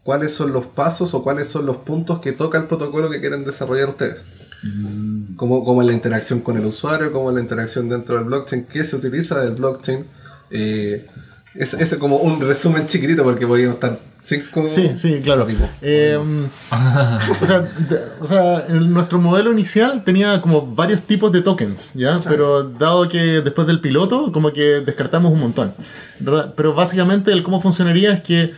cuáles 0.02 0.34
son 0.34 0.52
los 0.52 0.66
pasos 0.66 1.14
o 1.14 1.22
cuáles 1.22 1.48
son 1.48 1.64
los 1.66 1.78
puntos 1.78 2.20
que 2.20 2.32
toca 2.32 2.58
el 2.58 2.64
protocolo 2.66 3.08
que 3.10 3.20
quieren 3.20 3.44
desarrollar 3.44 3.88
ustedes. 3.88 4.24
Como, 5.36 5.64
como 5.64 5.82
en 5.82 5.88
la 5.88 5.92
interacción 5.92 6.40
con 6.40 6.56
el 6.56 6.64
usuario, 6.64 7.12
como 7.12 7.28
en 7.30 7.34
la 7.36 7.42
interacción 7.42 7.88
dentro 7.88 8.14
del 8.14 8.24
blockchain, 8.24 8.64
qué 8.64 8.82
se 8.84 8.96
utiliza 8.96 9.40
del 9.40 9.54
blockchain. 9.54 10.06
Eh, 10.50 11.06
es, 11.54 11.74
es 11.74 11.94
como 11.96 12.16
un 12.16 12.40
resumen 12.40 12.86
chiquitito 12.86 13.22
porque 13.22 13.46
podríamos 13.46 13.74
estar 13.76 13.98
cinco 14.22 14.68
Sí, 14.68 14.92
sí, 14.96 15.20
claro. 15.22 15.44
tipos. 15.46 15.68
Eh, 15.82 16.18
o, 17.42 17.46
sea, 17.46 17.68
o 18.20 18.26
sea, 18.26 18.66
en 18.68 18.92
nuestro 18.92 19.18
modelo 19.18 19.52
inicial 19.52 20.02
tenía 20.04 20.40
como 20.40 20.66
varios 20.66 21.02
tipos 21.02 21.30
de 21.32 21.42
tokens, 21.42 21.92
¿ya? 21.94 22.18
Pero 22.26 22.64
dado 22.64 23.08
que 23.08 23.18
después 23.42 23.66
del 23.66 23.80
piloto, 23.80 24.32
como 24.32 24.52
que 24.52 24.80
descartamos 24.80 25.32
un 25.32 25.40
montón. 25.40 25.74
Pero 26.56 26.74
básicamente 26.74 27.32
el 27.32 27.42
cómo 27.42 27.60
funcionaría 27.60 28.12
es 28.12 28.22
que 28.22 28.54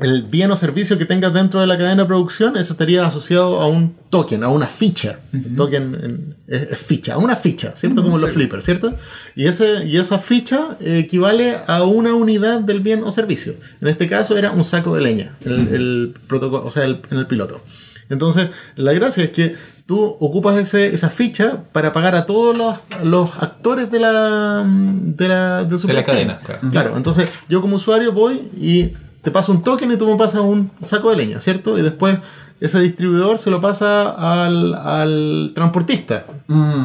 el 0.00 0.22
bien 0.24 0.50
o 0.50 0.56
servicio 0.56 0.98
que 0.98 1.04
tengas 1.06 1.32
dentro 1.32 1.60
de 1.60 1.66
la 1.68 1.76
cadena 1.78 2.02
de 2.02 2.06
producción, 2.08 2.56
eso 2.56 2.72
estaría 2.72 3.06
asociado 3.06 3.60
a 3.60 3.68
un 3.68 3.94
token, 4.10 4.42
a 4.42 4.48
una 4.48 4.66
ficha. 4.66 5.20
Token 5.56 5.82
en- 6.02 6.36
es, 6.48 6.62
es 6.72 6.78
ficha, 6.78 7.14
a 7.14 7.18
una 7.18 7.36
ficha, 7.36 7.72
¿cierto? 7.76 8.02
Como 8.02 8.18
los 8.18 8.30
flippers, 8.32 8.64
¿cierto? 8.64 8.94
Y, 9.36 9.46
ese, 9.46 9.84
y 9.84 9.96
esa 9.96 10.18
ficha 10.18 10.76
eh, 10.80 10.98
equivale 10.98 11.56
a 11.66 11.84
una 11.84 12.12
unidad 12.14 12.60
del 12.60 12.80
bien 12.80 13.02
o 13.04 13.10
servicio. 13.10 13.54
En 13.80 13.88
este 13.88 14.08
caso 14.08 14.36
era 14.36 14.50
un 14.50 14.64
saco 14.64 14.94
de 14.96 15.02
leña, 15.02 15.36
el, 15.44 15.52
el 15.68 16.14
protocolo, 16.26 16.64
o 16.66 16.70
sea, 16.70 16.84
el- 16.84 17.00
en 17.10 17.18
el 17.18 17.26
piloto. 17.26 17.62
Entonces, 18.10 18.50
la 18.76 18.92
gracia 18.92 19.24
es 19.24 19.30
que 19.30 19.54
tú 19.86 19.98
ocupas 20.20 20.58
ese, 20.58 20.92
esa 20.92 21.08
ficha 21.08 21.58
para 21.72 21.92
pagar 21.92 22.14
a 22.16 22.26
todos 22.26 22.56
los, 22.58 22.76
los 23.02 23.36
actores 23.42 23.90
de 23.90 23.98
la, 24.00 24.62
de 24.66 25.28
la, 25.28 25.64
del 25.64 25.78
supply 25.78 25.96
chain. 25.96 26.06
cadena, 26.06 26.40
claro. 26.40 26.70
Claro, 26.70 26.96
entonces 26.96 27.30
yo 27.48 27.60
como 27.62 27.76
usuario 27.76 28.12
voy 28.12 28.42
y 28.60 28.90
te 29.24 29.30
paso 29.30 29.50
un 29.52 29.62
token 29.62 29.90
y 29.90 29.96
tú 29.96 30.06
me 30.06 30.16
pasas 30.16 30.40
un 30.42 30.70
saco 30.82 31.10
de 31.10 31.16
leña, 31.16 31.40
¿cierto? 31.40 31.76
Y 31.78 31.82
después 31.82 32.18
ese 32.60 32.80
distribuidor 32.80 33.38
se 33.38 33.50
lo 33.50 33.60
pasa 33.60 34.10
al, 34.44 34.74
al 34.74 35.52
transportista. 35.54 36.24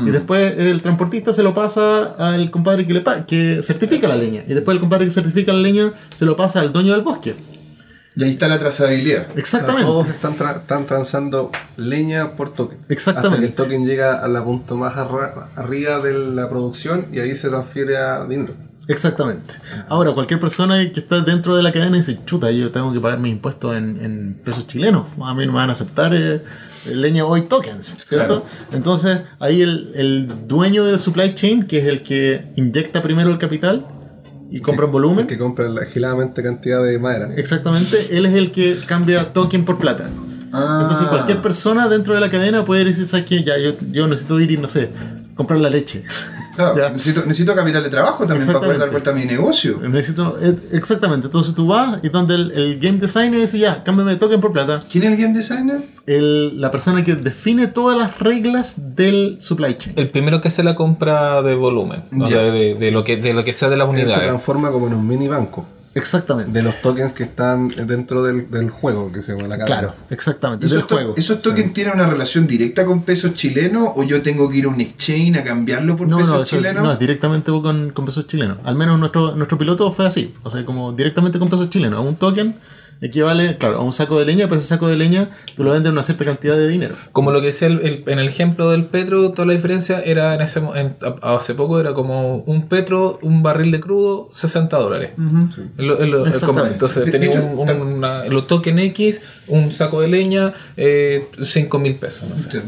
Y 0.06 0.10
después 0.10 0.56
el 0.58 0.82
transportista 0.82 1.32
se 1.34 1.44
lo 1.44 1.54
pasa 1.54 2.16
al 2.18 2.50
compadre 2.50 2.88
que, 2.88 2.94
le 2.94 3.02
pa- 3.02 3.26
que 3.26 3.62
certifica 3.62 4.08
la 4.08 4.16
leña. 4.16 4.44
Y 4.48 4.54
después 4.54 4.74
el 4.76 4.80
compadre 4.82 5.06
que 5.06 5.12
certifica 5.12 5.54
la 5.54 5.60
leña 5.60 5.94
se 6.16 6.26
lo 6.26 6.36
pasa 6.36 6.62
al 6.62 6.74
dueño 6.74 6.94
del 6.94 7.02
bosque. 7.02 7.36
Y 8.16 8.24
ahí 8.24 8.32
está 8.32 8.48
la 8.48 8.60
trazabilidad. 8.60 9.28
O 9.30 9.32
sea, 9.32 9.40
Exactamente. 9.40 9.86
todos 9.86 10.08
están, 10.10 10.36
tra- 10.38 10.58
están 10.58 10.86
transando 10.86 11.52
leña 11.78 12.32
por 12.36 12.54
token. 12.54 12.80
Exactamente. 12.90 13.36
Hasta 13.36 13.42
que 13.42 13.48
el 13.48 13.54
token 13.54 13.86
llega 13.86 14.16
a 14.24 14.28
la 14.28 14.44
punto 14.44 14.76
más 14.76 14.94
arriba 15.56 16.00
de 16.00 16.14
la 16.36 16.50
producción 16.50 17.06
y 17.14 17.20
ahí 17.20 17.36
se 17.36 17.48
transfiere 17.50 17.98
a 17.98 18.26
dinero. 18.26 18.54
Exactamente. 18.90 19.54
Ahora, 19.88 20.12
cualquier 20.14 20.40
persona 20.40 20.78
que 20.92 21.00
está 21.00 21.22
dentro 21.22 21.56
de 21.56 21.64
la 21.64 21.72
cadena 21.72 21.96
dice, 21.96 22.20
chuta, 22.26 22.52
yo 22.52 22.72
tengo 22.72 22.92
que 22.92 23.00
pagar 23.00 23.20
mis 23.20 23.32
impuestos 23.32 23.78
en, 23.78 24.04
en 24.04 24.34
pesos 24.44 24.66
chilenos. 24.66 25.06
A 25.22 25.34
mí 25.34 25.46
no 25.46 25.54
me 25.54 25.60
van 25.60 25.70
a 25.70 25.74
aceptar 25.74 26.14
eh, 26.16 26.42
leña 26.92 27.24
hoy 27.24 27.44
tokens, 27.44 27.98
¿cierto? 28.08 28.44
Claro. 28.44 28.46
Entonces, 28.72 29.20
ahí 29.40 29.62
el, 29.62 29.92
el 29.96 30.48
dueño 30.48 30.86
del 30.86 30.98
supply 30.98 31.36
chain, 31.36 31.68
que 31.68 31.78
es 31.80 31.86
el 31.86 32.02
que 32.02 32.52
inyecta 32.56 33.04
primero 33.04 33.30
el 33.30 33.38
capital 33.38 33.86
y 34.50 34.60
compra 34.60 34.86
en 34.86 34.90
El 34.90 34.92
volumen, 34.92 35.28
que 35.28 35.38
compra 35.38 35.70
la 35.70 35.86
cantidad 35.86 36.84
de 36.84 36.98
madera. 36.98 37.32
exactamente, 37.36 38.18
él 38.18 38.26
es 38.26 38.34
el 38.34 38.52
que 38.52 38.76
cambia 38.88 39.32
token 39.34 39.66
por 39.66 39.78
plata. 39.78 40.10
Ah. 40.52 40.80
Entonces, 40.82 41.06
cualquier 41.08 41.44
persona 41.44 41.88
dentro 41.88 42.16
de 42.16 42.22
la 42.22 42.30
cadena 42.32 42.66
puede 42.66 42.86
decir, 42.86 43.06
¿sabes 43.06 43.28
qué? 43.28 43.44
Ya, 43.44 43.60
yo, 43.60 43.74
yo 43.92 44.08
necesito 44.08 44.40
ir 44.40 44.50
y, 44.50 44.58
no 44.58 44.68
sé, 44.68 44.90
comprar 45.36 45.60
la 45.60 45.70
leche. 45.70 46.04
Claro, 46.60 46.76
Ya. 46.78 46.90
necesito, 46.90 47.22
necesito 47.26 47.56
capital 47.56 47.84
de 47.84 47.90
trabajo 47.90 48.26
también 48.26 48.46
para 48.48 48.60
poder 48.60 48.78
dar 48.80 48.90
vuelta 48.92 49.12
a 49.12 49.14
mi 49.14 49.24
negocio. 49.26 49.80
Necesito, 49.82 50.38
eh, 50.42 50.54
exactamente, 50.74 51.28
entonces 51.28 51.56
tú 51.56 51.68
vas 51.68 52.00
y 52.04 52.10
donde 52.10 52.36
el, 52.36 52.52
el 52.52 52.80
game 52.80 52.98
designer 52.98 53.40
dice 53.40 53.60
ya, 53.60 53.82
cámbiame 53.82 54.12
de 54.12 54.18
token 54.18 54.42
por 54.42 54.52
plata. 54.52 54.84
¿Quién 54.92 55.06
es 55.06 55.12
el 55.14 55.18
game 55.24 55.34
designer? 55.34 55.80
El, 56.06 56.60
la 56.60 56.70
persona 56.70 57.02
que 57.04 57.16
define 57.16 57.68
todas 57.68 57.98
las 57.98 58.20
reglas 58.20 58.76
del 58.96 59.38
supply 59.40 59.76
chain. 59.78 59.94
El 59.98 60.10
primero 60.10 60.42
que 60.42 60.50
hace 60.50 60.64
la 60.64 60.76
compra 60.76 61.42
de 61.42 61.56
volumen, 61.56 62.04
o 62.14 62.26
Ya. 62.26 62.28
sea, 62.28 62.42
de, 62.44 62.76
de 62.76 62.92
lo 62.92 63.04
que, 63.06 63.16
de 63.16 63.34
lo 63.34 63.44
que 63.46 63.54
sea 63.54 63.70
de 63.70 63.78
las 63.78 63.88
Él 63.90 63.96
se 63.96 64.02
unidades. 64.04 64.24
transforma 64.28 64.70
como 64.72 64.88
en 64.88 64.96
un 64.96 65.08
mini 65.08 65.28
banco 65.30 65.66
Exactamente. 66.00 66.52
de 66.52 66.64
los 66.64 66.82
tokens 66.82 67.14
que 67.14 67.24
están 67.24 67.68
dentro 67.70 68.24
del, 68.24 68.50
del 68.50 68.70
juego 68.70 69.12
que 69.12 69.22
se 69.22 69.34
llama 69.36 69.48
la 69.48 69.58
cadena. 69.58 69.66
Claro, 69.80 69.96
exactamente, 70.10 70.66
del 70.66 70.76
¿Esos, 70.78 70.88
to- 70.88 70.96
juego. 70.96 71.14
¿Esos 71.16 71.40
tokens 71.44 71.74
tienen 71.74 71.94
una 71.94 72.08
relación 72.10 72.48
directa 72.48 72.86
con 72.86 73.04
pesos 73.04 73.34
chilenos 73.36 73.90
o 73.96 74.04
yo 74.04 74.22
tengo 74.22 74.50
que 74.50 74.58
ir 74.58 74.66
a 74.66 74.70
un 74.70 74.82
exchange 74.82 75.38
a 75.38 75.44
cambiarlo 75.44 75.96
por 75.96 76.08
No, 76.08 76.18
pesos 76.18 76.32
no, 76.36 76.42
eso- 76.42 76.56
chilenos? 76.56 76.84
no, 76.84 76.92
es 76.94 77.00
directamente 77.00 77.52
con, 77.52 77.92
con 77.92 78.06
pesos 78.06 78.26
chilenos. 78.28 78.58
Al 78.64 78.76
menos 78.76 79.00
nuestro, 79.00 79.36
nuestro 79.36 79.58
piloto 79.58 79.92
fue 79.92 80.08
así. 80.08 80.34
O 80.44 80.50
sea, 80.50 80.66
como 80.66 80.92
directamente 80.94 81.38
con 81.40 81.50
pesos 81.50 81.70
chilenos. 81.70 82.00
A 82.00 82.02
un 82.02 82.16
token 82.16 82.56
equivale, 83.02 83.58
claro, 83.58 83.78
a 83.78 83.82
un 83.82 83.94
saco 83.94 84.20
de 84.20 84.26
leña, 84.26 84.48
pero 84.48 84.60
ese 84.60 84.70
saco 84.70 84.88
de 84.88 84.98
leña 84.98 85.30
tú 85.56 85.64
lo 85.64 85.72
vendes 85.72 85.92
una 85.92 86.04
cierta 86.04 86.26
cantidad 86.26 86.56
de 86.58 86.68
dinero. 86.68 86.96
Como 87.12 87.32
lo 87.32 87.40
que 87.40 87.48
decía 87.48 87.68
el- 87.68 87.80
el- 87.82 88.04
en 88.08 88.20
el 88.20 88.28
ejemplo 88.28 88.70
del 88.72 88.86
petro, 88.86 89.32
toda 89.32 89.46
la 89.46 89.54
diferencia 89.54 90.00
era 90.02 90.36
en 90.36 90.42
ese 90.42 90.60
mo- 90.60 90.76
en- 90.76 90.96
a- 91.22 91.36
hace 91.36 91.54
poco 91.56 91.80
era 91.80 91.94
como 91.94 92.38
un 92.38 92.68
petro, 92.68 93.20
un 93.22 93.42
barril 93.44 93.72
de 93.72 93.80
crudo, 93.80 94.30
60 94.34 94.78
dólares. 94.78 95.12
Como- 96.46 96.60
entonces 96.74 97.04
tenía 97.12 97.30
un, 97.42 97.60
un- 97.70 97.94
una- 97.94 98.26
los 98.26 98.48
token 98.48 98.80
X, 98.80 99.22
un 99.48 99.72
saco 99.72 100.02
de 100.02 100.08
leña, 100.10 100.54
eh, 100.78 101.28
5 101.44 101.80
mil 101.80 101.96
pesos. 101.96 102.30
No 102.30 102.38
sé. 102.38 102.62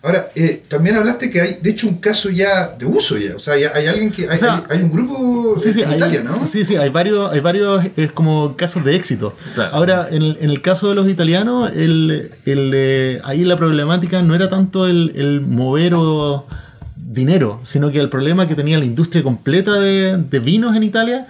Ahora, 0.00 0.28
eh, 0.36 0.62
también 0.68 0.94
hablaste 0.96 1.28
que 1.28 1.40
hay, 1.40 1.58
de 1.60 1.70
hecho, 1.70 1.88
un 1.88 1.98
caso 1.98 2.30
ya 2.30 2.68
de 2.78 2.86
uso 2.86 3.16
ya. 3.18 3.34
O 3.34 3.40
sea, 3.40 3.54
hay 3.54 3.86
alguien 3.86 4.12
que. 4.12 4.28
Hay, 4.28 4.36
O 4.36 4.38
sea, 4.38 4.64
hay- 4.68 4.76
hay 4.78 4.82
un 4.84 4.92
grupo 4.92 5.54
Sí, 5.58 5.72
sí, 5.72 5.82
en 5.82 5.90
hay, 5.90 5.96
Italia, 5.96 6.22
¿no? 6.22 6.46
sí, 6.46 6.64
sí, 6.64 6.76
hay 6.76 6.88
varios, 6.90 7.32
hay 7.32 7.40
varios 7.40 7.84
es 7.96 8.12
como 8.12 8.54
casos 8.56 8.84
de 8.84 8.94
éxito. 8.94 9.34
Claro. 9.54 9.74
Ahora, 9.74 10.06
en 10.10 10.22
el, 10.22 10.38
en 10.40 10.50
el 10.50 10.62
caso 10.62 10.88
de 10.90 10.94
los 10.94 11.08
italianos, 11.08 11.72
el, 11.74 12.30
el, 12.46 12.70
eh, 12.74 13.20
ahí 13.24 13.44
la 13.44 13.56
problemática 13.56 14.22
no 14.22 14.36
era 14.36 14.48
tanto 14.48 14.86
el, 14.86 15.12
el 15.16 15.40
mover 15.40 15.94
o 15.96 16.46
dinero, 16.94 17.58
sino 17.64 17.90
que 17.90 17.98
el 17.98 18.08
problema 18.08 18.46
que 18.46 18.54
tenía 18.54 18.78
la 18.78 18.84
industria 18.84 19.24
completa 19.24 19.80
de, 19.80 20.16
de 20.16 20.38
vinos 20.38 20.76
en 20.76 20.84
Italia 20.84 21.26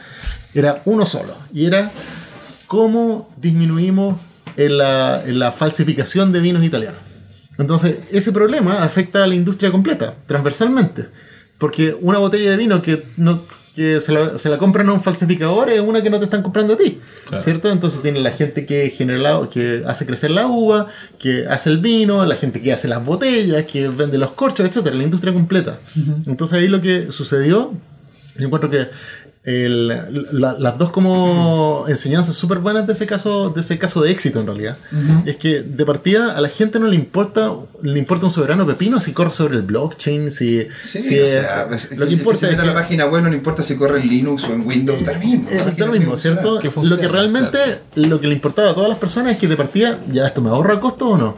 era 0.54 0.82
uno 0.84 1.06
solo, 1.06 1.34
y 1.54 1.64
era 1.64 1.90
cómo 2.66 3.30
disminuimos 3.40 4.20
en 4.56 4.76
la, 4.76 5.22
en 5.24 5.38
la 5.38 5.52
falsificación 5.52 6.32
de 6.32 6.40
vinos 6.40 6.64
italianos. 6.64 7.00
Entonces, 7.58 7.96
ese 8.12 8.32
problema 8.32 8.82
afecta 8.82 9.24
a 9.24 9.26
la 9.26 9.34
industria 9.34 9.70
completa, 9.70 10.14
transversalmente. 10.26 11.06
Porque 11.58 11.96
una 12.00 12.18
botella 12.18 12.50
de 12.52 12.56
vino 12.56 12.80
que, 12.80 13.02
no, 13.16 13.42
que 13.74 14.00
se, 14.00 14.12
la, 14.12 14.38
se 14.38 14.48
la 14.48 14.58
compran 14.58 14.88
a 14.88 14.92
un 14.92 15.02
falsificador 15.02 15.70
es 15.70 15.80
una 15.80 16.00
que 16.02 16.08
no 16.10 16.18
te 16.18 16.24
están 16.24 16.42
comprando 16.42 16.74
a 16.74 16.78
ti. 16.78 17.00
¿Cierto? 17.40 17.68
Entonces 17.70 18.00
tiene 18.00 18.20
la 18.20 18.30
gente 18.30 18.64
que 18.64 18.90
genera 18.90 19.18
la- 19.18 19.48
que 19.50 19.82
hace 19.86 20.06
crecer 20.06 20.30
la 20.30 20.46
uva, 20.46 20.86
que 21.18 21.46
hace 21.48 21.70
el 21.70 21.78
vino, 21.78 22.24
la 22.24 22.36
gente 22.36 22.60
que 22.62 22.72
hace 22.72 22.86
las 22.86 23.04
botellas, 23.04 23.64
que 23.64 23.88
vende 23.88 24.18
los 24.18 24.30
corchos, 24.32 24.64
etcétera, 24.66 24.94
la 24.94 25.02
industria 25.02 25.32
completa. 25.32 25.78
Entonces 26.26 26.58
ahí 26.58 26.68
lo 26.68 26.80
que 26.80 27.10
sucedió, 27.10 27.72
yo 28.38 28.46
encuentro 28.46 28.70
que 28.70 28.86
el- 29.48 29.88
la- 30.32 30.56
las 30.58 30.76
dos 30.78 30.90
como 30.90 31.84
enseñanzas 31.88 32.34
súper 32.34 32.58
buenas 32.58 32.86
de 32.86 32.92
ese 32.92 33.06
caso 33.06 33.50
de 33.50 33.60
ese 33.60 33.78
caso 33.78 34.02
de 34.02 34.10
éxito 34.10 34.40
en 34.40 34.46
realidad 34.46 34.76
es 35.24 35.36
que 35.36 35.62
de 35.62 35.84
partida 35.86 36.36
a 36.36 36.40
la 36.40 36.48
gente 36.48 36.78
no 36.78 36.86
le 36.86 36.96
importa 36.96 37.52
le 37.82 37.98
importa 37.98 38.26
un 38.26 38.30
soberano 38.30 38.66
pepino 38.66 39.00
si 39.00 39.12
corre 39.12 39.30
sobre 39.32 39.56
el 39.56 39.62
blockchain 39.62 40.30
si, 40.30 40.66
Sí, 40.84 41.00
si 41.02 41.18
o 41.18 41.24
es- 41.24 41.30
sea, 41.30 41.68
es- 41.72 41.96
lo 41.96 42.04
el 42.04 42.08
que 42.10 42.14
importa 42.16 42.40
se 42.40 42.50
es 42.50 42.60
que 42.60 42.66
la 42.66 42.74
página 42.74 43.06
web, 43.06 43.22
no 43.22 43.30
le 43.30 43.36
importa 43.36 43.62
si 43.62 43.76
corre 43.76 44.00
en 44.00 44.08
Linux 44.08 44.44
o 44.44 44.52
en 44.52 44.66
Windows, 44.66 45.04
da 45.04 45.12
lo 45.14 45.18
mismo. 45.20 45.48
página 45.64 45.86
lo 45.86 45.92
mismo, 45.92 46.12
que 46.12 46.18
¿cierto? 46.18 46.58
Que 46.58 46.70
funcione, 46.70 46.96
lo 46.96 47.00
que 47.00 47.08
realmente, 47.08 47.58
lo 47.94 48.20
que 48.20 48.26
le 48.26 48.34
importaba 48.34 48.70
a 48.70 48.74
todas 48.74 48.88
las 48.90 48.98
personas 48.98 49.32
es 49.34 49.38
que 49.38 49.46
de 49.48 49.56
partida, 49.56 49.98
ya 50.12 50.26
esto 50.26 50.42
me 50.42 50.50
ahorra 50.50 50.78
costo 50.80 51.08
o 51.10 51.16
no, 51.18 51.36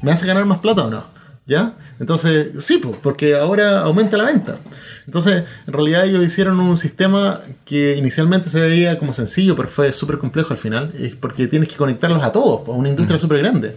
me 0.00 0.10
hace 0.12 0.26
ganar 0.26 0.44
más 0.46 0.58
plata 0.58 0.86
o 0.86 0.90
no, 0.90 1.04
¿ya? 1.46 1.74
Entonces, 2.00 2.48
sí, 2.58 2.78
pues, 2.78 2.96
porque 3.02 3.36
ahora 3.36 3.80
aumenta 3.82 4.16
la 4.16 4.24
venta. 4.24 4.58
Entonces, 5.06 5.44
en 5.66 5.72
realidad 5.72 6.04
ellos 6.06 6.24
hicieron 6.24 6.58
un 6.60 6.76
sistema 6.76 7.40
que 7.64 7.96
inicialmente 7.96 8.48
se 8.48 8.60
veía 8.60 8.98
como 8.98 9.12
sencillo, 9.12 9.54
pero 9.56 9.68
fue 9.68 9.92
súper 9.92 10.18
complejo 10.18 10.52
al 10.52 10.58
final, 10.58 10.92
es 10.98 11.14
porque 11.14 11.46
tienes 11.46 11.68
que 11.68 11.76
conectarlos 11.76 12.22
a 12.24 12.32
todos, 12.32 12.66
a 12.68 12.72
una 12.72 12.88
industria 12.88 13.18
súper 13.18 13.38
grande. 13.38 13.76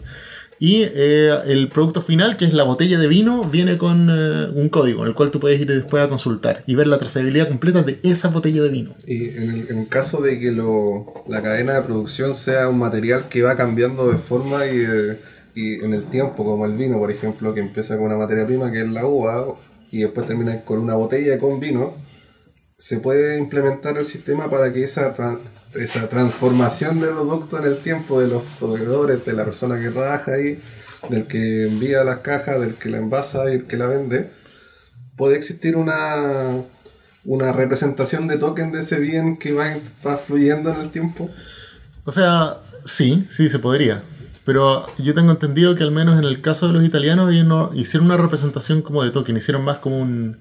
Y 0.58 0.84
eh, 0.84 1.38
el 1.48 1.68
producto 1.68 2.02
final, 2.02 2.38
que 2.38 2.46
es 2.46 2.54
la 2.54 2.64
botella 2.64 2.98
de 2.98 3.10
vino, 3.10 3.44
viene 3.44 3.78
con 3.78 4.08
eh, 4.10 4.48
un 4.56 4.70
código 4.70 5.02
en 5.02 5.10
el 5.10 5.14
cual 5.14 5.30
tú 5.30 5.42
puedes 5.42 5.60
ir 5.60 5.68
después 5.68 6.02
a 6.02 6.08
consultar 6.08 6.64
y 6.66 6.76
ver 6.76 6.88
la 6.88 6.98
trazabilidad 6.98 7.50
completa 7.50 7.84
de 7.84 8.00
esa 8.04 8.30
botella 8.30 8.62
de 8.64 8.70
vino. 8.70 8.96
Y 9.06 9.32
en 9.32 9.50
el, 9.52 9.68
en 9.70 9.86
caso 9.86 10.22
de 10.22 10.40
que 10.40 10.54
lo, 10.54 11.26
la 11.28 11.42
cadena 11.44 11.74
de 11.74 11.82
producción 11.82 12.34
sea 12.36 12.70
un 12.70 12.80
material 12.80 13.26
que 13.30 13.42
va 13.42 13.58
cambiando 13.58 14.10
de 14.10 14.18
forma 14.18 14.66
y, 14.66 14.78
de- 14.78 15.18
y 15.56 15.84
en 15.84 15.94
el 15.94 16.06
tiempo, 16.06 16.44
como 16.44 16.66
el 16.66 16.74
vino, 16.74 16.98
por 17.00 17.10
ejemplo, 17.10 17.54
que 17.54 17.62
empieza 17.62 17.96
con 17.96 18.06
una 18.06 18.18
materia 18.18 18.46
prima 18.46 18.72
que 18.72 18.82
es 18.82 18.88
la 18.90 19.06
uva 19.06 19.48
y 19.92 20.02
después 20.02 20.28
termina 20.28 20.62
con 20.62 20.80
una 20.80 20.96
botella 20.96 21.40
con 21.40 21.60
vino, 21.60 21.96
se 22.78 23.00
puede 23.00 23.38
implementar 23.40 23.98
el 23.98 24.04
sistema 24.06 24.50
para 24.50 24.74
que 24.74 24.84
esa, 24.84 25.16
tra- 25.16 25.40
esa 25.76 26.10
transformación 26.10 27.00
de 27.00 27.08
producto 27.08 27.58
en 27.58 27.66
el 27.66 27.78
tiempo 27.78 28.20
de 28.20 28.28
los 28.28 28.44
proveedores, 28.60 29.26
de 29.26 29.34
la 29.34 29.46
persona 29.46 29.80
que 29.80 29.90
trabaja 29.92 30.34
ahí, 30.34 30.60
del 31.10 31.26
que 31.26 31.68
envía 31.68 32.04
las 32.04 32.20
cajas, 32.20 32.60
del 32.60 32.76
que 32.76 32.90
la 32.90 32.98
envasa 32.98 33.50
y 33.50 33.54
el 33.56 33.66
que 33.66 33.78
la 33.78 33.88
vende, 33.88 34.30
puede 35.16 35.38
existir 35.38 35.78
una, 35.78 36.64
una 37.24 37.54
representación 37.54 38.28
de 38.28 38.38
token 38.38 38.74
de 38.74 38.82
ese 38.82 39.00
bien 39.00 39.38
que 39.38 39.54
va 39.54 40.18
fluyendo 40.18 40.74
en 40.74 40.82
el 40.82 40.90
tiempo. 40.90 41.30
O 42.04 42.12
sea, 42.12 42.58
sí, 42.84 43.26
sí 43.30 43.48
se 43.48 43.60
podría. 43.60 44.04
Pero 44.46 44.86
yo 45.00 45.14
tengo 45.14 45.32
entendido 45.32 45.74
que 45.76 45.84
al 45.84 45.92
menos 45.92 46.18
en 46.20 46.26
el 46.26 46.40
caso 46.42 46.68
de 46.68 46.74
los 46.74 46.84
italianos 46.84 47.32
ellos 47.34 47.46
no 47.48 47.72
hicieron 47.74 48.06
una 48.06 48.18
representación 48.18 48.82
como 48.84 49.04
de 49.04 49.10
token, 49.10 49.36
hicieron 49.38 49.64
más 49.64 49.78
como 49.78 50.00
un... 50.00 50.38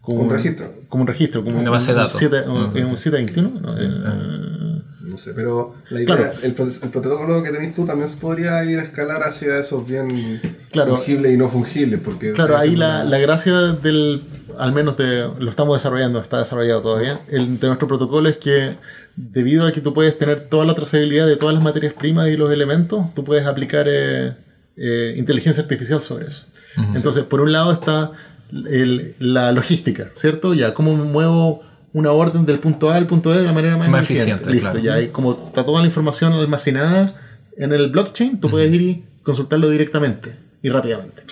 Como 0.00 0.20
Un 0.22 0.30
registro. 0.30 0.72
Como 0.88 1.02
un 1.02 1.06
registro, 1.08 1.44
como 1.44 1.58
Una 1.58 1.68
un- 1.70 1.76
base 1.76 1.88
de 1.92 1.98
datos. 1.98 2.12
siete- 2.12 2.42
un- 2.48 2.70
un 2.74 2.96
721. 2.96 3.60
¿no? 3.60 3.74
Eh, 3.78 4.82
No 5.02 5.16
sé, 5.18 5.32
pero 5.34 5.74
la 5.90 6.00
idea, 6.02 6.16
Claro. 6.16 6.32
el, 6.42 6.54
el 6.54 6.90
protocolo 6.90 7.42
que 7.42 7.50
tenés 7.50 7.74
tú 7.74 7.84
también 7.84 8.08
se 8.08 8.16
podría 8.18 8.62
ir 8.64 8.78
a 8.78 8.82
escalar 8.82 9.22
hacia 9.22 9.58
esos 9.58 9.86
bien 9.88 10.40
Claro. 10.70 10.96
fungibles 10.96 11.32
y 11.34 11.36
no 11.36 11.48
fungibles. 11.48 12.00
Porque 12.00 12.32
Claro, 12.32 12.56
ahí 12.56 12.76
la, 12.76 12.86
una- 13.00 13.04
la 13.04 13.18
gracia 13.18 13.54
del, 13.58 14.22
al 14.58 14.72
menos 14.72 14.96
de, 14.96 15.28
lo 15.38 15.50
estamos 15.50 15.76
desarrollando, 15.76 16.20
está 16.20 16.38
desarrollado 16.38 16.80
todavía, 16.82 17.20
el, 17.28 17.58
de 17.58 17.66
nuestro 17.66 17.88
protocolo 17.88 18.28
es 18.28 18.36
que 18.36 18.76
debido 19.20 19.66
a 19.66 19.72
que 19.72 19.80
tú 19.80 19.92
puedes 19.92 20.16
tener 20.16 20.48
toda 20.48 20.64
la 20.64 20.74
trazabilidad 20.74 21.26
de 21.26 21.36
todas 21.36 21.54
las 21.54 21.62
materias 21.64 21.92
primas 21.94 22.28
y 22.28 22.36
los 22.36 22.52
elementos, 22.52 23.12
tú 23.14 23.24
puedes 23.24 23.44
aplicar 23.46 23.86
eh, 23.88 24.34
eh, 24.76 25.14
inteligencia 25.16 25.62
artificial 25.62 26.00
sobre 26.00 26.26
eso. 26.28 26.46
Entonces, 26.94 27.24
por 27.24 27.40
un 27.40 27.50
lado 27.50 27.72
está 27.72 28.12
el- 28.52 29.14
la 29.18 29.50
logística, 29.52 30.10
¿cierto? 30.14 30.54
Ya, 30.54 30.72
cómo 30.74 30.94
muevo 30.96 31.62
una 31.92 32.12
orden 32.12 32.46
del 32.46 32.60
punto 32.60 32.90
A 32.90 32.96
al 32.96 33.06
punto 33.06 33.30
B 33.30 33.38
de 33.38 33.44
la 33.46 33.52
manera 33.52 33.76
más, 33.76 33.88
Más 33.88 34.04
eficiente. 34.04 34.44
eficiente, 34.44 34.52
Listo, 34.52 34.70
claro. 34.70 34.84
ya 34.84 34.94
hay 34.94 35.08
como 35.08 35.32
está 35.48 35.66
toda 35.66 35.80
la 35.80 35.86
información 35.86 36.32
almacenada 36.34 37.14
en 37.56 37.72
el 37.72 37.88
blockchain, 37.90 38.38
tú 38.38 38.48
puedes 38.50 38.72
ir 38.72 38.80
y 38.82 39.04
consultarlo 39.24 39.68
directamente 39.68 40.36
y 40.62 40.68
rápidamente. 40.68 41.22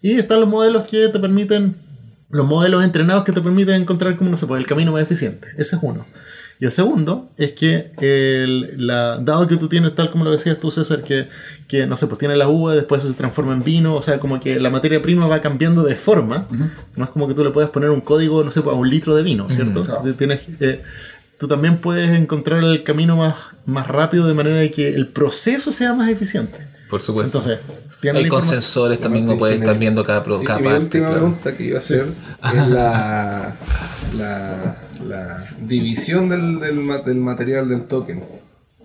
Y 0.00 0.12
están 0.12 0.38
los 0.40 0.48
modelos 0.48 0.82
que 0.86 1.08
te 1.08 1.18
permiten, 1.18 1.74
los 2.30 2.46
modelos 2.46 2.84
entrenados 2.84 3.24
que 3.24 3.32
te 3.32 3.40
permiten 3.40 3.80
encontrar 3.82 4.16
como 4.16 4.30
no 4.30 4.36
se 4.36 4.46
puede 4.46 4.60
el 4.60 4.66
camino 4.68 4.92
más 4.92 5.02
eficiente. 5.02 5.48
Ese 5.58 5.74
es 5.76 5.82
uno. 5.82 6.06
Y 6.62 6.64
el 6.64 6.70
segundo 6.70 7.28
es 7.36 7.54
que, 7.54 7.90
el, 7.98 8.86
la, 8.86 9.18
dado 9.18 9.48
que 9.48 9.56
tú 9.56 9.66
tienes, 9.66 9.96
tal 9.96 10.12
como 10.12 10.22
lo 10.22 10.30
decías 10.30 10.60
tú, 10.60 10.70
César, 10.70 11.02
que, 11.02 11.26
que 11.66 11.88
no 11.88 11.96
sé, 11.96 12.06
pues 12.06 12.20
tiene 12.20 12.36
la 12.36 12.48
uva, 12.48 12.72
después 12.72 13.02
se 13.02 13.12
transforma 13.14 13.52
en 13.52 13.64
vino, 13.64 13.96
o 13.96 14.00
sea, 14.00 14.20
como 14.20 14.38
que 14.38 14.60
la 14.60 14.70
materia 14.70 15.02
prima 15.02 15.26
va 15.26 15.40
cambiando 15.40 15.82
de 15.82 15.96
forma. 15.96 16.46
No 16.94 17.04
es 17.04 17.10
como 17.10 17.26
que 17.26 17.34
tú 17.34 17.42
le 17.42 17.50
puedas 17.50 17.70
poner 17.70 17.90
un 17.90 18.00
código, 18.00 18.44
no 18.44 18.52
sé, 18.52 18.62
pues, 18.62 18.76
a 18.76 18.78
un 18.78 18.88
litro 18.88 19.16
de 19.16 19.24
vino, 19.24 19.50
¿cierto? 19.50 19.84
Claro. 19.84 20.02
Tienes, 20.14 20.42
eh, 20.60 20.80
tú 21.36 21.48
también 21.48 21.78
puedes 21.78 22.16
encontrar 22.16 22.62
el 22.62 22.84
camino 22.84 23.16
más, 23.16 23.34
más 23.66 23.88
rápido 23.88 24.28
de 24.28 24.34
manera 24.34 24.58
de 24.58 24.70
que 24.70 24.90
el 24.90 25.08
proceso 25.08 25.72
sea 25.72 25.94
más 25.94 26.10
eficiente. 26.10 26.64
Por 26.88 27.00
supuesto. 27.00 27.38
Entonces, 27.38 27.58
Hay 28.14 28.22
la 28.22 28.28
consensores 28.28 29.00
también 29.00 29.26
que 29.26 29.34
puede 29.34 29.56
estar 29.56 29.76
viendo 29.76 30.04
cada, 30.04 30.20
y 30.20 30.44
parte. 30.44 30.76
última 30.76 31.08
claro. 31.08 31.14
pregunta 31.14 31.56
que 31.56 31.64
iba 31.64 31.74
a 31.74 31.78
hacer 31.78 32.06
es 32.54 32.68
la, 32.68 33.56
la, 34.16 34.76
la 35.12 35.46
división 35.60 36.28
del, 36.28 36.58
del, 36.60 36.76
del 37.04 37.16
material 37.16 37.68
del 37.68 37.82
token. 37.82 38.22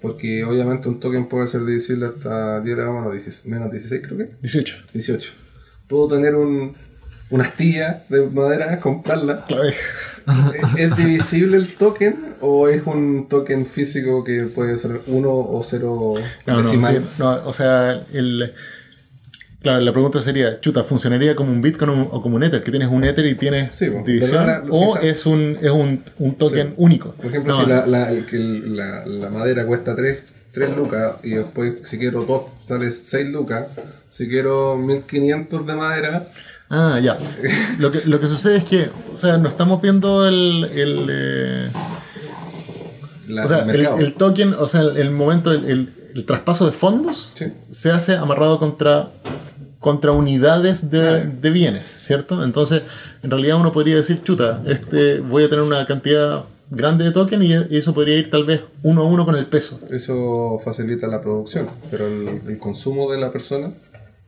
Porque 0.01 0.43
obviamente 0.43 0.87
un 0.89 0.99
token 0.99 1.25
puede 1.27 1.47
ser 1.47 1.65
divisible 1.65 2.05
hasta 2.05 2.61
10 2.61 2.77
a 2.77 2.81
la 2.83 2.91
mano 2.91 3.11
16 3.11 3.45
menos 3.47 3.71
16 3.71 4.01
creo 4.05 4.17
que. 4.19 4.29
18. 4.41 4.75
18. 4.93 5.31
Puedo 5.87 6.07
tener 6.07 6.35
un, 6.35 6.75
una 7.31 7.43
astilla 7.45 8.03
de 8.09 8.27
madera, 8.27 8.79
comprarla. 8.81 9.45
¿Es- 10.53 10.75
¿Es 10.77 10.97
divisible 10.97 11.57
el 11.57 11.67
token 11.75 12.35
o 12.41 12.67
es 12.67 12.83
un 12.85 13.27
token 13.29 13.65
físico 13.65 14.23
que 14.23 14.43
puede 14.43 14.77
ser 14.77 15.01
1 15.07 15.29
o 15.29 15.61
0 15.63 16.13
No, 16.45 16.53
no, 16.53 16.61
decimal? 16.61 16.97
sí, 16.97 17.09
no, 17.17 17.31
o 17.45 17.53
sea, 17.53 18.03
el, 18.13 18.53
claro, 19.67 19.81
la 19.81 19.91
pregunta 19.91 20.21
sería, 20.21 20.59
chuta, 20.61 20.83
¿funcionaría 20.83 21.35
como 21.35 21.51
un 21.51 21.61
Bitcoin 21.61 22.07
o 22.11 22.21
como 22.21 22.35
un 22.37 22.43
Ether? 22.43 22.63
Que 22.63 22.71
tienes 22.71 22.89
un 22.89 23.03
Ether 23.03 23.25
y 23.25 23.35
tienes 23.35 23.75
Sí, 23.75 23.89
bueno, 23.89 24.05
división, 24.05 24.47
o 24.69 24.93
quizá- 24.95 25.01
es 25.05 25.25
un, 25.25 25.57
es 25.61 25.71
un, 25.71 26.03
un 26.19 26.35
token 26.35 26.67
Sí. 26.69 26.73
único. 26.77 27.11
Por 27.13 27.25
ejemplo, 27.27 27.53
No, 27.53 27.63
si 27.63 27.69
la, 27.69 28.11
el 28.11 29.29
madera 29.31 29.65
cuesta 29.65 29.95
3, 29.95 30.23
lucas 30.75 31.17
y 31.23 31.31
después 31.31 31.75
si 31.83 31.97
quiero 31.99 32.23
2 32.23 32.41
sale 32.67 32.89
6 32.91 33.27
lucas, 33.27 33.67
si 34.09 34.27
quiero 34.27 34.75
1500 34.77 35.65
de 35.67 35.75
madera, 35.75 36.27
Ah, 36.69 36.99
ya. 37.01 37.17
Lo 37.79 37.91
que, 37.91 38.01
lo 38.05 38.19
que 38.19 38.27
sucede 38.27 38.57
es 38.57 38.63
que, 38.65 38.89
o 39.13 39.17
sea, 39.17 39.37
no 39.37 39.47
estamos 39.47 39.81
viendo 39.81 40.27
el, 40.27 40.65
el, 40.65 41.07
eh, 41.09 41.69
o 43.43 43.47
sea, 43.47 43.59
el 43.99 44.13
token, 44.15 44.53
o 44.53 44.67
sea, 44.67 44.81
el, 44.81 45.11
momento, 45.11 45.51
el, 45.51 45.65
el- 45.65 45.93
el 46.15 46.25
traspaso 46.25 46.65
de 46.65 46.71
fondos 46.71 47.31
Sí. 47.35 47.45
se 47.69 47.91
hace 47.91 48.15
amarrado 48.15 48.57
contra, 48.57 49.09
contra 49.79 50.11
unidades 50.11 50.89
de, 50.89 51.23
de 51.25 51.49
bienes, 51.49 51.87
¿cierto? 52.01 52.43
Entonces, 52.43 52.83
en 53.23 53.29
realidad 53.31 53.57
uno 53.57 53.71
podría 53.71 53.95
decir, 53.95 54.21
chuta, 54.23 54.61
este, 54.65 55.19
voy 55.19 55.43
a 55.43 55.49
tener 55.49 55.63
una 55.63 55.85
cantidad 55.85 56.45
grande 56.69 57.05
de 57.05 57.11
token 57.11 57.41
y 57.43 57.53
eso 57.75 57.93
podría 57.93 58.17
ir 58.17 58.29
tal 58.29 58.43
vez 58.45 58.61
uno 58.83 59.01
a 59.01 59.05
uno 59.05 59.25
con 59.25 59.35
el 59.35 59.45
peso. 59.45 59.79
Eso 59.91 60.59
facilita 60.63 61.07
la 61.07 61.21
producción, 61.21 61.67
pero 61.89 62.07
el, 62.07 62.41
el 62.47 62.57
consumo 62.59 63.11
de 63.11 63.19
la 63.19 63.31
persona, 63.31 63.71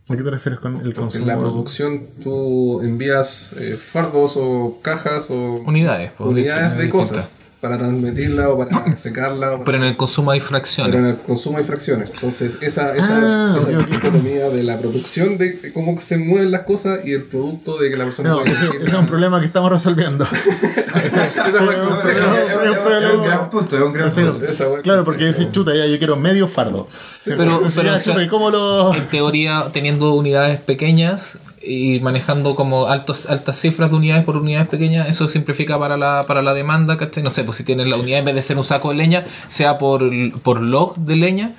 ¿A 0.08 0.18
qué 0.18 0.24
te 0.24 0.32
refieres 0.32 0.60
con 0.60 0.78
el 0.78 0.88
en 0.88 0.91
consumo? 0.93 1.26
la 1.28 1.38
producción 1.38 2.08
tú 2.24 2.82
envías 2.82 3.54
eh, 3.54 3.78
fardos 3.78 4.38
o 4.38 4.80
cajas 4.82 5.30
o 5.30 5.36
Unidades, 5.68 6.12
pues, 6.18 6.30
unidades 6.32 6.78
de 6.80 6.89
cosas 6.89 7.30
para 7.62 7.78
transmitirla 7.78 8.49
o 8.49 8.57
para 8.57 8.95
secarla. 8.97 9.47
o 9.47 9.51
para- 9.53 9.66
Pero 9.66 9.78
en 9.80 9.84
el 9.86 9.97
consumo 9.97 10.32
hay 10.32 10.39
fracciones. 10.39 10.91
Pero 10.93 11.05
en 11.05 11.12
el 11.12 11.18
consumo 11.20 11.57
hay 11.57 11.64
fracciones. 11.64 12.10
Entonces, 12.14 12.57
esa, 12.62 12.95
esa, 12.95 13.07
Ah, 13.22 13.55
esa 13.60 13.70
ok, 13.70 13.84
ok. 13.84 13.89
dicotomía 13.89 14.49
de 14.49 14.64
la 14.64 14.80
producción, 14.80 15.38
de 15.38 15.72
cómo 15.74 15.99
se 16.01 16.18
mueven 16.18 16.51
las 16.51 16.62
cosas 16.64 16.99
y 17.05 17.14
el 17.14 17.24
producto 17.24 17.78
de 17.78 17.89
que 17.89 17.97
la 17.97 18.05
persona 18.05 18.30
No, 18.30 18.45
ese, 18.45 18.70
es 18.82 18.93
un 18.93 19.05
problema 19.07 19.39
que 19.39 19.45
estamos 19.47 19.70
resolviendo. 19.72 20.26
Pero 23.93 24.12
Sí, 24.12 24.24
Claro, 24.84 25.03
porque 25.05 25.26
decir, 25.26 25.51
chuta, 25.51 25.74
ya 25.76 25.86
yo 25.86 25.97
quiero 25.97 26.16
medio 26.16 26.47
fardo. 26.47 26.88
pero, 27.26 27.43
Entonces, 27.43 27.74
pero, 27.76 27.89
ya, 27.89 27.95
o 27.95 27.97
sea, 27.99 28.14
chuta, 28.14 28.24
¿y 28.24 28.28
cómo 28.28 28.49
lo...? 28.49 28.93
en 28.93 29.05
teoría, 29.07 29.66
teniendo 29.72 30.14
unidades 30.14 30.60
pequeñas, 30.62 31.38
y 31.62 31.99
manejando 31.99 32.55
como 32.55 32.88
altos, 32.88 33.26
altas 33.30 33.60
cifras 33.60 33.89
de 33.91 33.97
unidades 33.97 34.24
por 34.24 34.38
unidades 34.38 34.68
pequeñas, 34.70 35.10
eso 35.10 35.28
simplifica 35.28 35.78
para 35.78 35.97
la, 35.97 36.26
para 36.28 36.41
la 36.41 36.53
demanda, 36.53 36.97
¿cachai? 36.97 37.24
No 37.24 37.30
sé, 37.30 37.43
pues 37.43 37.57
si 37.57 37.64
tienes 37.64 37.88
la 37.88 37.97
unidad 37.97 38.20
en 38.20 38.26
vez 38.26 38.36
de 38.36 38.41
ser 38.41 38.57
un 38.57 38.64
saco 38.64 38.89
de 38.89 38.95
leña, 38.95 39.24
sea 39.47 39.78
por, 39.78 40.03
por 40.41 40.62
log 40.62 40.95
de 40.97 41.16
leña. 41.16 41.51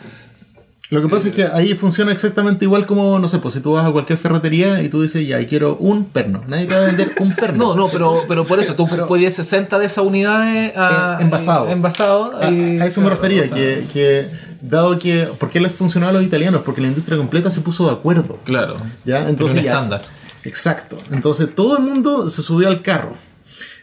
Lo 0.90 1.00
que 1.00 1.08
pasa 1.08 1.28
es 1.28 1.34
que 1.34 1.44
ahí 1.44 1.74
funciona 1.74 2.10
exactamente 2.10 2.64
igual 2.64 2.84
como, 2.84 3.20
no 3.20 3.28
sé, 3.28 3.38
pues 3.38 3.54
si 3.54 3.60
tú 3.60 3.74
vas 3.74 3.86
a 3.86 3.92
cualquier 3.92 4.18
ferretería 4.18 4.82
y 4.82 4.88
tú 4.88 5.00
dices, 5.02 5.24
ya, 5.24 5.38
quiero 5.46 5.76
un 5.76 6.06
perno. 6.06 6.42
Nadie 6.48 6.66
te 6.66 6.74
va 6.74 6.80
a 6.82 6.86
vender 6.86 7.12
un 7.20 7.32
perno. 7.36 7.76
No, 7.76 7.76
no, 7.76 7.88
pero, 7.88 8.24
pero 8.26 8.44
por 8.44 8.58
eso, 8.58 8.74
tú 8.74 8.88
puedes 9.06 9.34
60 9.34 9.78
de 9.78 9.86
esas 9.86 10.04
unidades 10.04 10.76
a, 10.76 11.18
Eh, 11.20 11.22
envasado. 11.22 11.68
envasado 11.68 12.32
A, 12.34 12.46
a 12.48 12.86
eso 12.86 13.00
me 13.02 13.10
refería, 13.10 13.48
que, 13.48 13.84
que 13.92 14.26
dado 14.60 14.98
que, 14.98 15.28
¿por 15.38 15.50
qué 15.50 15.60
les 15.60 15.72
funcionó 15.72 16.08
a 16.08 16.12
los 16.12 16.22
italianos? 16.22 16.62
Porque 16.64 16.80
la 16.80 16.88
industria 16.88 17.16
completa 17.18 17.50
se 17.50 17.60
puso 17.60 17.86
de 17.86 17.92
acuerdo. 17.92 18.38
Claro. 18.44 18.76
¿Ya? 19.04 19.28
Entonces 19.28 19.58
un 19.58 19.64
ya- 19.64 19.70
estándar. 19.70 20.02
Exacto. 20.44 20.98
Entonces 21.10 21.54
todo 21.54 21.76
el 21.76 21.82
mundo 21.82 22.28
se 22.30 22.42
subió 22.42 22.68
al 22.68 22.82
carro. 22.82 23.14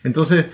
Entonces, 0.03 0.45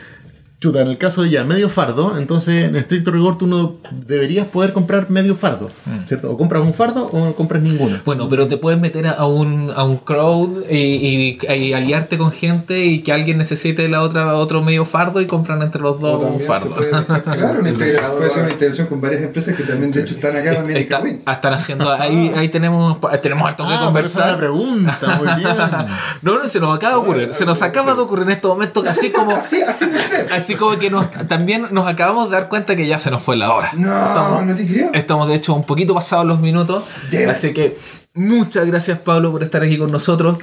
chuta, 0.64 0.82
en 0.82 0.88
el 0.88 0.98
caso 0.98 1.24
de 1.24 1.30
ya 1.30 1.44
medio 1.44 1.70
fardo, 1.70 2.18
entonces 2.18 2.66
en 2.66 2.76
estricto 2.76 3.12
rigor 3.12 3.38
tú 3.38 3.48
no 3.48 3.76
deberías 3.92 4.48
poder 4.48 4.72
comprar 4.74 5.10
medio 5.10 5.36
fardo, 5.36 5.70
Mm. 5.86 6.08
¿cierto? 6.08 6.32
O 6.32 6.38
compras 6.38 6.64
un 6.64 6.74
fardo 6.74 7.08
o 7.12 7.20
no 7.26 7.34
compras 7.34 7.62
ninguno. 7.62 7.98
Bueno, 8.06 8.30
pero 8.30 8.48
te 8.48 8.58
puedes 8.58 8.80
meter 8.80 9.08
a- 9.08 9.26
un, 9.26 9.72
a 9.76 9.84
un 9.84 9.98
crowd 9.98 10.64
y, 10.70 10.78
y- 10.78 11.38
y 11.54 11.74
aliarte 11.74 12.18
con 12.18 12.32
gente 12.32 12.86
y 12.86 13.02
que 13.04 13.12
alguien 13.12 13.38
necesite 13.38 13.88
la 13.90 14.02
otra 14.02 14.36
otro 14.36 14.62
medio 14.62 14.86
fardo 14.86 15.20
y 15.22 15.26
compran 15.28 15.62
entre 15.62 15.82
los 15.82 16.00
dos 16.00 16.22
un 16.24 16.40
fardo. 16.42 16.70
puede- 16.76 16.92
Claro, 17.24 17.60
una 17.60 17.70
integración, 17.70 18.18
puede 18.18 18.30
ser 18.30 18.44
una 18.44 18.52
integración 18.52 18.88
con 18.88 19.02
varias 19.02 19.22
empresas 19.24 19.56
que 19.56 19.64
también 19.64 19.92
de 19.92 20.02
hecho 20.02 20.14
están 20.16 20.36
acá 20.36 20.52
en 20.52 20.58
América 20.58 20.80
Está- 20.98 21.02
Win. 21.02 21.22
están 21.30 21.54
haciendo 21.54 21.92
ahí, 21.92 22.32
ahí 22.36 22.50
tenemos 22.50 22.98
tenemos 23.22 23.48
harto 23.48 23.68
que 23.68 23.74
Ah, 23.74 23.92
pero 23.94 24.08
esa 24.08 24.20
es 24.20 24.26
la 24.32 24.38
conversar. 24.38 24.38
pregunta, 24.38 25.00
muy 25.18 25.28
bien. 25.42 25.56
No, 26.22 26.38
no, 26.42 26.48
se 26.48 26.60
nos 26.60 26.76
acaba 26.76 26.94
de 26.96 27.00
ocurrir, 27.02 27.34
se 27.34 27.46
nos 27.46 27.62
acaba 27.62 27.94
de 27.96 28.02
ocurrir 28.02 28.24
en 28.26 28.32
este 28.32 28.48
momento 28.48 28.84
así 28.88 29.12
como 29.12 29.32
Así, 29.44 29.62
así 29.62 29.86
ser. 29.86 30.28
Así 30.54 30.60
como 30.60 30.78
que 30.78 30.90
nos 30.90 31.10
también 31.28 31.68
nos 31.72 31.88
acabamos 31.88 32.30
de 32.30 32.38
dar 32.38 32.50
cuenta 32.50 32.76
que 32.76 32.86
ya 32.88 33.00
se 33.00 33.12
nos 33.12 33.22
fue 33.22 33.36
la 33.36 33.54
hora. 33.54 33.72
No, 33.74 33.88
Estamos- 34.08 34.44
no 34.46 34.56
te 34.56 34.68
creo. 34.68 34.90
Estamos 34.94 35.28
de 35.28 35.36
hecho 35.36 35.54
un 35.54 35.64
poquito 35.66 35.94
pasados 35.94 36.26
los 36.26 36.40
minutos, 36.40 36.84
así 37.30 37.54
que 37.54 37.78
muchas 38.16 38.68
gracias 38.68 39.00
Pablo 39.00 39.32
por 39.32 39.44
estar 39.44 39.64
aquí 39.64 39.78
con 39.78 39.92
nosotros. 39.92 40.38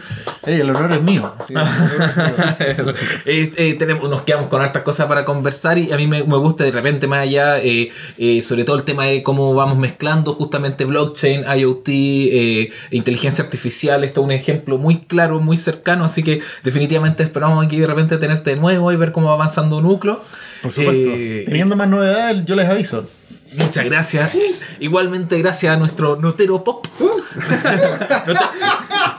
El 0.44 0.70
honor 0.70 0.92
es 0.92 1.02
mío. 1.02 1.32
Eh, 3.26 3.52
eh, 3.56 3.74
tenemos, 3.78 4.08
nos 4.08 4.22
quedamos 4.22 4.48
con 4.48 4.60
hartas 4.60 4.82
cosas 4.82 5.06
para 5.06 5.24
conversar 5.24 5.78
y 5.78 5.92
a 5.92 5.96
mí 5.96 6.06
me, 6.06 6.24
me 6.24 6.36
gusta 6.36 6.64
de 6.64 6.70
repente 6.70 7.06
más 7.06 7.20
allá, 7.20 7.58
eh, 7.58 7.90
sobre 8.42 8.64
todo 8.64 8.76
el 8.76 8.82
tema 8.82 9.04
de 9.04 9.22
cómo 9.22 9.54
vamos 9.54 9.78
mezclando 9.78 10.32
justamente 10.32 10.84
blockchain, 10.84 11.44
IoT, 11.44 11.88
eh, 11.88 12.72
inteligencia 12.90 13.44
artificial. 13.44 14.04
Esto 14.04 14.20
es 14.20 14.24
un 14.24 14.32
ejemplo 14.32 14.78
muy 14.78 15.00
claro, 15.00 15.40
muy 15.40 15.56
cercano, 15.56 16.04
así 16.04 16.22
que 16.22 16.40
definitivamente 16.64 17.22
esperamos 17.22 17.64
aquí 17.64 17.78
de 17.78 17.86
repente 17.86 18.16
tenerte 18.18 18.50
de 18.50 18.56
nuevo 18.56 18.90
y 18.92 18.96
ver 18.96 19.12
cómo 19.12 19.28
va 19.28 19.34
avanzando 19.34 19.80
Núcleo. 19.80 20.22
Por 20.62 20.72
supuesto. 20.72 21.10
Teniendo 21.46 21.76
más 21.76 21.88
novedades, 21.88 22.44
yo 22.44 22.56
les 22.56 22.68
aviso. 22.68 23.06
Muchas 23.54 23.84
gracias. 23.84 24.62
Igualmente 24.78 25.38
gracias 25.38 25.74
a 25.74 25.76
nuestro 25.76 26.16
Notero 26.16 26.62
Pop. 26.64 26.86
Note- 28.26 28.40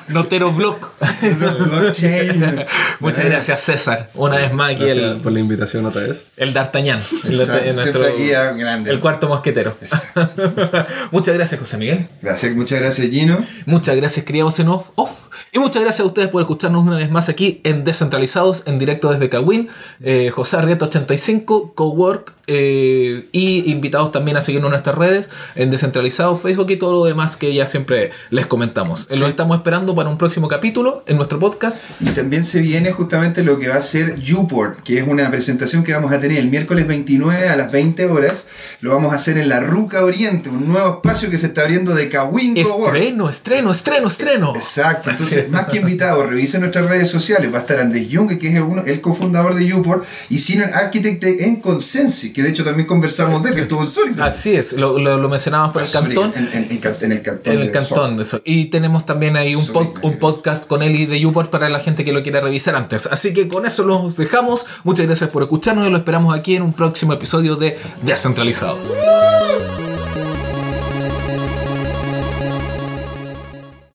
Notero 0.10 0.52
Blog. 0.52 0.78
Blockchain. 1.22 2.66
Muchas 3.00 3.26
gracias 3.26 3.62
César. 3.62 4.10
Una 4.14 4.38
vez 4.38 4.54
más 4.54 4.72
aquí 4.74 4.84
Gracias 4.86 5.16
el, 5.16 5.22
por 5.22 5.32
la 5.32 5.40
invitación 5.40 5.86
otra 5.86 6.02
vez. 6.02 6.26
el 6.38 6.54
D'Artagnan. 6.54 7.02
El, 7.26 7.40
Exacto, 7.40 7.64
el- 7.64 7.78
siempre 7.78 8.08
aquí 8.10 8.34
a 8.34 8.52
grande. 8.52 8.92
el 8.92 9.00
cuarto 9.00 9.28
mosquetero. 9.28 9.76
muchas 11.12 11.34
gracias 11.36 11.60
José 11.60 11.78
Miguel. 11.78 12.10
Gracias, 12.22 12.54
muchas 12.56 12.80
gracias 12.80 13.08
Gino. 13.10 13.46
Muchas 13.66 13.96
gracias 13.96 14.26
criados 14.26 14.60
en 14.60 14.68
off, 14.70 14.88
off. 14.96 15.12
Y 15.54 15.60
muchas 15.60 15.82
gracias 15.82 16.02
a 16.02 16.06
ustedes 16.06 16.28
por 16.30 16.42
escucharnos 16.42 16.86
una 16.86 16.98
vez 16.98 17.10
más 17.10 17.28
aquí 17.30 17.62
en 17.64 17.84
Descentralizados, 17.84 18.64
en 18.68 18.80
directo 18.80 19.12
desde 19.12 19.30
Kawin. 19.30 19.70
Eh, 20.02 20.30
José 20.34 20.58
Arrieta 20.58 20.86
85, 20.86 21.74
Cowork. 21.74 22.34
Eh, 22.48 23.28
y 23.32 23.72
invitados 23.72 24.12
también 24.12 24.38
a 24.38 24.42
seguirnos 24.42 24.70
en 24.70 24.72
nuestras 24.72 24.98
redes, 24.98 25.30
en 25.56 25.70
Descentralizados, 25.70 26.42
Facebook 26.42 26.70
y 26.72 26.78
todo 26.78 26.92
lo 26.92 27.06
demás 27.06 27.38
que 27.38 27.54
ya 27.54 27.66
siempre 27.66 28.12
les 28.30 28.46
comentamos. 28.46 29.08
Eh, 29.10 29.18
Los 29.18 29.30
estamos 29.30 29.58
esperando 29.58 29.96
para 29.96 30.10
un 30.10 30.18
próximo 30.18 30.48
capítulo 30.48 31.04
en 31.08 31.18
nuestro 31.18 31.39
podcast. 31.39 31.82
Y 32.00 32.10
también 32.10 32.44
se 32.44 32.62
viene 32.62 32.92
justamente 32.92 33.44
lo 33.44 33.60
que 33.60 33.70
va 33.70 33.76
a 33.76 33.82
ser 33.82 34.18
Uport, 34.36 34.82
que 34.82 34.98
es 35.00 35.08
una 35.08 35.30
presentación 35.30 35.84
que 35.84 35.94
vamos 35.94 36.12
a 36.12 36.20
tener 36.20 36.38
el 36.38 36.50
miércoles 36.50 36.88
29 36.88 37.50
a 37.50 37.56
las 37.56 37.72
20 37.72 38.06
horas. 38.06 38.48
Lo 38.82 38.94
vamos 38.94 39.14
a 39.14 39.18
hacer 39.18 39.38
en 39.38 39.50
la 39.50 39.60
Ruca 39.60 40.04
Oriente, 40.04 40.50
un 40.50 40.68
nuevo 40.68 40.96
espacio 40.96 41.30
que 41.30 41.38
se 41.38 41.48
está 41.48 41.62
abriendo 41.62 41.94
de 41.94 42.10
Kawin 42.10 42.62
Cowork. 42.64 42.96
Estreno, 42.96 43.30
estreno, 43.30 43.72
estreno, 43.72 44.08
estreno. 44.08 44.56
Exacto, 44.56 45.10
entonces 45.10 45.50
más 45.50 45.66
que 45.66 45.78
invitados, 45.78 46.28
revisen 46.30 46.62
nuestras 46.62 46.88
redes 46.89 47.10
sociales. 47.10 47.54
Va 47.54 47.60
a 47.60 47.62
estar 47.62 47.80
Andrés 47.80 48.10
Young, 48.10 48.38
que 48.38 48.48
es 48.48 48.62
el, 48.86 49.02
cofundador 49.02 49.56
de 49.56 49.74
Uport, 49.74 50.06
y 50.30 50.38
Senior 50.38 50.72
Architect 50.74 51.24
en 51.24 51.58
Consensi, 51.58 52.31
que 52.34 52.44
de 52.44 52.50
hecho 52.50 52.64
también 52.64 52.88
conversamos 52.88 53.42
de 53.44 53.50
él, 53.50 53.56
que 53.56 53.62
estuvo 53.62 53.82
en 53.82 53.88
Zurich. 53.88 54.20
Así 54.20 54.56
es, 54.56 54.74
lo, 54.74 54.98
lo, 55.00 55.18
lo 55.18 55.30
mencionábamos 55.30 55.74
por 55.74 55.82
el 55.82 55.88
Zurich, 55.88 56.16
cantón. 56.16 56.34
En, 56.36 56.64
en- 56.64 56.72
en 56.72 56.78
can- 56.80 56.98
en 57.02 57.12
el 57.12 57.22
cantón. 57.22 57.54
En 57.54 57.60
el 57.62 57.68
de 57.68 57.74
cantón 57.74 58.18
de 58.18 58.24
eso. 58.24 58.42
Y 58.46 58.66
tenemos 58.66 59.06
también 59.06 59.36
ahí 59.38 59.56
un, 59.56 59.66
pod- 59.68 59.94
un 60.02 60.12
creo. 60.14 60.20
podcast 60.20 60.68
con 60.68 60.84
Eli 60.84 61.06
de 61.06 61.26
Uport 61.26 61.50
para 61.50 61.70
la 61.70 61.80
gente 61.80 62.04
que 62.06 62.12
lo 62.14 62.24
quiera 62.24 62.42
revisar 62.42 62.76
antes. 62.76 63.08
Así 63.08 63.34
que 63.34 63.48
con 63.48 63.66
eso 63.66 63.84
los 63.84 64.16
dejamos. 64.18 64.66
Muchas 64.84 65.06
gracias 65.06 65.30
por 65.30 65.44
escucharnos 65.44 65.88
y 65.88 65.92
lo 65.92 65.98
esperamos 65.98 66.38
aquí 66.38 66.56
en 66.56 66.64
un 66.64 66.74
próximo 66.74 67.14
episodio 67.14 67.56
de 67.56 67.78
Descentralizados. 68.04 68.80